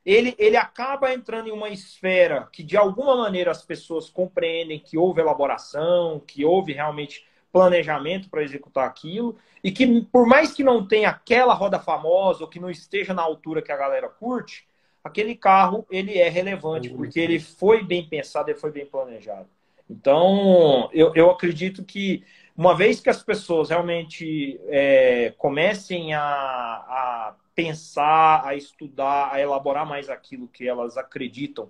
ele, 0.05 0.35
ele 0.39 0.57
acaba 0.57 1.13
entrando 1.13 1.49
em 1.49 1.53
uma 1.53 1.71
esfera 1.71 2.49
que 2.53 2.63
de 2.63 2.77
alguma 2.77 3.17
maneira 3.17 3.51
as 3.51 3.65
pessoas 3.65 4.09
compreendem 4.09 4.79
que 4.79 4.99
houve 4.99 5.21
elaboração, 5.21 6.21
que 6.21 6.45
houve 6.45 6.73
realmente 6.73 7.27
planejamento 7.55 8.29
para 8.29 8.43
executar 8.43 8.85
aquilo, 8.85 9.37
e 9.63 9.71
que 9.71 10.03
por 10.03 10.27
mais 10.27 10.53
que 10.53 10.65
não 10.65 10.85
tenha 10.85 11.09
aquela 11.09 11.55
roda 11.55 11.79
famosa 11.79 12.43
ou 12.43 12.51
que 12.51 12.59
não 12.59 12.69
esteja 12.69 13.15
na 13.15 13.23
altura 13.23 13.63
que 13.63 13.71
a 13.71 13.77
galera 13.77 14.09
curte, 14.09 14.67
aquele 15.05 15.37
carro 15.37 15.87
ele 15.89 16.19
é 16.19 16.29
relevante, 16.29 16.91
porque 16.91 17.21
ele 17.21 17.39
foi 17.39 17.85
bem 17.85 18.09
pensado, 18.09 18.51
ele 18.51 18.59
foi 18.59 18.73
bem 18.73 18.85
planejado. 18.85 19.47
Então, 19.89 20.91
eu, 20.93 21.13
eu 21.15 21.31
acredito 21.31 21.85
que 21.85 22.25
uma 22.57 22.75
vez 22.75 22.99
que 22.99 23.09
as 23.09 23.23
pessoas 23.23 23.69
realmente 23.69 24.61
é, 24.67 25.33
comecem 25.39 26.13
a, 26.13 26.21
a 26.21 27.37
pensar, 27.55 28.45
a 28.45 28.57
estudar, 28.57 29.33
a 29.33 29.41
elaborar 29.41 29.87
mais 29.87 30.11
aquilo 30.11 30.49
que 30.49 30.67
elas 30.67 30.97
acreditam 30.97 31.69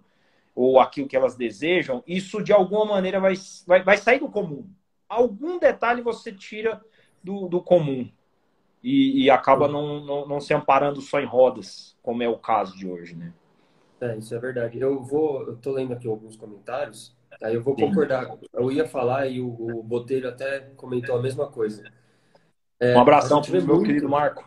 ou 0.55 0.80
aquilo 0.80 1.09
que 1.09 1.16
elas 1.16 1.37
desejam, 1.37 2.03
isso 2.07 2.43
de 2.43 2.55
alguma 2.55 2.87
maneira 2.87 3.20
vai, 3.20 3.35
vai, 3.66 3.82
vai 3.82 3.99
sair 3.99 4.20
do 4.20 4.30
comum. 4.30 4.66
Algum 5.09 5.59
detalhe 5.59 6.02
você 6.02 6.32
tira 6.32 6.82
do, 7.22 7.48
do 7.48 7.62
comum 7.62 8.11
e, 8.82 9.24
e 9.24 9.30
acaba 9.30 9.68
não, 9.68 10.05
não, 10.05 10.26
não 10.26 10.40
se 10.40 10.52
amparando 10.52 11.00
só 11.00 11.20
em 11.20 11.26
rodas, 11.26 11.96
como 12.02 12.22
é 12.22 12.28
o 12.28 12.38
caso 12.38 12.76
de 12.76 12.86
hoje, 12.86 13.14
né? 13.14 13.32
É, 14.00 14.16
isso 14.16 14.34
é 14.34 14.38
verdade. 14.38 14.78
Eu 14.78 15.02
vou, 15.02 15.42
eu 15.46 15.57
tô 15.57 15.72
lendo 15.72 15.92
aqui 15.92 16.07
alguns 16.07 16.36
comentários 16.36 17.14
Aí 17.42 17.55
eu 17.55 17.62
vou 17.62 17.74
concordar. 17.74 18.36
Eu 18.52 18.70
ia 18.70 18.86
falar 18.86 19.26
e 19.26 19.40
o, 19.40 19.48
o 19.48 19.82
Botelho 19.82 20.28
até 20.28 20.61
comentou 20.76 21.16
a 21.16 21.22
mesma 21.22 21.46
coisa. 21.46 21.82
É, 22.78 22.96
um 22.96 23.00
abração 23.00 23.40
para 23.40 23.50
o 23.50 23.62
meu 23.62 23.76
muito, 23.76 23.86
querido 23.86 24.09
Marco. 24.09 24.44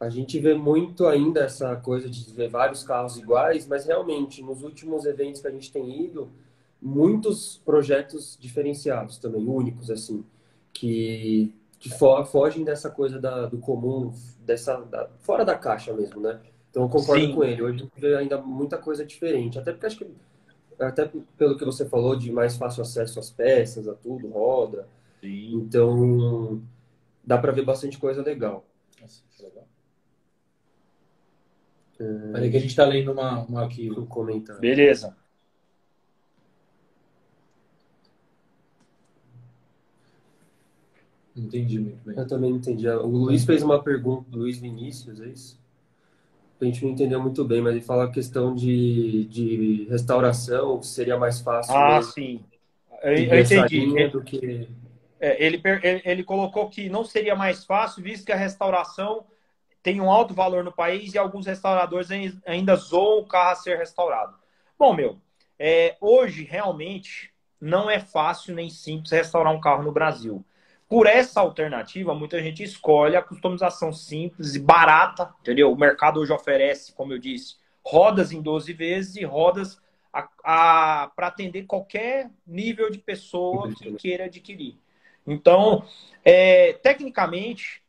A 0.00 0.08
gente 0.08 0.38
vê 0.38 0.54
muito 0.54 1.06
ainda 1.06 1.44
essa 1.44 1.76
coisa 1.76 2.08
de 2.10 2.32
ver 2.32 2.48
vários 2.48 2.82
carros 2.82 3.16
iguais, 3.16 3.66
mas 3.66 3.86
realmente, 3.86 4.42
nos 4.42 4.62
últimos 4.62 5.06
eventos 5.06 5.40
que 5.40 5.48
a 5.48 5.50
gente 5.50 5.72
tem 5.72 6.04
ido, 6.04 6.30
muitos 6.84 7.62
projetos 7.64 8.36
diferenciados 8.38 9.16
também, 9.16 9.48
únicos, 9.48 9.90
assim, 9.90 10.22
que, 10.70 11.54
que 11.78 11.88
fogem 11.88 12.62
dessa 12.62 12.90
coisa 12.90 13.18
da, 13.18 13.46
do 13.46 13.56
comum, 13.56 14.12
dessa, 14.40 14.76
da, 14.82 15.08
fora 15.20 15.44
da 15.44 15.56
caixa 15.56 15.94
mesmo, 15.94 16.20
né? 16.20 16.40
Então 16.70 16.82
eu 16.82 16.88
concordo 16.88 17.24
Sim. 17.24 17.34
com 17.34 17.42
ele. 17.42 17.62
Hoje 17.62 17.76
a 17.76 17.82
gente 17.84 18.00
vê 18.00 18.16
ainda 18.16 18.36
muita 18.36 18.76
coisa 18.76 19.04
diferente. 19.04 19.58
Até 19.58 19.72
porque 19.72 19.86
acho 19.86 19.96
que 19.96 20.06
até 20.78 21.10
pelo 21.38 21.56
que 21.56 21.64
você 21.64 21.88
falou 21.88 22.16
de 22.16 22.30
mais 22.32 22.56
fácil 22.56 22.82
acesso 22.82 23.18
às 23.18 23.30
peças, 23.30 23.88
a 23.88 23.94
tudo, 23.94 24.28
roda. 24.28 24.86
Sim. 25.20 25.54
Então, 25.54 26.60
dá 27.24 27.38
para 27.38 27.52
ver 27.52 27.64
bastante 27.64 27.96
coisa 27.96 28.22
legal. 28.22 28.64
Que 28.96 29.42
legal. 29.42 29.66
É... 31.98 32.32
Peraí 32.32 32.50
que 32.50 32.56
a 32.56 32.60
gente 32.60 32.70
está 32.70 32.84
lendo 32.84 33.12
uma, 33.12 33.44
uma 33.44 33.64
aqui. 33.64 33.90
Um 33.90 34.04
comentário. 34.04 34.60
Beleza. 34.60 35.16
Entendi 41.44 41.78
muito 41.78 42.04
bem. 42.04 42.16
Eu 42.16 42.26
também 42.26 42.50
não 42.50 42.58
entendi. 42.58 42.88
O 42.88 43.06
Luiz 43.06 43.44
fez 43.44 43.62
uma 43.62 43.82
pergunta, 43.82 44.24
Luiz 44.32 44.58
Vinícius, 44.58 45.20
é 45.20 45.28
isso? 45.28 45.64
a 46.60 46.64
gente 46.64 46.84
não 46.84 46.92
entendeu 46.92 47.20
muito 47.20 47.44
bem, 47.44 47.60
mas 47.60 47.74
ele 47.74 47.84
fala 47.84 48.04
a 48.04 48.10
questão 48.10 48.54
de, 48.54 49.24
de 49.26 49.86
restauração, 49.90 50.78
que 50.78 50.86
seria 50.86 51.18
mais 51.18 51.40
fácil. 51.40 51.76
Ah, 51.76 52.02
sim. 52.02 52.42
Eu, 53.02 53.12
eu 53.12 53.40
entendi. 53.40 54.08
Do 54.08 54.22
que... 54.22 54.68
É, 55.20 55.44
ele, 55.44 55.60
ele, 55.82 56.02
ele 56.04 56.24
colocou 56.24 56.68
que 56.68 56.88
não 56.88 57.04
seria 57.04 57.36
mais 57.36 57.64
fácil, 57.64 58.02
visto 58.02 58.24
que 58.24 58.32
a 58.32 58.36
restauração 58.36 59.26
tem 59.82 60.00
um 60.00 60.10
alto 60.10 60.32
valor 60.32 60.64
no 60.64 60.72
país 60.72 61.12
e 61.12 61.18
alguns 61.18 61.46
restauradores 61.46 62.08
ainda 62.46 62.74
zoam 62.76 63.20
o 63.20 63.26
carro 63.26 63.50
a 63.50 63.56
ser 63.56 63.76
restaurado. 63.76 64.34
Bom, 64.78 64.94
meu, 64.94 65.18
é, 65.58 65.96
hoje 66.00 66.44
realmente 66.44 67.30
não 67.60 67.90
é 67.90 68.00
fácil 68.00 68.54
nem 68.54 68.70
simples 68.70 69.12
restaurar 69.12 69.52
um 69.52 69.60
carro 69.60 69.82
no 69.82 69.92
Brasil. 69.92 70.44
Por 70.88 71.06
essa 71.06 71.40
alternativa, 71.40 72.14
muita 72.14 72.42
gente 72.42 72.62
escolhe 72.62 73.16
a 73.16 73.22
customização 73.22 73.92
simples 73.92 74.54
e 74.54 74.58
barata, 74.58 75.34
entendeu? 75.40 75.72
O 75.72 75.78
mercado 75.78 76.20
hoje 76.20 76.32
oferece, 76.32 76.92
como 76.92 77.12
eu 77.12 77.18
disse, 77.18 77.56
rodas 77.82 78.32
em 78.32 78.40
12 78.40 78.72
vezes 78.72 79.16
e 79.16 79.24
rodas 79.24 79.80
para 80.42 81.10
atender 81.18 81.64
qualquer 81.64 82.30
nível 82.46 82.90
de 82.90 82.98
pessoa 82.98 83.72
que 83.74 83.92
queira 83.94 84.26
adquirir. 84.26 84.78
Então, 85.26 85.84
é, 86.24 86.74
tecnicamente, 86.74 87.82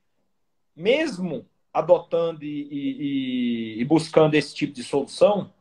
mesmo 0.76 1.46
adotando 1.74 2.44
e, 2.44 2.68
e, 2.72 3.82
e 3.82 3.86
buscando 3.86 4.36
esse 4.36 4.56
tipo 4.56 4.74
de 4.74 4.84
solução, 4.84 5.52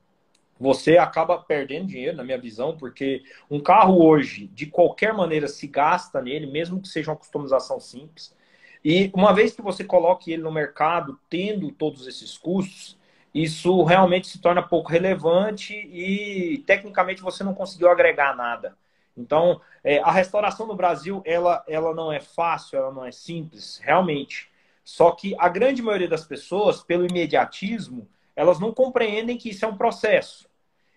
você 0.64 0.96
acaba 0.96 1.36
perdendo 1.36 1.88
dinheiro, 1.88 2.16
na 2.16 2.24
minha 2.24 2.38
visão, 2.38 2.74
porque 2.74 3.22
um 3.50 3.60
carro 3.60 4.02
hoje, 4.02 4.46
de 4.46 4.64
qualquer 4.64 5.12
maneira, 5.12 5.46
se 5.46 5.66
gasta 5.66 6.22
nele, 6.22 6.46
mesmo 6.46 6.80
que 6.80 6.88
seja 6.88 7.10
uma 7.10 7.18
customização 7.18 7.78
simples. 7.78 8.34
E 8.82 9.10
uma 9.12 9.34
vez 9.34 9.54
que 9.54 9.60
você 9.60 9.84
coloque 9.84 10.32
ele 10.32 10.42
no 10.42 10.50
mercado, 10.50 11.20
tendo 11.28 11.70
todos 11.70 12.06
esses 12.06 12.38
custos, 12.38 12.98
isso 13.34 13.82
realmente 13.82 14.26
se 14.26 14.40
torna 14.40 14.62
pouco 14.62 14.90
relevante 14.90 15.74
e 15.74 16.64
tecnicamente 16.66 17.20
você 17.20 17.44
não 17.44 17.52
conseguiu 17.52 17.90
agregar 17.90 18.34
nada. 18.34 18.74
Então, 19.14 19.60
é, 19.84 19.98
a 19.98 20.10
restauração 20.10 20.66
no 20.66 20.74
Brasil, 20.74 21.20
ela, 21.26 21.62
ela 21.68 21.92
não 21.92 22.10
é 22.10 22.20
fácil, 22.20 22.78
ela 22.78 22.90
não 22.90 23.04
é 23.04 23.12
simples, 23.12 23.78
realmente. 23.84 24.50
Só 24.82 25.10
que 25.10 25.36
a 25.38 25.48
grande 25.50 25.82
maioria 25.82 26.08
das 26.08 26.24
pessoas, 26.24 26.82
pelo 26.82 27.06
imediatismo, 27.06 28.08
elas 28.34 28.58
não 28.58 28.72
compreendem 28.72 29.36
que 29.36 29.50
isso 29.50 29.62
é 29.66 29.68
um 29.68 29.76
processo 29.76 30.48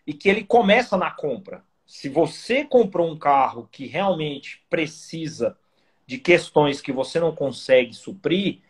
e 0.08 0.14
que 0.14 0.30
ele 0.30 0.46
começa 0.46 0.96
na 0.96 1.12
compra. 1.12 1.62
Se 1.86 2.08
você 2.08 2.64
comprou 2.64 3.12
um 3.12 3.20
carro 3.20 3.68
que 3.70 3.86
realmente 3.86 4.66
precisa 4.70 5.58
de 6.06 6.18
questões 6.18 6.80
que 6.80 6.94
você 6.94 7.20
não 7.20 7.36
consegue 7.36 7.94
suprir, 7.94 8.62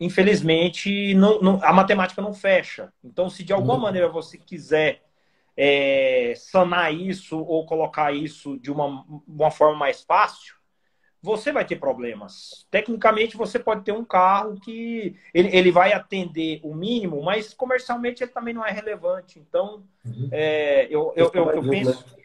infelizmente 0.00 1.12
não, 1.14 1.40
não, 1.40 1.62
a 1.62 1.72
matemática 1.72 2.22
não 2.22 2.32
fecha. 2.32 2.90
Então, 3.04 3.28
se 3.28 3.44
de 3.44 3.52
alguma 3.52 3.74
uhum. 3.74 3.80
maneira 3.80 4.08
você 4.08 4.38
quiser 4.38 5.04
é, 5.54 6.32
sanar 6.36 6.94
isso 6.94 7.38
ou 7.38 7.66
colocar 7.66 8.14
isso 8.14 8.58
de 8.58 8.70
uma, 8.70 9.04
uma 9.26 9.50
forma 9.50 9.76
mais 9.76 10.02
fácil, 10.02 10.54
você 11.22 11.52
vai 11.52 11.64
ter 11.64 11.76
problemas. 11.76 12.66
Tecnicamente, 12.70 13.36
você 13.36 13.58
pode 13.58 13.84
ter 13.84 13.92
um 13.92 14.04
carro 14.04 14.58
que 14.60 15.16
ele, 15.34 15.48
ele 15.56 15.70
vai 15.70 15.92
atender 15.92 16.60
o 16.62 16.74
mínimo, 16.74 17.22
mas 17.22 17.52
comercialmente 17.52 18.22
ele 18.22 18.30
também 18.30 18.54
não 18.54 18.64
é 18.64 18.70
relevante. 18.70 19.38
Então, 19.38 19.84
uhum. 20.04 20.28
é, 20.30 20.86
eu, 20.90 21.12
eu, 21.16 21.30
eu, 21.34 21.50
eu 21.50 21.62
penso. 21.68 22.06
Né? 22.06 22.18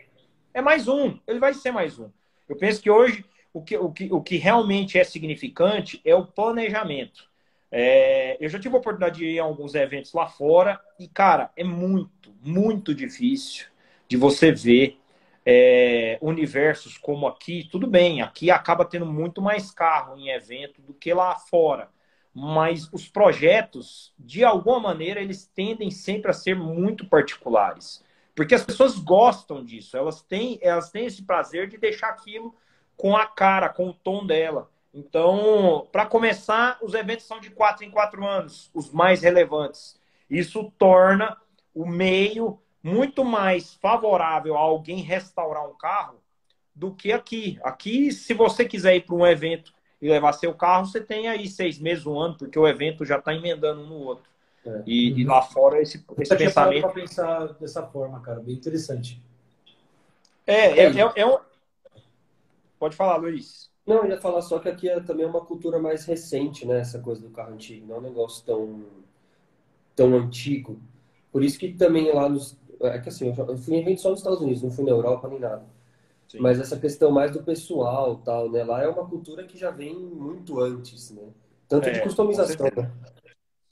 É 0.53 0.61
mais 0.61 0.87
um, 0.87 1.17
ele 1.27 1.39
vai 1.39 1.53
ser 1.53 1.71
mais 1.71 1.97
um. 1.97 2.09
Eu 2.47 2.55
penso 2.55 2.81
que 2.81 2.89
hoje 2.89 3.25
o 3.51 3.61
que, 3.61 3.77
o 3.77 3.91
que, 3.91 4.09
o 4.11 4.21
que 4.21 4.37
realmente 4.37 4.97
é 4.97 5.03
significante 5.03 6.01
é 6.05 6.15
o 6.15 6.25
planejamento. 6.25 7.31
É, 7.71 8.37
eu 8.39 8.47
já 8.49 8.59
tive 8.59 8.75
a 8.75 8.77
oportunidade 8.77 9.17
de 9.17 9.25
ir 9.25 9.39
a 9.39 9.43
alguns 9.43 9.73
eventos 9.73 10.13
lá 10.13 10.27
fora 10.27 10.79
e, 10.99 11.07
cara, 11.07 11.51
é 11.57 11.63
muito, 11.63 12.31
muito 12.39 12.93
difícil 12.93 13.65
de 14.07 14.15
você 14.15 14.51
ver 14.51 14.99
é, 15.45 16.17
universos 16.21 16.97
como 16.97 17.27
aqui, 17.27 17.67
tudo 17.71 17.87
bem, 17.87 18.21
aqui 18.21 18.49
acaba 18.49 18.85
tendo 18.85 19.05
muito 19.05 19.41
mais 19.41 19.71
carro 19.71 20.17
em 20.17 20.29
evento 20.29 20.81
do 20.81 20.93
que 20.93 21.13
lá 21.13 21.35
fora. 21.35 21.89
Mas 22.33 22.89
os 22.91 23.07
projetos, 23.07 24.13
de 24.17 24.43
alguma 24.43 24.79
maneira, 24.79 25.21
eles 25.21 25.45
tendem 25.45 25.91
sempre 25.91 26.31
a 26.31 26.33
ser 26.33 26.55
muito 26.55 27.07
particulares. 27.07 28.03
Porque 28.35 28.55
as 28.55 28.65
pessoas 28.65 28.97
gostam 28.97 29.63
disso, 29.63 29.95
elas 29.95 30.21
têm, 30.21 30.57
elas 30.61 30.89
têm 30.89 31.05
esse 31.05 31.23
prazer 31.23 31.67
de 31.67 31.77
deixar 31.77 32.09
aquilo 32.09 32.55
com 32.97 33.15
a 33.15 33.25
cara, 33.27 33.69
com 33.69 33.89
o 33.89 33.93
tom 33.93 34.25
dela. 34.25 34.71
Então, 34.93 35.87
para 35.91 36.05
começar, 36.05 36.77
os 36.81 36.93
eventos 36.93 37.25
são 37.25 37.39
de 37.39 37.49
quatro 37.51 37.83
em 37.83 37.91
quatro 37.91 38.25
anos, 38.25 38.71
os 38.73 38.91
mais 38.91 39.21
relevantes. 39.21 39.99
Isso 40.29 40.71
torna 40.77 41.37
o 41.73 41.85
meio 41.85 42.59
muito 42.83 43.23
mais 43.23 43.73
favorável 43.75 44.55
a 44.57 44.59
alguém 44.59 44.97
restaurar 44.97 45.67
um 45.67 45.73
carro 45.73 46.19
do 46.75 46.93
que 46.93 47.11
aqui. 47.11 47.57
Aqui, 47.63 48.11
se 48.11 48.33
você 48.33 48.65
quiser 48.65 48.97
ir 48.97 49.05
para 49.05 49.15
um 49.15 49.25
evento 49.25 49.73
e 50.01 50.09
levar 50.09 50.33
seu 50.33 50.53
carro, 50.53 50.85
você 50.85 50.99
tem 50.99 51.27
aí 51.29 51.47
seis 51.47 51.79
meses, 51.79 52.05
um 52.05 52.19
ano, 52.19 52.37
porque 52.37 52.59
o 52.59 52.67
evento 52.67 53.05
já 53.05 53.17
está 53.17 53.33
emendando 53.33 53.81
um 53.81 53.87
no 53.87 53.95
outro. 53.95 54.29
É. 54.65 54.83
E, 54.85 55.21
e, 55.21 55.23
lá 55.23 55.41
fora 55.41 55.81
esse, 55.81 56.03
esse 56.19 56.35
pensamento. 56.35 56.81
para 56.81 56.91
pensar 56.91 57.47
dessa 57.53 57.83
forma, 57.83 58.19
cara, 58.21 58.39
bem 58.39 58.55
interessante. 58.55 59.21
É, 60.45 60.79
é, 60.79 60.99
é, 60.99 61.11
é 61.15 61.25
um... 61.25 61.37
Pode 62.79 62.95
falar, 62.95 63.15
Luiz. 63.15 63.71
Não, 63.85 64.03
eu 64.03 64.11
ia 64.11 64.19
falar 64.19 64.41
só 64.41 64.59
que 64.59 64.69
aqui 64.69 64.89
é 64.89 64.99
também 65.01 65.25
uma 65.25 65.41
cultura 65.41 65.79
mais 65.79 66.05
recente, 66.05 66.65
né? 66.65 66.79
Essa 66.79 66.99
coisa 66.99 67.21
do 67.21 67.29
carro 67.29 67.53
antigo, 67.53 67.85
não 67.87 67.95
é 67.95 67.99
um 67.99 68.01
negócio 68.01 68.45
tão, 68.45 68.85
tão 69.95 70.15
antigo. 70.15 70.79
Por 71.31 71.43
isso 71.43 71.59
que 71.59 71.73
também 71.73 72.13
lá 72.13 72.29
nos. 72.29 72.57
É 72.83 72.99
que 72.99 73.09
assim, 73.09 73.33
eu 73.37 73.57
fui 73.57 73.75
em 73.75 73.81
evento 73.81 74.01
só 74.01 74.09
nos 74.09 74.19
Estados 74.19 74.41
Unidos, 74.41 74.61
não 74.61 74.71
fui 74.71 74.83
na 74.83 74.91
Europa 74.91 75.27
nem 75.27 75.39
nada. 75.39 75.63
Sim. 76.27 76.39
Mas 76.39 76.59
essa 76.59 76.77
questão 76.77 77.11
mais 77.11 77.31
do 77.31 77.43
pessoal 77.43 78.15
tal, 78.17 78.49
né? 78.49 78.63
Lá 78.63 78.81
é 78.81 78.87
uma 78.87 79.05
cultura 79.07 79.43
que 79.43 79.57
já 79.57 79.69
vem 79.69 79.95
muito 79.95 80.59
antes, 80.59 81.11
né? 81.11 81.23
Tanto 81.67 81.89
é, 81.89 81.91
de 81.91 82.01
customização? 82.01 82.67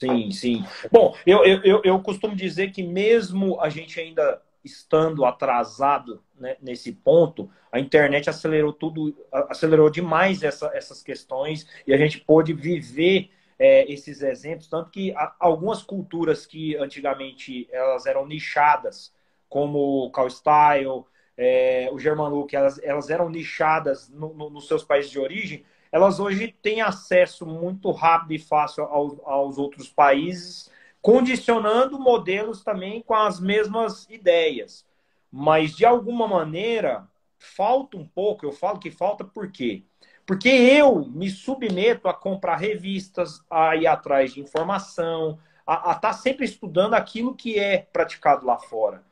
Sim, 0.00 0.30
sim. 0.30 0.64
Bom, 0.90 1.14
eu, 1.26 1.44
eu, 1.44 1.80
eu 1.84 2.00
costumo 2.00 2.34
dizer 2.34 2.72
que 2.72 2.82
mesmo 2.82 3.60
a 3.60 3.68
gente 3.68 4.00
ainda 4.00 4.40
estando 4.64 5.24
atrasado 5.24 6.22
né, 6.38 6.56
nesse 6.60 6.92
ponto, 6.92 7.50
a 7.70 7.80
internet 7.80 8.30
acelerou 8.30 8.72
tudo, 8.72 9.14
acelerou 9.48 9.90
demais 9.90 10.42
essa, 10.42 10.70
essas 10.74 11.02
questões 11.02 11.66
e 11.86 11.92
a 11.92 11.96
gente 11.96 12.20
pôde 12.20 12.52
viver 12.52 13.30
é, 13.62 13.88
esses 13.88 14.22
exemplos, 14.22 14.66
tanto 14.66 14.90
que 14.90 15.14
algumas 15.38 15.84
culturas 15.84 16.44
que 16.44 16.74
antigamente 16.78 17.68
elas 17.70 18.06
eram 18.06 18.26
nichadas, 18.26 19.14
como 19.48 20.06
o 20.06 20.10
Cal 20.10 20.28
Style, 20.28 21.04
é, 21.36 21.88
o 21.92 21.98
Germanlook, 21.98 22.56
elas, 22.56 22.82
elas 22.82 23.08
eram 23.08 23.30
nichadas 23.30 24.08
no, 24.08 24.34
no, 24.34 24.50
nos 24.50 24.66
seus 24.66 24.82
países 24.82 25.12
de 25.12 25.20
origem, 25.20 25.64
elas 25.92 26.18
hoje 26.18 26.52
têm 26.60 26.80
acesso 26.80 27.46
muito 27.46 27.92
rápido 27.92 28.32
e 28.32 28.38
fácil 28.40 28.82
aos, 28.82 29.16
aos 29.24 29.58
outros 29.58 29.88
países, 29.88 30.68
condicionando 31.00 32.00
modelos 32.00 32.64
também 32.64 33.00
com 33.00 33.14
as 33.14 33.38
mesmas 33.38 34.10
ideias. 34.10 34.84
Mas, 35.30 35.76
de 35.76 35.84
alguma 35.84 36.26
maneira, 36.26 37.08
falta 37.38 37.96
um 37.96 38.06
pouco, 38.08 38.44
eu 38.44 38.50
falo 38.50 38.80
que 38.80 38.90
falta 38.90 39.22
por 39.24 39.52
quê? 39.52 39.84
Porque 40.26 40.48
eu 40.48 41.04
me 41.06 41.28
submeto 41.28 42.08
a 42.08 42.14
comprar 42.14 42.56
revistas, 42.56 43.40
a 43.50 43.76
ir 43.76 43.86
atrás 43.86 44.32
de 44.32 44.40
informação, 44.40 45.38
a 45.66 45.92
estar 45.92 45.98
tá 46.00 46.12
sempre 46.12 46.44
estudando 46.44 46.94
aquilo 46.94 47.34
que 47.34 47.58
é 47.58 47.78
praticado 47.92 48.46
lá 48.46 48.58
fora 48.58 49.02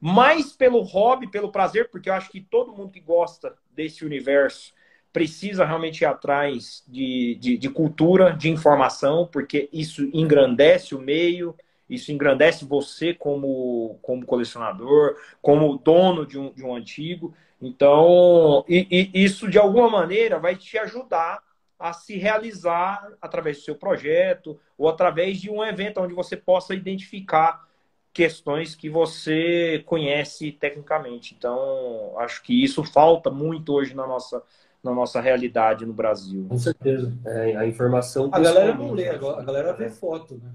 mais 0.00 0.52
pelo 0.52 0.80
hobby, 0.80 1.28
pelo 1.28 1.50
prazer, 1.50 1.90
porque 1.90 2.08
eu 2.08 2.14
acho 2.14 2.30
que 2.30 2.40
todo 2.40 2.72
mundo 2.72 2.92
que 2.92 3.00
gosta 3.00 3.54
desse 3.74 4.04
universo 4.04 4.72
precisa 5.12 5.64
realmente 5.64 6.02
ir 6.02 6.06
atrás 6.06 6.84
de, 6.86 7.36
de, 7.40 7.56
de, 7.56 7.68
cultura, 7.68 8.32
de 8.32 8.48
informação, 8.48 9.26
porque 9.26 9.68
isso 9.72 10.08
engrandece 10.12 10.94
o 10.94 11.00
meio, 11.00 11.54
isso 11.88 12.12
engrandece 12.12 12.64
você 12.64 13.14
como, 13.14 13.98
como 14.02 14.24
colecionador, 14.24 15.16
como 15.42 15.76
dono 15.78 16.26
de 16.26 16.38
um, 16.38 16.52
de 16.52 16.62
um 16.62 16.74
antigo. 16.74 17.34
Então, 17.60 18.64
e, 18.68 19.10
e 19.14 19.24
isso 19.24 19.50
de 19.50 19.58
alguma 19.58 19.90
maneira 19.90 20.38
vai 20.38 20.56
te 20.56 20.78
ajudar 20.78 21.42
a 21.78 21.92
se 21.92 22.16
realizar 22.16 23.12
através 23.20 23.58
do 23.58 23.64
seu 23.64 23.74
projeto 23.74 24.58
ou 24.76 24.88
através 24.88 25.40
de 25.40 25.50
um 25.50 25.64
evento 25.64 26.00
onde 26.00 26.14
você 26.14 26.36
possa 26.36 26.74
identificar 26.74 27.68
questões 28.12 28.74
que 28.74 28.90
você 28.90 29.82
conhece 29.86 30.50
tecnicamente. 30.50 31.34
Então, 31.38 32.14
acho 32.18 32.42
que 32.42 32.64
isso 32.64 32.82
falta 32.82 33.30
muito 33.30 33.72
hoje 33.72 33.94
na 33.94 34.06
nossa, 34.06 34.42
na 34.82 34.92
nossa 34.92 35.20
realidade 35.20 35.86
no 35.86 35.92
Brasil. 35.92 36.46
Com 36.48 36.58
certeza. 36.58 37.12
É, 37.24 37.56
a 37.56 37.66
informação. 37.66 38.28
A 38.32 38.40
galera 38.40 38.74
não 38.74 38.92
lê, 38.92 39.08
a 39.08 39.42
galera 39.42 39.72
vê 39.72 39.88
foto, 39.88 40.34
né? 40.34 40.50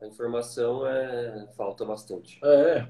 A 0.00 0.06
informação 0.06 0.86
é... 0.86 1.46
falta 1.56 1.84
bastante. 1.86 2.38
É. 2.44 2.86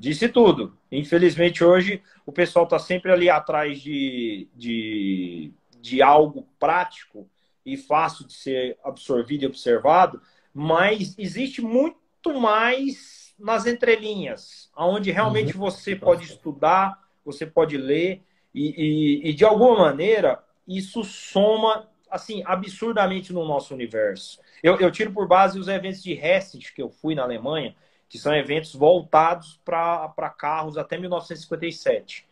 Disse 0.00 0.30
tudo. 0.30 0.74
Infelizmente, 0.90 1.62
hoje, 1.62 2.02
o 2.24 2.32
pessoal 2.32 2.64
está 2.64 2.78
sempre 2.78 3.12
ali 3.12 3.28
atrás 3.28 3.78
de, 3.82 4.48
de, 4.56 5.52
de 5.78 6.00
algo 6.00 6.48
prático 6.58 7.28
e 7.66 7.76
fácil 7.76 8.26
de 8.26 8.32
ser 8.32 8.78
absorvido 8.82 9.42
e 9.42 9.46
observado, 9.46 10.22
mas 10.54 11.14
existe 11.18 11.60
muito 11.60 12.32
mais 12.40 13.34
nas 13.38 13.66
entrelinhas, 13.66 14.70
onde 14.74 15.10
realmente 15.10 15.52
uhum. 15.52 15.60
você 15.60 15.94
pode 15.94 16.24
estudar, 16.24 16.98
você 17.22 17.44
pode 17.44 17.76
ler, 17.76 18.22
e, 18.54 19.20
e, 19.22 19.28
e, 19.28 19.32
de 19.34 19.44
alguma 19.44 19.80
maneira 19.80 20.42
isso 20.66 21.04
soma 21.04 21.90
assim 22.10 22.42
absurdamente 22.46 23.34
no 23.34 23.44
nosso 23.44 23.74
universo. 23.74 24.40
Eu, 24.62 24.80
eu 24.80 24.90
tiro 24.90 25.12
por 25.12 25.28
base 25.28 25.58
os 25.58 25.68
eventos 25.68 26.02
de 26.02 26.14
Hessit 26.14 26.72
que 26.72 26.80
eu 26.80 26.88
fui 26.88 27.14
na 27.14 27.22
Alemanha, 27.22 27.76
que 28.10 28.18
são 28.18 28.34
eventos 28.34 28.74
voltados 28.74 29.60
para 29.64 30.34
carros 30.36 30.76
até 30.76 30.98
1957. 30.98 32.26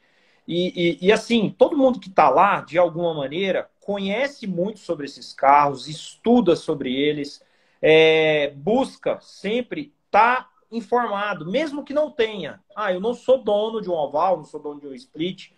E, 0.47 0.99
e, 1.01 1.07
e, 1.07 1.13
assim, 1.13 1.55
todo 1.57 1.77
mundo 1.77 2.01
que 2.01 2.09
está 2.09 2.29
lá, 2.29 2.61
de 2.61 2.77
alguma 2.77 3.15
maneira, 3.15 3.71
conhece 3.81 4.45
muito 4.47 4.81
sobre 4.81 5.07
esses 5.07 5.33
carros, 5.33 5.87
estuda 5.87 6.57
sobre 6.57 6.93
eles, 6.93 7.41
é, 7.81 8.51
busca 8.57 9.21
sempre 9.21 9.95
estar 10.07 10.43
tá 10.43 10.51
informado, 10.73 11.49
mesmo 11.49 11.85
que 11.85 11.95
não 11.95 12.11
tenha. 12.11 12.61
Ah, 12.75 12.93
eu 12.93 12.99
não 12.99 13.15
sou 13.15 13.39
dono 13.39 13.81
de 13.81 13.89
um 13.89 13.95
oval, 13.95 14.39
não 14.39 14.45
sou 14.45 14.61
dono 14.61 14.81
de 14.81 14.89
um 14.89 14.95
split, 14.95 15.53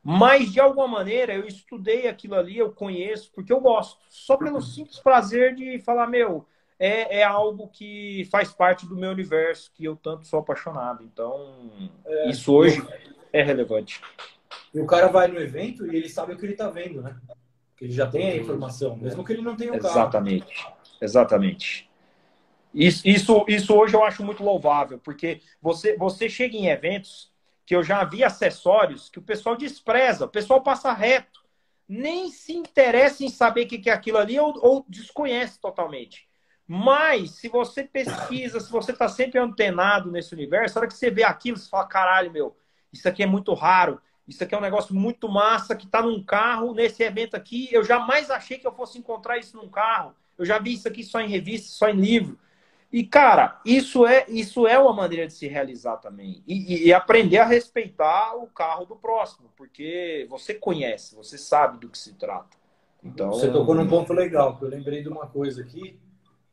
mas 0.00 0.52
de 0.52 0.60
alguma 0.60 0.86
maneira 0.86 1.34
eu 1.34 1.44
estudei 1.44 2.06
aquilo 2.06 2.36
ali, 2.36 2.56
eu 2.56 2.70
conheço, 2.70 3.32
porque 3.34 3.52
eu 3.52 3.60
gosto. 3.60 3.98
Só 4.08 4.36
pelo 4.36 4.62
simples 4.62 5.00
prazer 5.00 5.56
de 5.56 5.80
falar, 5.80 6.06
meu, 6.06 6.46
é, 6.78 7.20
é 7.20 7.22
algo 7.24 7.68
que 7.68 8.26
faz 8.30 8.52
parte 8.52 8.86
do 8.86 8.96
meu 8.96 9.10
universo, 9.10 9.70
que 9.74 9.84
eu 9.84 9.96
tanto 9.96 10.26
sou 10.26 10.40
apaixonado. 10.40 11.02
Então, 11.04 11.70
é, 12.04 12.30
isso 12.30 12.52
hoje 12.54 12.86
é 13.32 13.42
relevante. 13.42 14.00
E 14.72 14.80
o 14.80 14.86
cara 14.86 15.08
vai 15.08 15.28
no 15.28 15.40
evento 15.40 15.86
e 15.86 15.96
ele 15.96 16.08
sabe 16.08 16.34
o 16.34 16.36
que 16.36 16.44
ele 16.44 16.52
está 16.52 16.68
vendo, 16.68 17.02
né? 17.02 17.16
Que 17.76 17.86
ele 17.86 17.92
já 17.92 18.06
tem 18.06 18.30
a 18.30 18.36
informação, 18.36 18.96
mesmo 18.96 19.24
que 19.24 19.32
ele 19.32 19.42
não 19.42 19.56
tenha 19.56 19.72
o 19.72 19.78
carro. 19.78 19.94
Exatamente. 19.94 20.66
Exatamente. 21.00 21.90
Isso, 22.72 23.08
isso, 23.08 23.44
isso 23.48 23.74
hoje 23.74 23.94
eu 23.94 24.04
acho 24.04 24.22
muito 24.22 24.42
louvável, 24.42 24.98
porque 24.98 25.40
você, 25.62 25.96
você 25.96 26.28
chega 26.28 26.56
em 26.56 26.66
eventos 26.66 27.32
que 27.64 27.74
eu 27.74 27.82
já 27.82 28.04
vi 28.04 28.22
acessórios 28.22 29.08
que 29.08 29.18
o 29.18 29.22
pessoal 29.22 29.56
despreza, 29.56 30.26
o 30.26 30.28
pessoal 30.28 30.62
passa 30.62 30.92
reto, 30.92 31.40
nem 31.88 32.30
se 32.30 32.52
interessa 32.52 33.24
em 33.24 33.28
saber 33.28 33.64
o 33.64 33.68
que 33.68 33.88
é 33.88 33.92
aquilo 33.92 34.18
ali 34.18 34.38
ou, 34.38 34.54
ou 34.62 34.84
desconhece 34.88 35.58
totalmente. 35.60 36.28
Mas, 36.68 37.32
se 37.32 37.48
você 37.48 37.84
pesquisa, 37.84 38.58
se 38.58 38.70
você 38.70 38.92
está 38.92 39.08
sempre 39.08 39.38
antenado 39.38 40.10
nesse 40.10 40.34
universo, 40.34 40.78
a 40.78 40.80
hora 40.80 40.88
que 40.88 40.96
você 40.96 41.10
vê 41.10 41.22
aquilo, 41.22 41.56
você 41.56 41.68
fala: 41.68 41.86
caralho, 41.86 42.30
meu, 42.30 42.56
isso 42.92 43.08
aqui 43.08 43.22
é 43.22 43.26
muito 43.26 43.54
raro, 43.54 44.00
isso 44.26 44.42
aqui 44.42 44.54
é 44.54 44.58
um 44.58 44.62
negócio 44.62 44.94
muito 44.94 45.28
massa 45.28 45.76
que 45.76 45.86
está 45.86 46.02
num 46.02 46.22
carro, 46.22 46.74
nesse 46.74 47.02
evento 47.02 47.36
aqui. 47.36 47.68
Eu 47.70 47.84
jamais 47.84 48.30
achei 48.30 48.58
que 48.58 48.66
eu 48.66 48.72
fosse 48.72 48.98
encontrar 48.98 49.38
isso 49.38 49.56
num 49.56 49.68
carro. 49.68 50.14
Eu 50.36 50.44
já 50.44 50.58
vi 50.58 50.74
isso 50.74 50.88
aqui 50.88 51.04
só 51.04 51.20
em 51.20 51.28
revista, 51.28 51.68
só 51.68 51.88
em 51.88 52.00
livro. 52.00 52.38
E, 52.92 53.04
cara, 53.04 53.60
isso 53.64 54.06
é, 54.06 54.24
isso 54.28 54.66
é 54.66 54.78
uma 54.78 54.92
maneira 54.92 55.26
de 55.26 55.32
se 55.32 55.46
realizar 55.46 55.96
também. 55.98 56.42
E, 56.46 56.86
e, 56.86 56.92
aprender 56.92 57.38
a 57.38 57.44
respeitar 57.44 58.34
o 58.36 58.46
carro 58.46 58.84
do 58.84 58.96
próximo, 58.96 59.50
porque 59.56 60.26
você 60.28 60.54
conhece, 60.54 61.14
você 61.14 61.36
sabe 61.36 61.78
do 61.78 61.88
que 61.88 61.98
se 61.98 62.14
trata. 62.14 62.56
Então, 63.02 63.30
você 63.30 63.50
tocou 63.50 63.74
num 63.74 63.88
ponto 63.88 64.12
legal, 64.12 64.56
que 64.56 64.64
eu 64.64 64.68
lembrei 64.68 65.02
de 65.02 65.08
uma 65.08 65.26
coisa 65.26 65.62
aqui, 65.62 65.98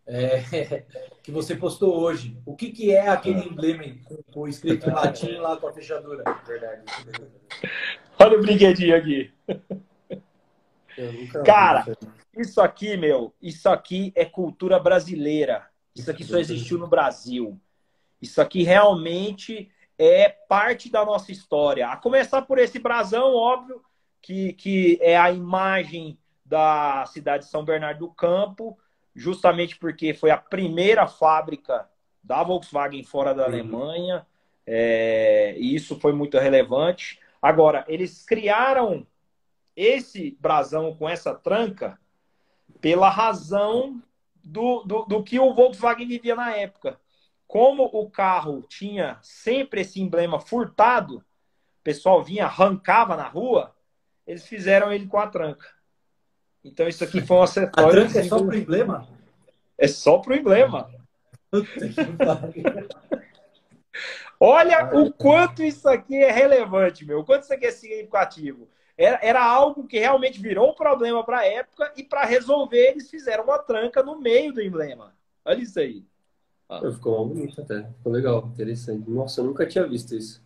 é, 0.06 0.84
que 1.24 1.32
você 1.32 1.56
postou 1.56 2.00
hoje. 2.00 2.38
O 2.46 2.56
que, 2.56 2.72
que 2.72 2.92
é 2.92 3.08
aquele 3.08 3.42
é. 3.42 3.46
emblema 3.46 3.84
com, 4.32 4.48
escrito 4.48 4.90
em 4.90 4.94
latim 4.94 5.36
lá 5.38 5.58
com 5.58 5.68
a 5.68 5.74
fechadura? 5.74 6.24
Verdade. 6.46 6.84
Olha 8.20 8.38
o 8.38 8.42
brinquedinho 8.42 8.96
aqui. 8.96 9.34
Cara, 11.46 11.86
isso 12.38 12.62
aqui, 12.62 12.96
meu, 12.98 13.34
isso 13.42 13.68
aqui 13.70 14.12
é 14.16 14.26
cultura 14.26 14.80
brasileira. 14.80 15.68
Isso 15.96 16.10
aqui 16.10 16.24
só 16.24 16.38
existiu 16.38 16.78
no 16.78 16.88
Brasil. 16.88 17.60
Isso 18.22 18.42
aqui 18.42 18.64
realmente 18.64 19.72
é 19.98 20.30
parte 20.30 20.92
da 20.92 21.06
nossa 21.06 21.32
história. 21.32 21.88
A 21.88 21.98
começar 21.98 22.42
por 22.44 22.58
esse 22.58 22.80
brasão, 22.80 23.36
óbvio, 23.36 23.82
que, 24.22 24.54
que 24.54 24.98
é 25.02 25.18
a 25.18 25.32
imagem 25.32 26.18
da 26.46 27.06
cidade 27.08 27.46
de 27.46 27.50
São 27.50 27.64
Bernardo 27.64 28.00
do 28.00 28.10
Campo, 28.10 28.78
justamente 29.16 29.78
porque 29.78 30.14
foi 30.14 30.32
a 30.32 30.38
primeira 30.38 31.08
fábrica 31.08 31.88
da 32.24 32.42
Volkswagen 32.44 33.04
fora 33.04 33.34
da 33.34 33.44
uhum. 33.44 33.50
Alemanha, 33.50 34.28
é, 34.66 35.56
e 35.58 35.76
isso 35.76 36.00
foi 36.00 36.14
muito 36.14 36.38
relevante. 36.38 37.20
Agora, 37.42 37.84
eles 37.88 38.24
criaram 38.24 39.06
esse 39.76 40.38
brasão 40.40 40.96
com 40.96 41.10
essa 41.10 41.34
tranca 41.34 42.00
pela 42.80 43.10
razão 43.10 44.02
do, 44.44 44.84
do, 44.84 45.06
do 45.06 45.24
que 45.24 45.40
o 45.40 45.54
Volkswagen 45.54 46.08
vivia 46.08 46.36
na 46.36 46.56
época. 46.56 47.00
Como 47.48 47.84
o 47.84 48.10
carro 48.10 48.64
tinha 48.64 49.20
sempre 49.22 49.82
esse 49.82 50.02
emblema 50.02 50.40
furtado, 50.40 51.24
pessoal 51.84 52.24
vinha, 52.24 52.46
arrancava 52.46 53.16
na 53.16 53.28
rua, 53.28 53.76
eles 54.26 54.48
fizeram 54.48 54.92
ele 54.92 55.06
com 55.06 55.18
a 55.18 55.28
tranca. 55.28 55.68
Então 56.64 56.88
isso 56.88 57.04
aqui 57.04 57.22
foi 57.22 57.38
um 57.38 57.42
acessório. 57.42 57.72
A 57.76 57.90
tranca 57.90 58.20
é 58.20 58.24
só 58.24 58.44
pro 58.44 58.58
emblema? 58.58 59.08
É 59.78 59.88
só 59.88 60.18
pro 60.20 60.36
emblema. 60.36 60.90
Olha 64.40 64.90
o 64.98 65.12
quanto 65.14 65.64
isso 65.64 65.88
aqui 65.88 66.16
é 66.16 66.32
relevante, 66.32 67.06
meu. 67.06 67.20
O 67.20 67.26
quanto 67.26 67.44
isso 67.44 67.54
aqui 67.54 67.66
é 67.66 67.72
significativo. 67.72 68.68
Era, 68.98 69.20
era 69.22 69.44
algo 69.44 69.88
que 69.88 69.98
realmente 70.00 70.40
virou 70.40 70.72
um 70.72 70.76
problema 70.76 71.24
para 71.24 71.40
a 71.40 71.46
época 71.46 71.92
e 71.98 72.04
para 72.04 72.26
resolver 72.26 72.92
eles 72.92 73.10
fizeram 73.10 73.44
uma 73.44 73.58
tranca 73.60 74.04
no 74.04 74.20
meio 74.20 74.54
do 74.54 74.62
emblema. 74.62 75.16
Olha 75.44 75.62
isso 75.62 75.80
aí. 75.80 76.06
Ah. 76.70 76.80
Ficou 76.92 77.28
bonito 77.28 77.60
até. 77.62 77.84
Ficou 77.84 78.12
legal, 78.12 78.50
interessante. 78.54 79.10
Nossa, 79.10 79.42
eu 79.42 79.46
nunca 79.46 79.66
tinha 79.66 79.88
visto 79.88 80.16
isso. 80.16 80.44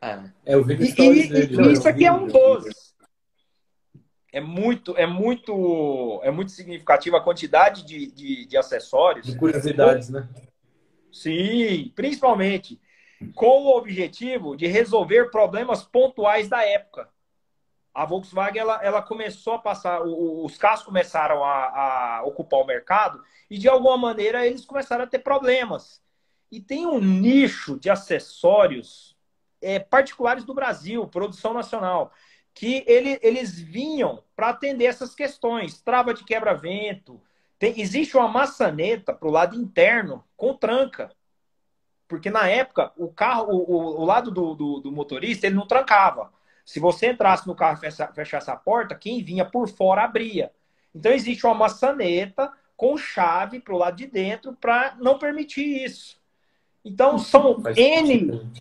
É, 0.00 0.20
é 0.46 0.54
eu 0.54 0.64
vi 0.64 0.74
e, 0.74 0.84
e, 0.84 1.68
e 1.68 1.72
isso 1.72 1.88
aqui 1.88 2.06
é 2.06 2.12
um 2.12 2.26
dos. 2.26 2.89
É 4.32 4.40
muito, 4.40 4.96
é 4.96 5.06
muito, 5.06 6.20
é 6.22 6.30
muito 6.30 6.52
significativo 6.52 7.16
a 7.16 7.20
quantidade 7.20 7.84
de, 7.84 8.06
de, 8.10 8.46
de 8.46 8.56
acessórios. 8.56 9.26
De 9.26 9.36
curiosidades, 9.36 10.08
né? 10.08 10.28
Sim, 11.12 11.92
principalmente 11.96 12.80
com 13.34 13.64
o 13.64 13.76
objetivo 13.76 14.56
de 14.56 14.66
resolver 14.66 15.30
problemas 15.30 15.82
pontuais 15.82 16.48
da 16.48 16.64
época. 16.64 17.08
A 17.92 18.04
Volkswagen 18.04 18.60
ela, 18.60 18.82
ela 18.82 19.02
começou 19.02 19.54
a 19.54 19.58
passar, 19.58 20.00
os 20.02 20.56
carros 20.56 20.82
começaram 20.82 21.44
a, 21.44 22.18
a 22.18 22.24
ocupar 22.24 22.60
o 22.60 22.66
mercado 22.66 23.22
e 23.50 23.58
de 23.58 23.68
alguma 23.68 23.98
maneira 23.98 24.46
eles 24.46 24.64
começaram 24.64 25.04
a 25.04 25.08
ter 25.08 25.18
problemas. 25.18 26.00
E 26.50 26.60
tem 26.60 26.86
um 26.86 27.00
nicho 27.00 27.78
de 27.78 27.90
acessórios 27.90 29.16
é, 29.60 29.78
particulares 29.78 30.44
do 30.44 30.54
Brasil, 30.54 31.06
produção 31.06 31.52
nacional, 31.52 32.12
que 32.60 32.84
ele, 32.86 33.18
eles 33.22 33.58
vinham 33.58 34.22
para 34.36 34.50
atender 34.50 34.84
essas 34.84 35.14
questões. 35.14 35.80
Trava 35.80 36.12
de 36.12 36.22
quebra-vento. 36.22 37.18
Existe 37.58 38.18
uma 38.18 38.28
maçaneta 38.28 39.14
para 39.14 39.26
o 39.26 39.30
lado 39.30 39.56
interno 39.56 40.22
com 40.36 40.52
tranca. 40.52 41.10
Porque 42.06 42.28
na 42.28 42.46
época, 42.48 42.92
o 42.98 43.08
carro, 43.08 43.46
o, 43.50 44.02
o 44.02 44.04
lado 44.04 44.30
do, 44.30 44.54
do, 44.54 44.80
do, 44.80 44.92
motorista, 44.92 45.46
ele 45.46 45.56
não 45.56 45.66
trancava. 45.66 46.30
Se 46.62 46.78
você 46.78 47.12
entrasse 47.12 47.46
no 47.46 47.54
carro 47.54 47.80
e 47.82 48.14
fechasse 48.14 48.50
a 48.50 48.56
porta, 48.56 48.94
quem 48.94 49.24
vinha 49.24 49.46
por 49.46 49.66
fora 49.66 50.04
abria. 50.04 50.52
Então 50.94 51.12
existe 51.12 51.46
uma 51.46 51.54
maçaneta 51.54 52.52
com 52.76 52.94
chave 52.98 53.58
para 53.58 53.72
o 53.72 53.78
lado 53.78 53.96
de 53.96 54.06
dentro 54.06 54.52
para 54.52 54.96
não 55.00 55.18
permitir 55.18 55.82
isso. 55.82 56.20
Então 56.84 57.18
são 57.18 57.56
N, 57.74 58.52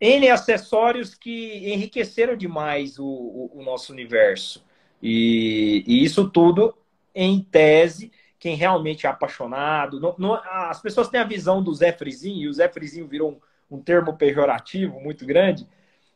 N 0.00 0.30
acessórios 0.30 1.14
que 1.14 1.72
enriqueceram 1.72 2.34
demais 2.34 2.98
o, 2.98 3.04
o, 3.04 3.60
o 3.60 3.62
nosso 3.62 3.92
universo. 3.92 4.64
E, 5.02 5.84
e, 5.86 6.02
isso 6.02 6.28
tudo, 6.28 6.74
em 7.14 7.42
tese, 7.42 8.10
quem 8.38 8.54
realmente 8.56 9.06
é 9.06 9.10
apaixonado. 9.10 10.00
Não, 10.00 10.14
não, 10.18 10.34
as 10.34 10.80
pessoas 10.80 11.08
têm 11.08 11.20
a 11.20 11.24
visão 11.24 11.62
do 11.62 11.74
Zé 11.74 11.92
Frizinho, 11.92 12.42
e 12.42 12.48
o 12.48 12.52
Zé 12.52 12.68
Frizinho 12.68 13.06
virou 13.06 13.32
um, 13.70 13.76
um, 13.76 13.82
termo 13.82 14.16
pejorativo 14.16 14.98
muito 15.00 15.26
grande, 15.26 15.68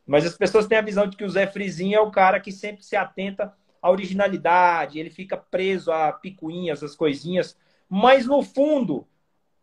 mas 0.06 0.24
as 0.24 0.36
pessoas 0.36 0.66
têm 0.66 0.78
a 0.78 0.82
visão 0.82 1.06
de 1.06 1.16
que 1.16 1.24
o 1.24 1.28
Zé 1.28 1.46
Frizinho 1.46 1.96
é 1.96 2.00
o 2.00 2.10
cara 2.10 2.40
que 2.40 2.52
sempre 2.52 2.84
se 2.84 2.96
atenta 2.96 3.54
à 3.80 3.90
originalidade, 3.90 4.98
ele 4.98 5.10
fica 5.10 5.36
preso 5.36 5.92
a 5.92 6.10
picuinhas, 6.12 6.82
as 6.82 6.94
coisinhas, 6.94 7.56
mas 7.88 8.26
no 8.26 8.42
fundo, 8.42 9.06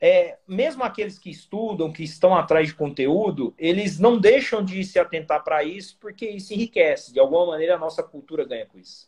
é, 0.04 0.40
mesmo 0.48 0.84
aqueles 0.84 1.20
que 1.20 1.30
estudam, 1.30 1.94
que 1.94 2.02
estão 2.02 2.36
atrás 2.36 2.70
de 2.70 2.74
conteúdo, 2.74 3.54
eles 3.56 4.00
não 4.00 4.20
deixam 4.20 4.66
de 4.66 4.84
se 4.84 4.98
atentar 4.98 5.44
para 5.44 5.64
isso, 5.64 5.96
porque 6.00 6.28
isso 6.28 6.52
enriquece. 6.56 7.14
De 7.14 7.20
alguma 7.20 7.46
maneira, 7.46 7.76
a 7.76 7.80
nossa 7.80 8.02
cultura 8.02 8.44
ganha 8.44 8.66
com 8.66 8.80
isso. 8.80 9.08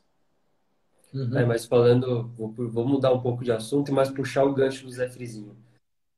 Uhum. 1.11 1.35
É, 1.35 1.43
mas 1.45 1.65
falando, 1.65 2.31
vou, 2.37 2.53
vou, 2.69 2.87
mudar 2.87 3.11
um 3.11 3.21
pouco 3.21 3.43
de 3.43 3.51
assunto, 3.51 3.91
mas 3.91 4.11
puxar 4.11 4.43
o 4.43 4.53
gancho 4.53 4.85
do 4.85 4.91
Zé 4.91 5.09
Frizinho. 5.09 5.57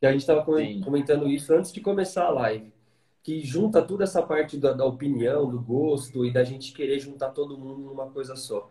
Que 0.02 0.08
a 0.08 0.12
gente 0.12 0.22
estava 0.22 0.44
comentando 0.44 1.30
isso 1.30 1.54
antes 1.54 1.72
de 1.72 1.80
começar 1.80 2.26
a 2.26 2.32
live. 2.32 2.74
Que 3.24 3.46
junta 3.46 3.82
toda 3.82 4.04
essa 4.04 4.22
parte 4.22 4.58
da, 4.58 4.74
da, 4.74 4.86
opinião, 4.86 5.50
do 5.50 5.60
gosto 5.60 6.26
e 6.26 6.32
da 6.32 6.44
gente 6.44 6.74
querer 6.74 7.00
juntar 7.00 7.30
todo 7.30 7.58
mundo 7.58 7.80
numa 7.80 8.10
coisa 8.10 8.36
só. 8.36 8.70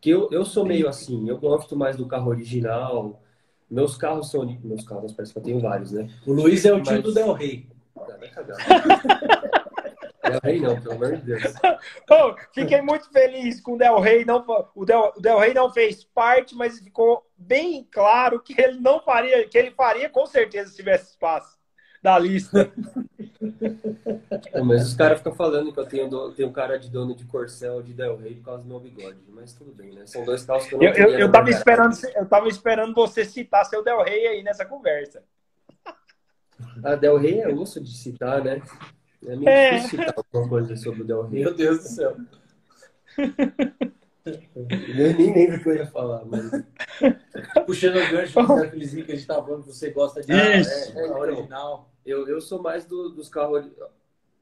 Que 0.00 0.10
eu, 0.10 0.28
eu 0.32 0.44
sou 0.44 0.64
meio 0.64 0.88
assim, 0.88 1.28
eu 1.28 1.38
gosto 1.38 1.76
mais 1.76 1.96
do 1.96 2.06
carro 2.06 2.30
original. 2.30 3.22
Meus 3.70 3.96
carros 3.96 4.30
são. 4.30 4.46
Meus 4.62 4.84
carros, 4.84 5.12
parece 5.12 5.32
que 5.32 5.38
eu 5.38 5.42
tenho 5.42 5.60
vários, 5.60 5.92
né? 5.92 6.08
O 6.26 6.32
Luiz 6.32 6.64
é 6.64 6.72
o 6.72 6.82
tio 6.82 6.94
mas... 6.94 7.02
do 7.02 7.12
Del 7.12 7.32
Rey. 7.32 7.66
Vai 7.94 8.28
cagar. 8.30 8.56
Del 10.22 10.40
Rey 10.42 10.60
não, 10.60 10.80
pelo 10.80 10.94
amor 10.94 11.16
de 11.16 11.22
Deus. 11.22 11.42
Oh, 12.10 12.34
fiquei 12.52 12.80
muito 12.80 13.10
feliz 13.10 13.60
com 13.60 13.74
o 13.74 13.78
Del 13.78 14.00
Rey. 14.00 14.24
Não, 14.24 14.44
o, 14.74 14.84
Del, 14.84 15.12
o 15.16 15.20
Del 15.20 15.38
Rey 15.38 15.54
não 15.54 15.72
fez 15.72 16.04
parte, 16.04 16.54
mas 16.54 16.78
ficou 16.78 17.26
bem 17.36 17.86
claro 17.90 18.40
que 18.40 18.60
ele 18.60 18.80
não 18.80 19.00
faria, 19.00 19.46
que 19.48 19.58
ele 19.58 19.70
faria 19.72 20.08
com 20.08 20.26
certeza 20.26 20.70
se 20.70 20.76
tivesse 20.76 21.10
espaço 21.10 21.56
da 22.06 22.16
lista. 22.20 22.72
É, 24.52 24.62
mas 24.62 24.86
os 24.86 24.94
caras 24.94 25.18
ficam 25.18 25.34
falando 25.34 25.72
que 25.72 25.80
eu 25.80 25.86
tenho, 25.86 26.30
tenho 26.30 26.52
cara 26.52 26.78
de 26.78 26.88
dono 26.88 27.16
de 27.16 27.24
Corcel 27.24 27.82
de 27.82 27.92
Del 27.92 28.16
Rey 28.16 28.36
por 28.36 28.44
causa 28.44 28.62
do 28.62 28.68
meu 28.68 28.78
bigode. 28.78 29.18
Mas 29.28 29.52
tudo 29.52 29.72
bem, 29.72 29.92
né? 29.92 30.06
São 30.06 30.24
dois 30.24 30.44
carros 30.44 30.66
que 30.66 30.74
eu 30.76 30.78
não 30.78 30.86
Eu, 30.86 30.94
eu, 30.94 31.18
eu 31.18 31.32
tava, 31.32 31.50
esperando, 31.50 31.96
eu 32.14 32.26
tava 32.26 32.46
esperando 32.46 32.94
você 32.94 33.24
citar 33.24 33.64
seu 33.64 33.82
Del 33.82 34.04
Rey 34.04 34.24
aí 34.28 34.42
nessa 34.44 34.64
conversa. 34.64 35.24
A 36.84 36.94
Del 36.94 37.18
Rey 37.18 37.40
é 37.40 37.48
osso 37.48 37.80
de 37.80 37.90
citar, 37.90 38.40
né? 38.40 38.62
É 39.26 39.34
meio 39.34 39.48
é. 39.48 39.70
difícil 39.74 39.98
citar 39.98 40.14
alguma 40.16 40.48
coisa 40.48 40.76
sobre 40.76 41.02
o 41.02 41.04
Del 41.04 41.22
Rey. 41.22 41.42
Meu 41.42 41.54
Deus 41.54 41.78
do 41.78 41.88
céu. 41.88 42.16
Eu 44.26 45.14
nem 45.16 45.34
lembro 45.34 45.56
o 45.56 45.60
que 45.60 45.68
eu 45.70 45.74
ia 45.74 45.86
falar, 45.86 46.24
mas. 46.24 46.50
Puxando 47.66 47.96
o 47.96 48.10
gancho 48.10 48.40
do 48.40 48.70
Felizinho 48.70 49.04
que 49.04 49.12
a 49.12 49.16
gente 49.16 49.26
tá 49.26 49.34
falando 49.34 49.64
que 49.64 49.72
você 49.72 49.90
gosta 49.90 50.20
de 50.20 50.32
Isso. 50.32 50.70
É, 50.70 51.02
é, 51.02 51.06
então, 51.06 51.18
original. 51.18 51.95
Eu, 52.06 52.26
eu 52.28 52.40
sou 52.40 52.62
mais 52.62 52.86
do, 52.86 53.10
dos 53.10 53.28
carros. 53.28 53.66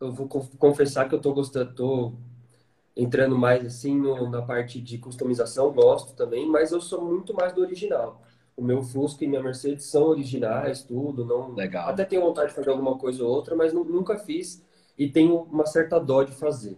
Eu 0.01 0.13
vou 0.13 0.29
confessar 0.29 1.09
que 1.09 1.15
eu 1.15 1.21
tô 1.21 1.33
gostando, 1.33 1.75
tô 1.75 2.13
entrando 2.97 3.37
mais 3.37 3.65
assim 3.65 3.97
no, 3.99 4.29
na 4.31 4.43
parte 4.43 4.81
de 4.81 4.99
customização, 4.99 5.73
gosto 5.73 6.15
também, 6.15 6.47
mas 6.47 6.71
eu 6.71 6.81
sou 6.81 7.03
muito 7.03 7.35
mais 7.35 7.53
do 7.53 7.63
original 7.63 8.21
o 8.57 8.63
meu 8.63 8.83
Fusca 8.83 9.25
e 9.25 9.29
minha 9.29 9.43
Mercedes 9.43 9.87
são 9.87 10.05
originais, 10.05 10.83
tudo. 10.83 11.25
Não, 11.25 11.55
Legal. 11.55 11.89
Até 11.89 12.05
tenho 12.05 12.23
vontade 12.23 12.49
de 12.51 12.55
fazer 12.55 12.71
alguma 12.71 12.97
coisa 12.97 13.25
ou 13.25 13.31
outra, 13.31 13.55
mas 13.55 13.73
nunca 13.73 14.17
fiz 14.17 14.63
e 14.97 15.09
tenho 15.09 15.43
uma 15.51 15.67
certa 15.67 15.99
dó 15.99 16.23
de 16.23 16.33
fazer. 16.33 16.77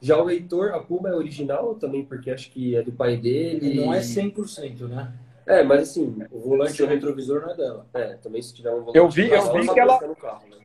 Já 0.00 0.20
o 0.20 0.28
Heitor, 0.28 0.74
a 0.74 0.80
Puma 0.80 1.08
é 1.08 1.14
original 1.14 1.76
também, 1.76 2.04
porque 2.04 2.30
acho 2.30 2.50
que 2.50 2.74
é 2.74 2.82
do 2.82 2.92
pai 2.92 3.16
dele. 3.16 3.80
Não 3.80 3.94
é 3.94 4.00
100%, 4.02 4.88
né? 4.88 5.12
É, 5.46 5.62
mas 5.62 5.90
assim. 5.90 6.16
O 6.30 6.40
volante 6.40 6.80
e 6.80 6.84
o 6.84 6.88
retrovisor 6.88 7.42
não 7.42 7.50
é 7.50 7.56
dela. 7.56 7.86
É, 7.94 8.14
também 8.16 8.40
se 8.42 8.54
tiver 8.54 8.70
um 8.70 8.80
volante. 8.80 8.98
Eu 8.98 9.08
vi, 9.08 9.30
eu 9.30 9.52
vi 9.52 9.72
que 9.72 9.80
ela. 9.80 10.14
Carro, 10.16 10.48
né? 10.48 10.58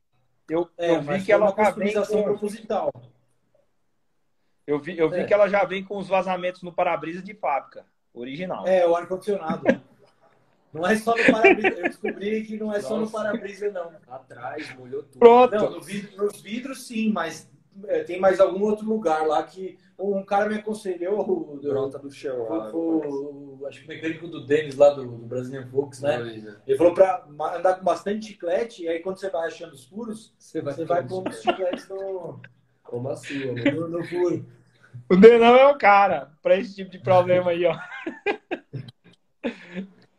Eu, 0.49 0.69
é, 0.77 0.95
eu 0.95 1.01
vi 1.01 1.23
que 1.23 1.31
ela 1.31 1.53
já 1.55 1.71
vem 1.71 1.93
com... 1.93 2.23
proposital. 2.23 2.91
Eu 4.65 4.79
vi, 4.79 4.97
eu 4.97 5.09
vi 5.09 5.19
é. 5.19 5.23
que 5.25 5.33
ela 5.33 5.47
já 5.47 5.63
vem 5.63 5.83
com 5.83 5.97
os 5.97 6.07
vazamentos 6.07 6.61
no 6.61 6.71
para-brisa 6.71 7.21
de 7.21 7.33
fábrica, 7.33 7.85
original. 8.13 8.67
É, 8.67 8.87
o 8.87 8.95
ar-condicionado. 8.95 9.63
Não 10.71 10.85
é 10.85 10.95
só 10.95 11.15
no 11.15 11.25
para-brisa. 11.25 11.79
Eu 11.79 11.83
descobri 11.83 12.43
que 12.45 12.57
não 12.57 12.71
é 12.71 12.75
Nossa. 12.75 12.87
só 12.87 12.97
no 12.97 13.09
para-brisa, 13.09 13.71
não. 13.71 13.91
Atrás, 14.07 14.71
molhou 14.77 15.01
tudo. 15.01 15.17
Pronto. 15.17 15.55
Não, 15.55 15.71
no 15.71 15.81
vidro, 15.81 16.25
nos 16.25 16.39
vidros 16.39 16.85
sim, 16.85 17.11
mas 17.11 17.49
é, 17.49 17.58
tem 18.05 18.19
mais 18.19 18.39
algum 18.39 18.63
outro 18.63 18.85
lugar 18.85 19.25
lá 19.27 19.43
que 19.43 19.77
um 19.97 20.23
cara 20.23 20.47
me 20.47 20.55
aconselhou. 20.55 21.19
O, 21.19 21.57
Pronta 21.59 21.99
do 21.99 22.09
chão. 22.11 22.47
O, 22.73 23.59
o, 23.61 23.67
acho 23.67 23.81
que 23.81 23.85
o 23.85 23.89
mecânico 23.89 24.27
do 24.27 24.45
Denis 24.45 24.75
lá 24.75 24.91
do, 24.91 25.03
do 25.05 25.25
Brazilian 25.25 25.67
Fox, 25.67 26.01
né? 26.01 26.15
É. 26.15 26.55
Ele 26.67 26.77
falou 26.77 26.93
pra 26.93 27.25
andar 27.55 27.75
com 27.75 27.83
bastante 27.83 28.27
chiclete 28.27 28.83
e 28.83 28.89
aí 28.89 28.99
quando 28.99 29.19
você 29.19 29.29
vai 29.29 29.47
achando 29.47 29.73
os 29.73 29.85
furos, 29.85 30.33
você 30.37 30.61
vai, 30.61 30.73
você 30.73 30.85
vai 30.85 31.05
pôr 31.05 31.27
os 31.27 31.41
chicletes 31.41 31.87
no. 31.89 32.39
Como 32.83 33.09
assim, 33.09 33.53
no, 33.73 33.87
no 33.87 34.03
furo. 34.05 34.45
O 35.09 35.15
Denão 35.15 35.55
é 35.55 35.67
o 35.67 35.77
cara 35.77 36.31
para 36.41 36.57
esse 36.57 36.75
tipo 36.75 36.91
de 36.91 36.99
problema 36.99 37.51
aí, 37.51 37.65
ó. 37.65 37.77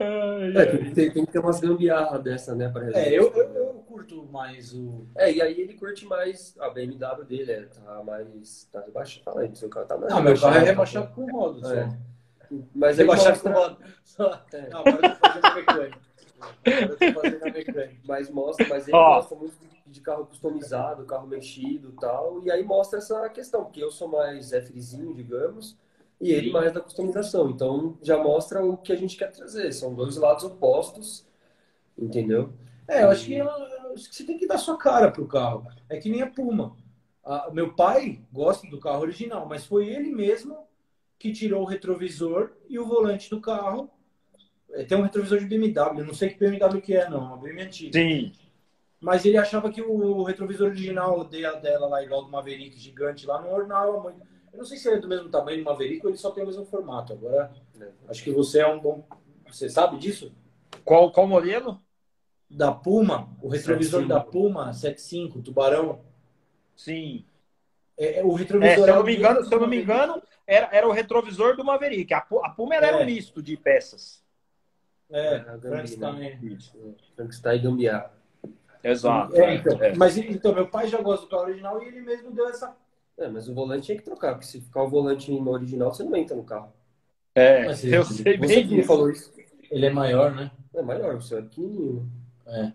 É, 0.02 0.64
tem, 0.94 1.10
tem, 1.10 1.26
que 1.26 1.32
ter 1.32 1.38
umas 1.38 1.60
gambiarra 1.60 2.18
dessa, 2.18 2.54
né? 2.54 2.70
Pra 2.70 2.90
é, 2.98 3.10
eu, 3.10 3.30
eu, 3.34 3.54
eu, 3.54 3.69
curto 4.00 4.26
mais 4.32 4.72
o. 4.72 5.06
É, 5.16 5.32
e 5.32 5.42
aí 5.42 5.60
ele 5.60 5.74
curte 5.74 6.06
mais 6.06 6.56
a 6.58 6.70
BMW 6.70 7.24
dele, 7.24 7.52
é, 7.52 7.62
tá 7.62 8.02
mais. 8.02 8.68
Tá 8.72 8.80
rebaixado. 8.80 9.24
Fala 9.24 9.42
aí, 9.42 9.54
seu 9.54 9.68
carro 9.68 9.86
tá 9.86 9.96
mais. 9.96 10.12
Não, 10.12 10.22
meu 10.22 10.40
carro 10.40 10.56
é 10.56 10.60
rebaixado 10.60 11.14
com 11.14 11.30
rodo, 11.30 11.60
só. 11.60 11.74
É. 11.74 11.88
Mas 12.74 12.98
rebaixado 12.98 13.40
com 13.40 13.50
rodo. 13.50 13.78
Só... 14.04 14.42
É. 14.52 14.68
Não, 14.70 14.80
agora 14.80 15.06
eu 15.06 15.14
tô 15.14 15.28
fazendo 15.28 15.54
mecânica. 15.54 15.98
Agora 16.40 16.80
eu 16.80 16.98
tô 16.98 17.20
fazendo 17.20 17.44
mecânica. 17.44 17.96
Mas 18.04 18.30
mostra, 18.30 18.68
mas 18.68 18.88
ele 18.88 18.96
oh. 18.96 19.14
gosta 19.14 19.34
muito 19.36 19.54
de 19.86 20.00
carro 20.00 20.26
customizado, 20.26 21.04
carro 21.04 21.28
mexido 21.28 21.90
e 21.90 22.00
tal. 22.00 22.42
E 22.42 22.50
aí 22.50 22.64
mostra 22.64 22.98
essa 22.98 23.28
questão, 23.28 23.64
porque 23.64 23.82
eu 23.82 23.90
sou 23.92 24.08
mais 24.08 24.50
Fzinho, 24.50 25.14
digamos 25.14 25.78
e 26.20 26.32
ele 26.32 26.50
mais 26.50 26.72
da 26.72 26.80
customização. 26.80 27.50
Então 27.50 27.96
já 28.02 28.18
mostra 28.18 28.64
o 28.64 28.76
que 28.76 28.92
a 28.92 28.96
gente 28.96 29.16
quer 29.16 29.30
trazer. 29.30 29.72
São 29.72 29.94
dois 29.94 30.16
lados 30.16 30.44
opostos, 30.44 31.24
entendeu? 31.96 32.52
É, 32.86 33.04
eu 33.04 33.10
acho 33.10 33.24
que, 33.24 33.34
eu 33.34 33.48
acho 33.48 33.66
que 33.66 33.79
você 33.96 34.24
tem 34.24 34.38
que 34.38 34.46
dar 34.46 34.58
sua 34.58 34.76
cara 34.76 35.10
pro 35.10 35.26
carro. 35.26 35.66
É 35.88 35.98
que 35.98 36.08
nem 36.08 36.22
a 36.22 36.30
Puma. 36.30 36.76
a, 37.24 37.50
meu 37.52 37.74
pai 37.74 38.20
gosta 38.32 38.68
do 38.68 38.80
carro 38.80 39.02
original, 39.02 39.46
mas 39.46 39.66
foi 39.66 39.88
ele 39.88 40.10
mesmo 40.10 40.66
que 41.18 41.32
tirou 41.32 41.62
o 41.62 41.66
retrovisor 41.66 42.52
e 42.68 42.78
o 42.78 42.86
volante 42.86 43.28
do 43.28 43.40
carro. 43.40 43.90
É, 44.70 44.84
tem 44.84 44.96
um 44.96 45.02
retrovisor 45.02 45.38
de 45.38 45.46
BMW, 45.46 46.04
não 46.04 46.14
sei 46.14 46.30
que 46.30 46.38
BMW 46.38 46.80
que 46.80 46.94
é, 46.94 47.08
não, 47.08 47.20
uma 47.20 47.36
BMW 47.36 47.64
antiga. 47.64 47.92
Sim. 47.92 48.32
Mas 49.00 49.24
ele 49.24 49.38
achava 49.38 49.70
que 49.70 49.80
o 49.80 50.22
retrovisor 50.22 50.68
original 50.68 51.24
dela 51.24 51.88
lá, 51.88 52.02
igual 52.02 52.22
do 52.22 52.30
Maverick 52.30 52.78
gigante 52.78 53.26
lá, 53.26 53.40
não 53.40 53.52
ornava 53.52 53.98
muito. 53.98 54.20
Eu 54.52 54.58
não 54.58 54.64
sei 54.64 54.76
se 54.76 54.88
ele 54.88 54.96
é 54.96 55.00
do 55.00 55.08
mesmo 55.08 55.28
tamanho 55.30 55.58
do 55.58 55.64
Maverick 55.64 56.04
ou 56.04 56.10
ele 56.10 56.18
só 56.18 56.30
tem 56.30 56.44
o 56.44 56.46
mesmo 56.46 56.66
formato. 56.66 57.12
Agora, 57.12 57.50
acho 58.08 58.22
que 58.22 58.30
você 58.30 58.60
é 58.60 58.66
um 58.66 58.78
bom. 58.78 59.06
Você 59.48 59.68
sabe 59.70 59.96
disso? 59.96 60.32
Qual, 60.84 61.10
qual 61.12 61.26
modelo? 61.26 61.80
Da 62.50 62.72
Puma, 62.72 63.28
o 63.40 63.48
retrovisor 63.48 64.00
75. 64.00 64.08
da 64.08 64.20
Puma 64.20 64.72
75, 64.72 65.40
Tubarão. 65.40 66.00
Sim. 66.74 67.24
É, 67.96 68.18
é, 68.18 68.24
o 68.24 68.32
retrovisor. 68.32 68.72
É, 68.72 68.74
se 68.74 68.90
eu 68.90 68.96
não 68.96 69.04
me 69.04 69.16
engano, 69.16 69.44
se 69.44 69.54
eu 69.54 69.60
não 69.60 69.66
me 69.68 69.80
engano 69.80 70.22
era, 70.46 70.68
era 70.72 70.88
o 70.88 70.90
retrovisor 70.90 71.56
do 71.56 71.64
Maverick. 71.64 72.12
A, 72.12 72.18
a 72.18 72.50
Puma 72.50 72.74
era, 72.74 72.88
é. 72.88 73.02
um 73.02 73.06
misto 73.06 73.40
de 73.40 73.56
peças. 73.56 74.20
É, 75.08 75.36
é 75.36 75.58
Frankenstein. 75.60 76.58
Frankenstein 77.14 77.56
e 77.56 77.62
Gambiarra. 77.62 78.12
Exato. 78.82 79.36
É, 79.36 79.54
então, 79.54 79.82
é. 79.82 79.94
Mas 79.94 80.16
então, 80.16 80.54
meu 80.54 80.66
pai 80.66 80.88
já 80.88 81.00
gosta 81.00 81.26
do 81.26 81.30
carro 81.30 81.44
original 81.44 81.80
e 81.82 81.86
ele 81.86 82.00
mesmo 82.00 82.32
deu 82.32 82.48
essa. 82.48 82.76
É, 83.16 83.28
mas 83.28 83.48
o 83.48 83.54
volante 83.54 83.86
tinha 83.86 83.98
que 83.98 84.04
trocar, 84.04 84.32
porque 84.32 84.46
se 84.46 84.60
ficar 84.60 84.82
o 84.82 84.88
volante 84.88 85.30
no 85.30 85.50
original, 85.50 85.92
você 85.92 86.02
não 86.02 86.16
entra 86.16 86.34
no 86.34 86.42
carro. 86.42 86.72
É, 87.34 87.66
mas, 87.66 87.84
eu 87.84 88.04
sei 88.04 88.36
bem 88.36 88.48
você 88.48 88.64
que 88.64 88.82
falou 88.82 89.10
isso. 89.10 89.32
Ele 89.70 89.86
é 89.86 89.90
maior, 89.90 90.34
né? 90.34 90.50
É 90.74 90.82
maior, 90.82 91.14
o 91.16 91.22
seu 91.22 91.38
é 91.38 91.42
pequenininho. 91.42 92.10
É. 92.50 92.72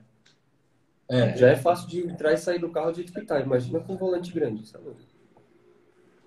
É. 1.08 1.38
Já 1.38 1.50
é 1.50 1.56
fácil 1.56 1.88
de 1.88 2.08
entrar 2.08 2.34
e 2.34 2.38
sair 2.38 2.60
do 2.60 2.72
carro 2.72 2.92
do 2.92 2.96
jeito 2.96 3.14
que 3.14 3.22
tá. 3.22 3.40
Imagina 3.40 3.80
com 3.80 3.94
um 3.94 3.98
volante 3.98 4.32
grande, 4.32 4.68
sabe? 4.68 4.92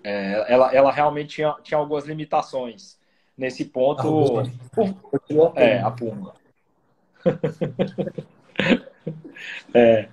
É, 0.03 0.51
ela, 0.51 0.73
ela 0.73 0.91
realmente 0.91 1.35
tinha, 1.35 1.55
tinha 1.61 1.77
algumas 1.77 2.05
limitações. 2.05 2.97
Nesse 3.37 3.65
ponto. 3.65 4.39
Ah, 4.39 4.43
é, 5.55 5.79
a 5.79 5.91
Puma. 5.91 6.33
é. 9.73 10.09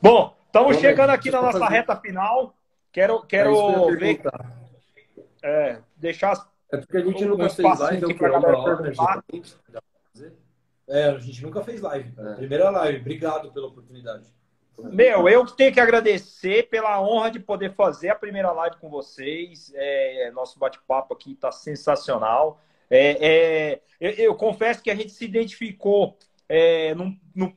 Bom, 0.00 0.34
estamos 0.46 0.78
chegando 0.78 1.10
aqui 1.10 1.30
na 1.30 1.42
nossa 1.42 1.58
fazer... 1.58 1.72
reta 1.72 1.96
final. 1.96 2.54
Quero, 2.90 3.22
quero 3.26 3.90
é 3.90 3.96
ver. 3.96 4.22
É, 5.42 5.78
deixar. 5.96 6.48
É 6.72 6.78
porque 6.78 6.96
a 6.96 7.04
gente 7.04 7.22
nunca 7.24 7.50
fez 7.50 7.78
live, 7.78 8.02
eu 8.02 8.16
quero 8.16 8.38
uma 8.38 8.56
hora, 8.56 8.92
é, 10.88 11.04
a 11.04 11.18
gente 11.18 11.42
nunca 11.42 11.62
fez 11.62 11.80
live, 11.80 12.12
É. 12.18 12.34
Primeira 12.34 12.70
live. 12.70 13.00
Obrigado 13.00 13.52
pela 13.52 13.68
oportunidade. 13.68 14.24
Meu, 14.78 15.28
eu 15.28 15.46
tenho 15.46 15.72
que 15.72 15.80
agradecer 15.80 16.68
pela 16.68 17.00
honra 17.00 17.30
de 17.30 17.38
poder 17.38 17.72
fazer 17.72 18.08
a 18.08 18.14
primeira 18.14 18.50
live 18.50 18.76
com 18.76 18.90
vocês. 18.90 19.72
É, 19.74 20.30
nosso 20.32 20.58
bate-papo 20.58 21.14
aqui 21.14 21.32
está 21.32 21.52
sensacional. 21.52 22.60
É, 22.90 23.26
é, 23.26 23.80
eu, 24.00 24.10
eu, 24.10 24.34
confesso 24.34 24.82
que 24.82 24.90
a 24.90 24.94
gente 24.94 25.12
se 25.12 25.24
identificou 25.24 26.18
é, 26.48 26.94
num, 26.94 27.16
num, 27.34 27.52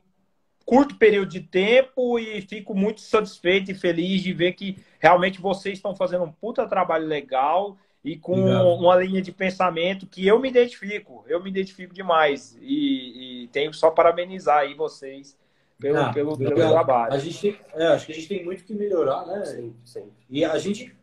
curto 0.64 0.96
período 0.96 1.30
de 1.30 1.40
tempo 1.40 2.18
e 2.18 2.42
fico 2.42 2.74
muito 2.74 3.00
satisfeito 3.00 3.70
e 3.70 3.74
feliz 3.74 4.22
de 4.22 4.32
ver 4.32 4.52
que 4.52 4.78
realmente 5.00 5.40
vocês 5.40 5.78
estão 5.78 5.96
fazendo 5.96 6.24
um 6.24 6.32
puta 6.32 6.68
trabalho 6.68 7.06
legal 7.06 7.76
e 8.04 8.16
com 8.16 8.40
Obrigado. 8.40 8.66
uma 8.74 8.96
linha 8.96 9.20
de 9.20 9.32
pensamento 9.32 10.06
que 10.06 10.26
eu 10.26 10.38
me 10.38 10.48
identifico, 10.48 11.24
eu 11.26 11.42
me 11.42 11.50
identifico 11.50 11.92
demais 11.92 12.56
e, 12.60 13.44
e 13.44 13.48
tenho 13.48 13.72
só 13.74 13.90
parabenizar 13.90 14.58
aí 14.58 14.74
vocês 14.74 15.36
pelo, 15.78 15.98
ah, 15.98 16.12
pelo, 16.12 16.36
pelo 16.36 16.54
trabalho. 16.54 17.12
A 17.12 17.18
gente 17.18 17.58
é, 17.74 17.86
acho 17.88 18.06
que 18.06 18.12
a 18.12 18.14
gente 18.14 18.28
tem 18.28 18.44
muito 18.44 18.64
que 18.64 18.74
melhorar, 18.74 19.26
né? 19.26 19.44
Sim, 19.44 19.74
sim. 19.84 20.04
E 20.28 20.44
a 20.44 20.58
gente 20.58 20.94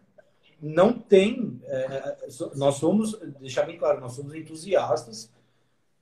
não 0.61 0.93
tem, 0.93 1.59
é, 1.65 2.17
nós 2.55 2.75
somos, 2.75 3.19
deixar 3.39 3.63
bem 3.63 3.77
claro, 3.77 3.99
nós 3.99 4.13
somos 4.13 4.33
entusiastas 4.33 5.31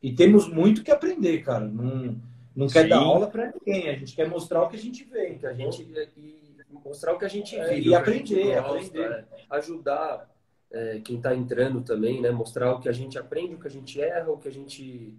e 0.01 0.13
temos 0.13 0.47
muito 0.47 0.83
que 0.83 0.91
aprender, 0.91 1.43
cara. 1.43 1.65
Não, 1.65 2.15
não 2.55 2.67
quer 2.67 2.87
dar 2.87 2.99
aula 2.99 3.27
para 3.27 3.51
ninguém, 3.51 3.89
a 3.89 3.95
gente 3.95 4.15
quer 4.15 4.27
mostrar 4.27 4.61
o 4.61 4.69
que 4.69 4.75
a 4.75 4.79
gente 4.79 5.03
vê, 5.03 5.35
que 5.35 5.45
a 5.45 5.53
gente 5.53 5.81
e 6.17 6.43
mostrar 6.83 7.13
o 7.13 7.19
que 7.19 7.25
a 7.25 7.29
gente 7.29 7.55
é, 7.55 7.79
e 7.79 7.93
aprender, 7.93 8.55
gosta, 8.55 8.69
aprender, 8.69 9.11
é, 9.11 9.25
ajudar 9.49 10.32
é, 10.73 10.99
quem 10.99 11.17
está 11.17 11.35
entrando 11.35 11.81
também, 11.81 12.19
né? 12.19 12.31
Mostrar 12.31 12.73
o 12.73 12.79
que 12.79 12.89
a 12.89 12.91
gente 12.91 13.17
aprende, 13.17 13.53
o 13.53 13.59
que 13.59 13.67
a 13.67 13.71
gente 13.71 14.01
erra, 14.01 14.31
o 14.31 14.37
que 14.37 14.47
a 14.47 14.51
gente 14.51 15.13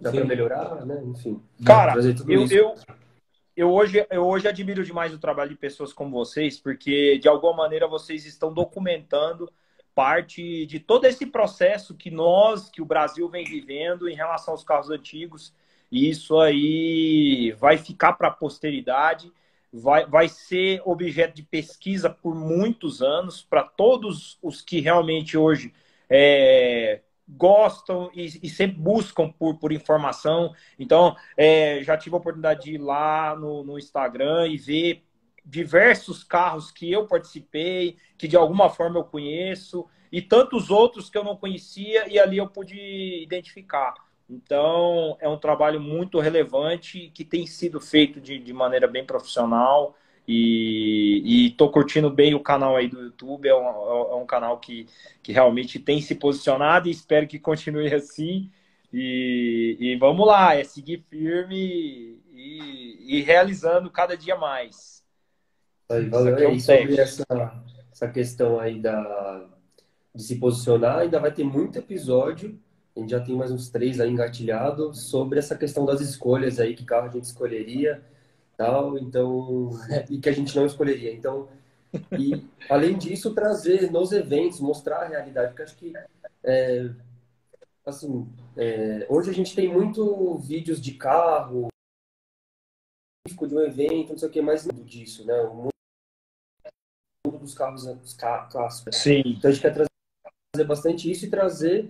dá 0.00 0.12
para 0.12 0.24
melhorar, 0.24 0.86
né? 0.86 1.02
Enfim. 1.04 1.42
Cara, 1.66 1.94
eu, 2.28 2.46
eu, 2.48 2.74
eu, 3.56 3.70
hoje, 3.72 4.06
eu 4.08 4.24
hoje 4.24 4.46
admiro 4.46 4.84
demais 4.84 5.12
o 5.12 5.18
trabalho 5.18 5.50
de 5.50 5.56
pessoas 5.56 5.92
como 5.92 6.12
vocês, 6.12 6.60
porque 6.60 7.18
de 7.18 7.28
alguma 7.28 7.54
maneira 7.54 7.88
vocês 7.88 8.24
estão 8.24 8.54
documentando 8.54 9.50
parte 9.92 10.64
de 10.66 10.78
todo 10.78 11.04
esse 11.06 11.26
processo 11.26 11.96
que 11.96 12.10
nós, 12.10 12.70
que 12.70 12.80
o 12.80 12.86
Brasil 12.86 13.28
vem 13.28 13.44
vivendo 13.44 14.08
em 14.08 14.14
relação 14.14 14.54
aos 14.54 14.62
carros 14.62 14.90
antigos. 14.90 15.52
E 15.90 16.08
isso 16.08 16.38
aí 16.38 17.50
vai 17.58 17.76
ficar 17.76 18.12
para 18.12 18.28
a 18.28 18.32
posteridade 18.32 19.32
vai, 19.72 20.06
vai 20.06 20.28
ser 20.28 20.82
objeto 20.84 21.34
de 21.34 21.42
pesquisa 21.42 22.10
por 22.10 22.34
muitos 22.34 23.02
anos 23.02 23.42
para 23.42 23.62
todos 23.62 24.38
os 24.42 24.60
que 24.60 24.80
realmente 24.80 25.36
hoje 25.36 25.72
é, 26.08 27.02
gostam 27.28 28.10
e, 28.14 28.26
e, 28.42 28.48
sempre 28.48 28.78
buscam 28.78 29.30
por, 29.30 29.56
por 29.58 29.72
informação. 29.72 30.52
Então, 30.78 31.16
é, 31.36 31.82
já 31.82 31.96
tive 31.96 32.14
a 32.16 32.18
oportunidade 32.18 32.64
de 32.64 32.74
ir 32.74 32.78
lá 32.78 33.36
no, 33.36 33.62
no 33.62 33.78
Instagram 33.78 34.48
e 34.48 34.56
ver 34.56 35.04
diversos 35.44 36.22
carros 36.22 36.70
que 36.70 36.90
eu 36.90 37.06
participei, 37.06 37.96
que 38.18 38.28
de 38.28 38.36
alguma 38.36 38.68
forma 38.68 38.98
eu 38.98 39.04
conheço, 39.04 39.86
e 40.12 40.20
tantos 40.20 40.70
outros 40.70 41.08
que 41.08 41.16
eu 41.16 41.24
não 41.24 41.36
conhecia, 41.36 42.08
e 42.08 42.18
ali 42.18 42.38
eu 42.38 42.48
pude 42.48 43.22
identificar. 43.22 43.94
Então, 44.30 45.16
é 45.20 45.28
um 45.28 45.36
trabalho 45.36 45.80
muito 45.80 46.20
relevante 46.20 47.10
que 47.12 47.24
tem 47.24 47.48
sido 47.48 47.80
feito 47.80 48.20
de, 48.20 48.38
de 48.38 48.52
maneira 48.52 48.86
bem 48.86 49.04
profissional 49.04 49.96
e 50.26 51.48
estou 51.48 51.72
curtindo 51.72 52.08
bem 52.08 52.32
o 52.32 52.40
canal 52.40 52.76
aí 52.76 52.86
do 52.86 53.02
YouTube. 53.02 53.48
É 53.48 53.54
um, 53.54 54.12
é 54.12 54.14
um 54.14 54.24
canal 54.24 54.60
que, 54.60 54.86
que 55.20 55.32
realmente 55.32 55.80
tem 55.80 56.00
se 56.00 56.14
posicionado 56.14 56.86
e 56.86 56.92
espero 56.92 57.26
que 57.26 57.40
continue 57.40 57.90
assim. 57.92 58.48
E, 58.92 59.76
e 59.80 59.96
vamos 59.96 60.24
lá, 60.24 60.54
é 60.54 60.62
seguir 60.62 61.04
firme 61.10 62.20
e, 62.32 63.18
e 63.18 63.22
realizando 63.22 63.90
cada 63.90 64.16
dia 64.16 64.36
mais. 64.36 65.02
Valeu, 65.88 66.38
é 66.38 66.48
um 66.48 66.60
sobre 66.60 67.00
essa, 67.00 67.24
essa 67.90 68.08
questão 68.08 68.60
aí 68.60 68.78
da, 68.78 69.48
de 70.14 70.22
se 70.22 70.36
posicionar, 70.36 70.98
ainda 71.00 71.18
vai 71.18 71.32
ter 71.32 71.42
muito 71.42 71.80
episódio 71.80 72.56
a 73.00 73.02
gente 73.02 73.10
já 73.10 73.20
tem 73.20 73.34
mais 73.34 73.50
uns 73.50 73.70
três 73.70 73.98
aí 73.98 74.10
engatilhados 74.10 75.04
sobre 75.04 75.38
essa 75.38 75.56
questão 75.56 75.86
das 75.86 76.00
escolhas 76.00 76.60
aí, 76.60 76.74
que 76.74 76.84
carro 76.84 77.08
a 77.08 77.10
gente 77.10 77.24
escolheria, 77.24 78.02
tal, 78.56 78.98
então, 78.98 79.70
e 80.10 80.18
que 80.18 80.28
a 80.28 80.32
gente 80.32 80.54
não 80.54 80.66
escolheria. 80.66 81.12
Então, 81.12 81.48
e 82.18 82.46
além 82.68 82.98
disso, 82.98 83.34
trazer 83.34 83.90
nos 83.90 84.12
eventos, 84.12 84.60
mostrar 84.60 84.98
a 84.98 85.08
realidade, 85.08 85.48
porque 85.48 85.62
acho 85.62 85.76
que, 85.76 85.92
é, 86.44 86.90
assim, 87.86 88.28
é, 88.56 89.06
hoje 89.08 89.30
a 89.30 89.34
gente 89.34 89.54
tem 89.54 89.72
muito 89.72 90.36
vídeos 90.36 90.80
de 90.80 90.92
carro, 90.94 91.68
de 93.26 93.54
um 93.54 93.60
evento, 93.60 94.10
não 94.10 94.18
sei 94.18 94.28
o 94.28 94.30
que, 94.30 94.42
mais 94.42 94.66
disso, 94.84 95.24
né? 95.24 95.40
O 95.42 95.54
mundo 95.54 95.70
dos 97.38 97.54
carros 97.54 97.84
clássicos. 98.50 98.96
Sim. 98.96 99.22
Então 99.24 99.48
a 99.48 99.52
gente 99.52 99.62
quer 99.62 99.72
trazer 99.72 99.89
bastante 100.66 101.10
isso 101.10 101.26
e 101.26 101.30
trazer 101.30 101.86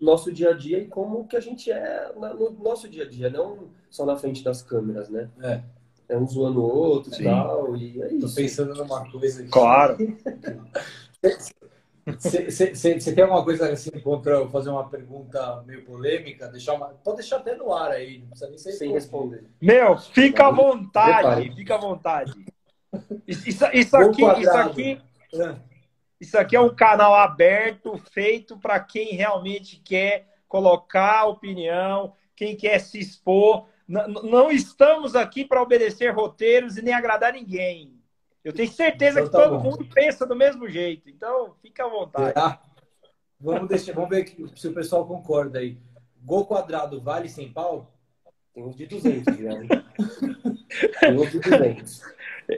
nosso 0.00 0.32
dia 0.32 0.50
a 0.50 0.52
dia 0.52 0.78
e 0.78 0.86
como 0.86 1.26
que 1.26 1.36
a 1.36 1.40
gente 1.40 1.70
é 1.70 2.12
no 2.14 2.50
nosso 2.50 2.88
dia 2.88 3.04
a 3.04 3.08
dia, 3.08 3.28
não 3.28 3.70
só 3.90 4.06
na 4.06 4.16
frente 4.16 4.42
das 4.42 4.62
câmeras, 4.62 5.08
né? 5.08 5.28
É. 5.42 5.62
É 6.06 6.18
um 6.18 6.26
zoando 6.26 6.60
o 6.60 6.64
outro 6.64 7.12
e 7.18 7.24
tal, 7.24 7.76
e 7.76 8.02
é 8.02 8.12
isso. 8.12 8.28
Tô 8.28 8.34
pensando 8.34 8.74
numa 8.74 9.10
coisa 9.10 9.40
aqui. 9.40 9.50
Claro. 9.50 9.96
Você 12.18 13.12
tem 13.14 13.24
alguma 13.24 13.42
coisa 13.42 13.72
assim 13.72 13.90
contra 14.02 14.34
eu 14.34 14.50
fazer 14.50 14.68
uma 14.68 14.86
pergunta 14.88 15.62
meio 15.66 15.82
polêmica? 15.86 16.46
Deixar 16.48 16.74
uma... 16.74 16.88
Pode 16.88 17.16
deixar 17.16 17.38
até 17.38 17.56
no 17.56 17.72
ar 17.72 17.90
aí, 17.90 18.18
não 18.18 18.28
precisa 18.28 18.50
nem 18.50 18.58
ser 18.58 18.72
Sem 18.72 18.92
responder. 18.92 19.44
Meu, 19.60 19.96
fica 19.96 20.48
à 20.48 20.50
vontade, 20.50 21.50
fica 21.56 21.74
à 21.74 21.78
vontade. 21.78 22.32
Isso, 23.26 23.64
isso 23.72 23.96
aqui, 23.96 24.22
isso 24.22 24.50
aqui, 24.50 25.00
é. 25.32 25.73
Isso 26.24 26.38
aqui 26.38 26.56
é 26.56 26.60
um 26.60 26.74
canal 26.74 27.14
aberto, 27.14 27.98
feito 27.98 28.56
para 28.56 28.80
quem 28.80 29.14
realmente 29.14 29.76
quer 29.76 30.26
colocar 30.48 31.26
opinião, 31.26 32.14
quem 32.34 32.56
quer 32.56 32.78
se 32.78 32.98
expor. 32.98 33.66
não 33.86 34.50
estamos 34.50 35.14
aqui 35.14 35.44
para 35.44 35.60
obedecer 35.60 36.14
roteiros 36.14 36.78
e 36.78 36.82
nem 36.82 36.94
agradar 36.94 37.34
ninguém. 37.34 38.00
Eu 38.42 38.54
tenho 38.54 38.72
certeza 38.72 39.20
então, 39.20 39.30
que 39.30 39.36
tá 39.36 39.42
todo 39.42 39.58
bom. 39.58 39.70
mundo 39.70 39.86
pensa 39.92 40.24
do 40.24 40.34
mesmo 40.34 40.66
jeito. 40.66 41.10
Então, 41.10 41.54
fica 41.60 41.84
à 41.84 41.88
vontade. 41.90 42.38
É. 42.38 42.58
Vamos, 43.38 43.68
deixar, 43.68 43.92
vamos 43.92 44.08
ver 44.08 44.34
se 44.56 44.68
o 44.68 44.72
pessoal 44.72 45.06
concorda 45.06 45.58
aí. 45.58 45.76
Gol 46.22 46.46
quadrado 46.46 47.02
vale 47.02 47.28
sem 47.28 47.52
pau? 47.52 47.92
Tem 48.54 48.64
uns 48.64 48.76
de 48.76 48.86
200 48.86 49.36
já. 49.36 49.50
Tem 51.00 51.18
uns 51.20 51.30
de 51.30 51.38
200. 51.38 52.02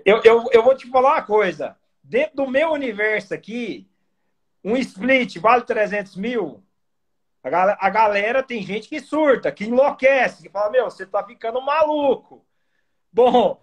Eu, 0.04 0.20
eu, 0.22 0.44
eu 0.52 0.62
vou 0.62 0.76
te 0.76 0.88
falar 0.88 1.14
uma 1.14 1.22
coisa. 1.22 1.76
Dentro 2.08 2.36
do 2.36 2.46
meu 2.46 2.70
universo 2.70 3.34
aqui, 3.34 3.88
um 4.62 4.76
split 4.76 5.38
vale 5.38 5.64
300 5.64 6.16
mil. 6.16 6.62
A 7.42 7.50
galera, 7.50 7.78
a 7.80 7.90
galera 7.90 8.42
tem 8.44 8.62
gente 8.62 8.88
que 8.88 9.00
surta, 9.00 9.50
que 9.50 9.64
enlouquece, 9.64 10.42
que 10.42 10.48
fala: 10.48 10.70
Meu, 10.70 10.84
você 10.84 11.04
tá 11.04 11.24
ficando 11.24 11.60
maluco. 11.60 12.46
Bom, 13.12 13.60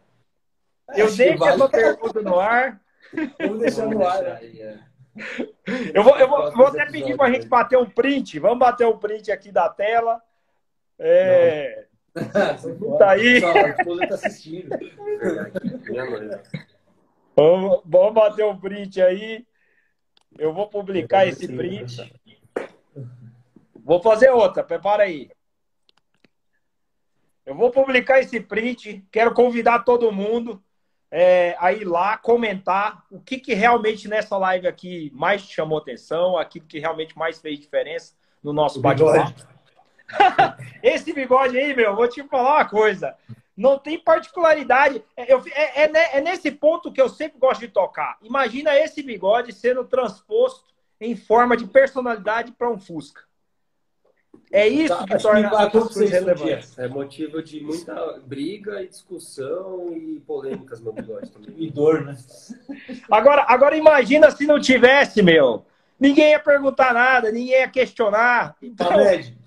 eu 0.93 1.05
Acho 1.05 1.17
deixo 1.17 1.37
vale... 1.37 1.53
essa 1.53 1.69
pergunta 1.69 2.21
no 2.21 2.37
ar. 2.37 2.81
Vamos 3.39 3.59
deixar 3.59 3.85
no 3.87 4.05
ar. 4.05 4.21
Né? 4.21 4.87
Eu 5.93 6.03
vou, 6.03 6.17
eu 6.17 6.27
vou, 6.27 6.51
vou 6.53 6.65
até 6.65 6.87
pedir 6.87 7.15
para 7.15 7.27
a 7.27 7.31
gente 7.31 7.45
bater 7.45 7.77
um 7.77 7.87
print. 7.87 8.39
Vamos 8.39 8.57
bater 8.57 8.87
um 8.87 8.97
print 8.97 9.31
aqui 9.31 9.51
da 9.51 9.69
tela. 9.69 10.19
É. 10.97 11.85
tá 12.97 13.11
aí. 13.11 13.39
tá 13.39 14.15
assistindo. 14.15 14.75
Vamos, 17.35 17.81
vamos 17.85 18.13
bater 18.13 18.45
um 18.45 18.59
print 18.59 19.01
aí. 19.01 19.45
Eu 20.37 20.53
vou 20.53 20.67
publicar 20.67 21.27
esse 21.27 21.47
print. 21.47 22.13
Vou 23.75 24.01
fazer 24.01 24.29
outra, 24.29 24.63
prepara 24.63 25.03
aí. 25.03 25.29
Eu 27.45 27.55
vou 27.55 27.69
publicar 27.71 28.19
esse 28.19 28.39
print. 28.39 29.05
Quero 29.11 29.33
convidar 29.33 29.79
todo 29.79 30.11
mundo 30.11 30.63
é, 31.11 31.55
a 31.59 31.71
ir 31.73 31.83
lá 31.83 32.17
comentar 32.17 33.03
o 33.11 33.19
que, 33.19 33.37
que 33.37 33.53
realmente 33.53 34.07
nessa 34.07 34.37
live 34.37 34.67
aqui 34.67 35.11
mais 35.13 35.45
te 35.45 35.53
chamou 35.53 35.77
atenção, 35.77 36.37
aquilo 36.37 36.65
que 36.65 36.79
realmente 36.79 37.17
mais 37.17 37.39
fez 37.39 37.59
diferença 37.59 38.15
no 38.41 38.53
nosso 38.53 38.81
bate-papo. 38.81 39.45
Esse 40.81 41.13
bigode 41.13 41.57
aí, 41.57 41.75
meu, 41.75 41.95
vou 41.95 42.07
te 42.07 42.23
falar 42.23 42.55
uma 42.55 42.65
coisa. 42.65 43.15
Não 43.55 43.77
tem 43.77 43.99
particularidade. 43.99 45.03
É, 45.15 45.31
eu, 45.31 45.43
é, 45.51 45.83
é, 45.83 46.17
é, 46.17 46.21
nesse 46.21 46.51
ponto 46.51 46.91
que 46.91 47.01
eu 47.01 47.09
sempre 47.09 47.39
gosto 47.39 47.61
de 47.61 47.67
tocar. 47.67 48.17
Imagina 48.21 48.75
esse 48.75 49.03
bigode 49.03 49.53
sendo 49.53 49.85
transposto 49.85 50.73
em 50.99 51.15
forma 51.15 51.55
de 51.55 51.67
personalidade 51.67 52.51
para 52.51 52.69
um 52.69 52.79
Fusca. 52.79 53.21
É 54.51 54.67
isso 54.67 54.95
tá, 54.95 55.05
que 55.05 55.17
torna 55.17 55.49
que 55.49 55.55
as 55.55 55.71
coisas 55.71 56.09
relevantes. 56.09 56.77
É 56.77 56.87
motivo 56.87 57.41
de 57.41 57.59
muita 57.61 58.19
briga 58.25 58.81
e 58.81 58.87
discussão 58.87 59.91
e 59.93 60.19
polêmicas 60.21 60.79
no 60.79 60.93
bigode 60.93 61.31
também. 61.31 61.55
E 61.57 61.71
dor, 61.71 62.03
né? 62.05 62.15
Agora, 63.09 63.45
agora 63.47 63.75
imagina 63.75 64.29
se 64.31 64.45
não 64.45 64.59
tivesse, 64.59 65.21
meu. 65.21 65.65
Ninguém 65.99 66.31
ia 66.31 66.39
perguntar 66.39 66.93
nada, 66.93 67.31
ninguém 67.31 67.59
ia 67.61 67.67
questionar. 67.67 68.55
Então, 68.61 68.91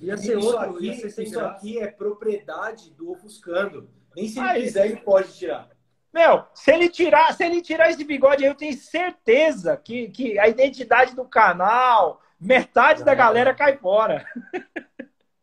ia 0.01 0.17
ser 0.17 0.39
isso, 0.39 0.47
outro, 0.49 0.71
aqui, 0.71 0.87
ia 0.87 1.11
ser 1.11 1.23
isso 1.23 1.41
aqui 1.41 1.79
é 1.79 1.87
propriedade 1.87 2.91
do 2.93 3.11
ofuscando. 3.13 3.89
Nem 4.17 4.29
se 4.29 4.39
ele 4.39 4.49
Aí, 4.49 4.63
quiser, 4.63 4.87
ele 4.87 4.97
pode 4.97 5.33
tirar. 5.35 5.69
Meu, 6.13 6.45
se 6.55 6.73
ele 6.73 6.89
tirar, 6.89 7.35
se 7.35 7.45
ele 7.45 7.61
tirar 7.61 7.91
esse 7.91 8.03
bigode, 8.03 8.43
eu 8.43 8.55
tenho 8.55 8.75
certeza 8.75 9.77
que, 9.77 10.09
que 10.09 10.39
a 10.39 10.49
identidade 10.49 11.15
do 11.15 11.27
canal, 11.27 12.23
metade 12.41 13.05
da 13.05 13.15
galera 13.15 13.55
cai 13.55 13.77
fora. 13.77 14.25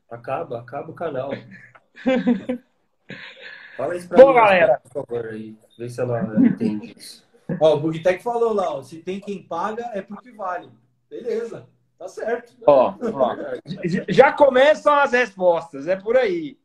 Acaba, 0.09 0.61
acaba 0.61 0.89
o 0.89 0.95
canal. 0.95 1.29
Fala 3.77 3.95
isso 3.95 4.07
pra 4.07 4.17
Bom, 4.17 4.29
mim, 4.29 4.35
galera. 4.35 4.81
Por 4.83 5.05
favor, 5.05 5.27
aí. 5.27 5.55
Vê 5.77 5.87
se 5.87 6.01
ela 6.01 6.35
entende 6.39 6.95
isso. 6.97 7.23
Ó, 7.59 7.75
o 7.75 7.79
Bugtech 7.79 8.23
falou 8.23 8.53
lá, 8.53 8.73
ó, 8.73 8.81
se 8.81 8.97
tem 8.97 9.19
quem 9.19 9.43
paga, 9.43 9.91
é 9.93 10.01
porque 10.01 10.31
vale. 10.31 10.71
Beleza, 11.07 11.67
tá 11.99 12.07
certo. 12.07 12.55
Ó, 12.65 12.95
ó 13.13 13.35
já 14.09 14.31
começam 14.31 14.93
as 14.93 15.11
respostas, 15.11 15.87
é 15.87 15.95
por 15.95 16.17
aí. 16.17 16.57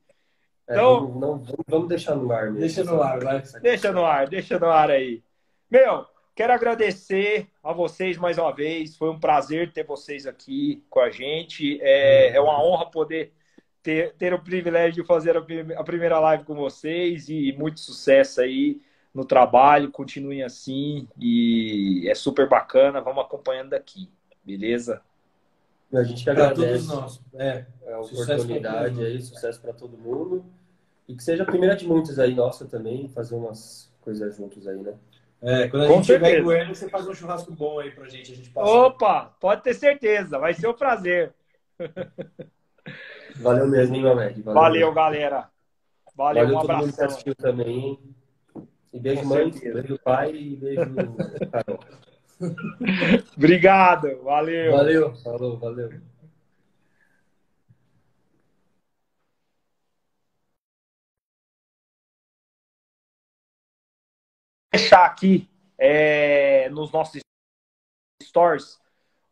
É, 0.68 0.74
então, 0.74 1.08
não, 1.08 1.38
não, 1.38 1.42
vamos 1.66 1.88
deixar 1.88 2.14
no 2.14 2.30
ar 2.30 2.44
mesmo. 2.44 2.60
Deixa 2.60 2.84
no 2.84 3.02
ar, 3.02 3.18
vai. 3.18 3.42
Deixa 3.62 3.90
no 3.90 4.04
ar, 4.04 4.28
deixa 4.28 4.58
no 4.58 4.66
ar 4.66 4.90
aí. 4.90 5.22
Meu, 5.70 6.04
quero 6.36 6.52
agradecer 6.52 7.48
a 7.64 7.72
vocês 7.72 8.18
mais 8.18 8.36
uma 8.36 8.54
vez. 8.54 8.94
Foi 8.94 9.08
um 9.08 9.18
prazer 9.18 9.72
ter 9.72 9.86
vocês 9.86 10.26
aqui 10.26 10.84
com 10.90 11.00
a 11.00 11.08
gente. 11.08 11.80
É, 11.80 12.36
é 12.36 12.40
uma 12.40 12.62
honra 12.62 12.84
poder 12.90 13.32
ter, 13.82 14.12
ter 14.16 14.34
o 14.34 14.42
privilégio 14.42 15.02
de 15.02 15.08
fazer 15.08 15.38
a, 15.38 15.84
primeira 15.84 16.20
live 16.20 16.44
com 16.44 16.54
vocês 16.54 17.30
e 17.30 17.54
muito 17.58 17.80
sucesso 17.80 18.42
aí 18.42 18.78
no 19.14 19.24
trabalho, 19.24 19.90
continuem 19.90 20.42
assim 20.42 21.08
e 21.18 22.06
é 22.06 22.14
super 22.14 22.46
bacana, 22.46 23.00
vamos 23.00 23.24
acompanhando 23.24 23.70
daqui, 23.70 24.08
beleza? 24.44 25.00
A 25.92 26.02
gente 26.02 26.22
que 26.22 26.28
agradece 26.28 26.86
todos 26.86 26.88
nós. 26.88 27.20
É, 27.34 27.64
é 27.86 27.92
a 27.94 28.00
oportunidade 28.00 29.02
aí, 29.02 29.20
sucesso 29.22 29.58
para 29.62 29.72
todo 29.72 29.96
mundo 29.96 30.44
e 31.08 31.16
que 31.16 31.24
seja 31.24 31.42
a 31.42 31.46
primeira 31.46 31.74
de 31.74 31.86
muitas 31.86 32.18
aí 32.18 32.34
nossa 32.34 32.66
também, 32.66 33.08
fazer 33.08 33.34
umas 33.34 33.90
coisas 34.02 34.36
juntos 34.36 34.68
aí, 34.68 34.78
né? 34.78 34.94
É, 35.40 35.68
quando 35.68 35.84
a 35.84 35.86
Com 35.86 35.94
gente 35.94 36.06
certeza. 36.06 36.30
tiver 36.30 36.40
em 36.40 36.44
Goiânia, 36.44 36.74
você 36.74 36.88
faz 36.88 37.06
um 37.08 37.14
churrasco 37.14 37.52
bom 37.52 37.78
aí 37.78 37.90
pra 37.92 38.08
gente. 38.08 38.32
A 38.32 38.34
gente 38.36 38.50
passa... 38.50 38.70
Opa, 38.70 39.36
pode 39.40 39.62
ter 39.62 39.74
certeza, 39.74 40.38
vai 40.38 40.52
ser 40.52 40.68
um 40.68 40.74
prazer. 40.74 41.32
Valeu 43.36 43.68
mesmo, 43.68 43.94
hein, 43.94 44.02
Mamed? 44.02 44.42
Valeu, 44.42 44.54
Valeu 44.60 44.92
galera. 44.92 45.48
Valeu, 46.16 46.44
Valeu 46.44 46.58
um 46.58 46.60
todo 46.60 46.76
mundo 46.76 46.92
que 46.92 47.02
assistiu 47.02 47.34
também. 47.36 47.98
E 48.92 48.98
beijo, 48.98 49.22
Com 49.22 49.28
mãe, 49.28 49.52
certeza. 49.52 49.80
beijo, 49.80 49.98
pai 50.02 50.34
e 50.34 50.56
beijo, 50.56 50.80
Carol. 51.52 51.80
Obrigado, 53.36 54.22
valeu. 54.22 54.72
Valeu, 54.72 55.14
falou, 55.16 55.56
valeu. 55.58 55.90
Deixar 64.72 65.04
aqui 65.04 65.48
é, 65.78 66.68
nos 66.70 66.90
nossos 66.92 67.20
stores 68.22 68.80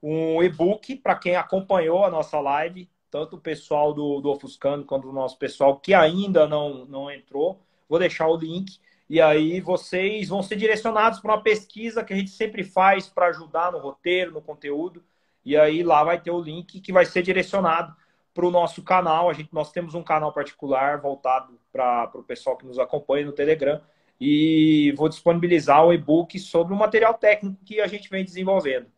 um 0.03 0.43
e-book 0.43 0.97
para 0.97 1.17
quem 1.17 1.37
acompanhou 1.37 2.05
a 2.05 2.11
nossa 2.11 2.39
live 2.41 2.89
tanto 3.17 3.37
o 3.37 3.41
pessoal 3.41 3.95
do, 3.95 4.21
do 4.21 4.31
Ofuscando 4.31 4.85
quanto 4.85 5.09
o 5.09 5.13
nosso 5.13 5.39
pessoal 5.39 5.79
que 5.79 5.95
ainda 5.95 6.47
não, 6.47 6.85
não 6.85 7.11
entrou. 7.11 7.63
Vou 7.89 7.99
deixar 7.99 8.29
o 8.29 8.37
link. 8.37 8.79
E 9.09 9.21
aí 9.21 9.59
vocês 9.59 10.29
vão 10.29 10.43
ser 10.43 10.57
direcionados 10.57 11.21
para 11.21 11.33
uma 11.33 11.43
pesquisa 11.43 12.05
que 12.05 12.13
a 12.13 12.17
gente 12.17 12.31
sempre 12.31 12.63
faz 12.63 13.09
para 13.09 13.29
ajudar 13.29 13.73
no 13.73 13.79
roteiro, 13.79 14.33
no 14.33 14.43
conteúdo. 14.43 15.03
E 15.43 15.57
aí 15.57 15.83
lá 15.83 16.05
vai 16.05 16.21
ter 16.21 16.31
o 16.31 16.41
link 16.41 16.81
que 16.81 16.93
vai 16.93 17.07
ser 17.07 17.23
direcionado 17.23 17.95
para 18.35 18.45
o 18.45 18.51
nosso 18.51 18.83
canal. 18.83 19.31
A 19.31 19.33
gente, 19.33 19.49
nós 19.51 19.73
temos 19.73 19.95
um 19.95 20.03
canal 20.03 20.31
particular 20.31 21.01
voltado 21.01 21.59
para 21.73 22.11
o 22.15 22.23
pessoal 22.23 22.59
que 22.59 22.67
nos 22.67 22.79
acompanha 22.79 23.25
no 23.25 23.33
Telegram. 23.33 23.81
E 24.21 24.93
vou 24.97 25.09
disponibilizar 25.09 25.85
o 25.85 25.93
e-book 25.93 26.39
sobre 26.39 26.73
o 26.73 26.77
material 26.77 27.15
técnico 27.15 27.63
que 27.65 27.81
a 27.81 27.87
gente 27.87 28.09
vem 28.09 28.25
desenvolvendo. 28.25 28.91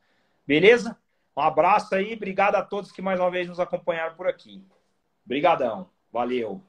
Beleza? 0.47 0.97
Um 1.37 1.41
abraço 1.41 1.95
aí, 1.95 2.15
obrigado 2.15 2.57
a 2.57 2.63
todos 2.63 2.93
que 2.93 3.03
mais 3.03 3.21
uma 3.21 3.31
vez 3.31 3.49
nos 3.49 3.61
acompanharam 3.61 4.17
por 4.17 4.27
aqui. 4.27 4.65
Obrigadão, 5.25 5.91
valeu. 6.13 6.63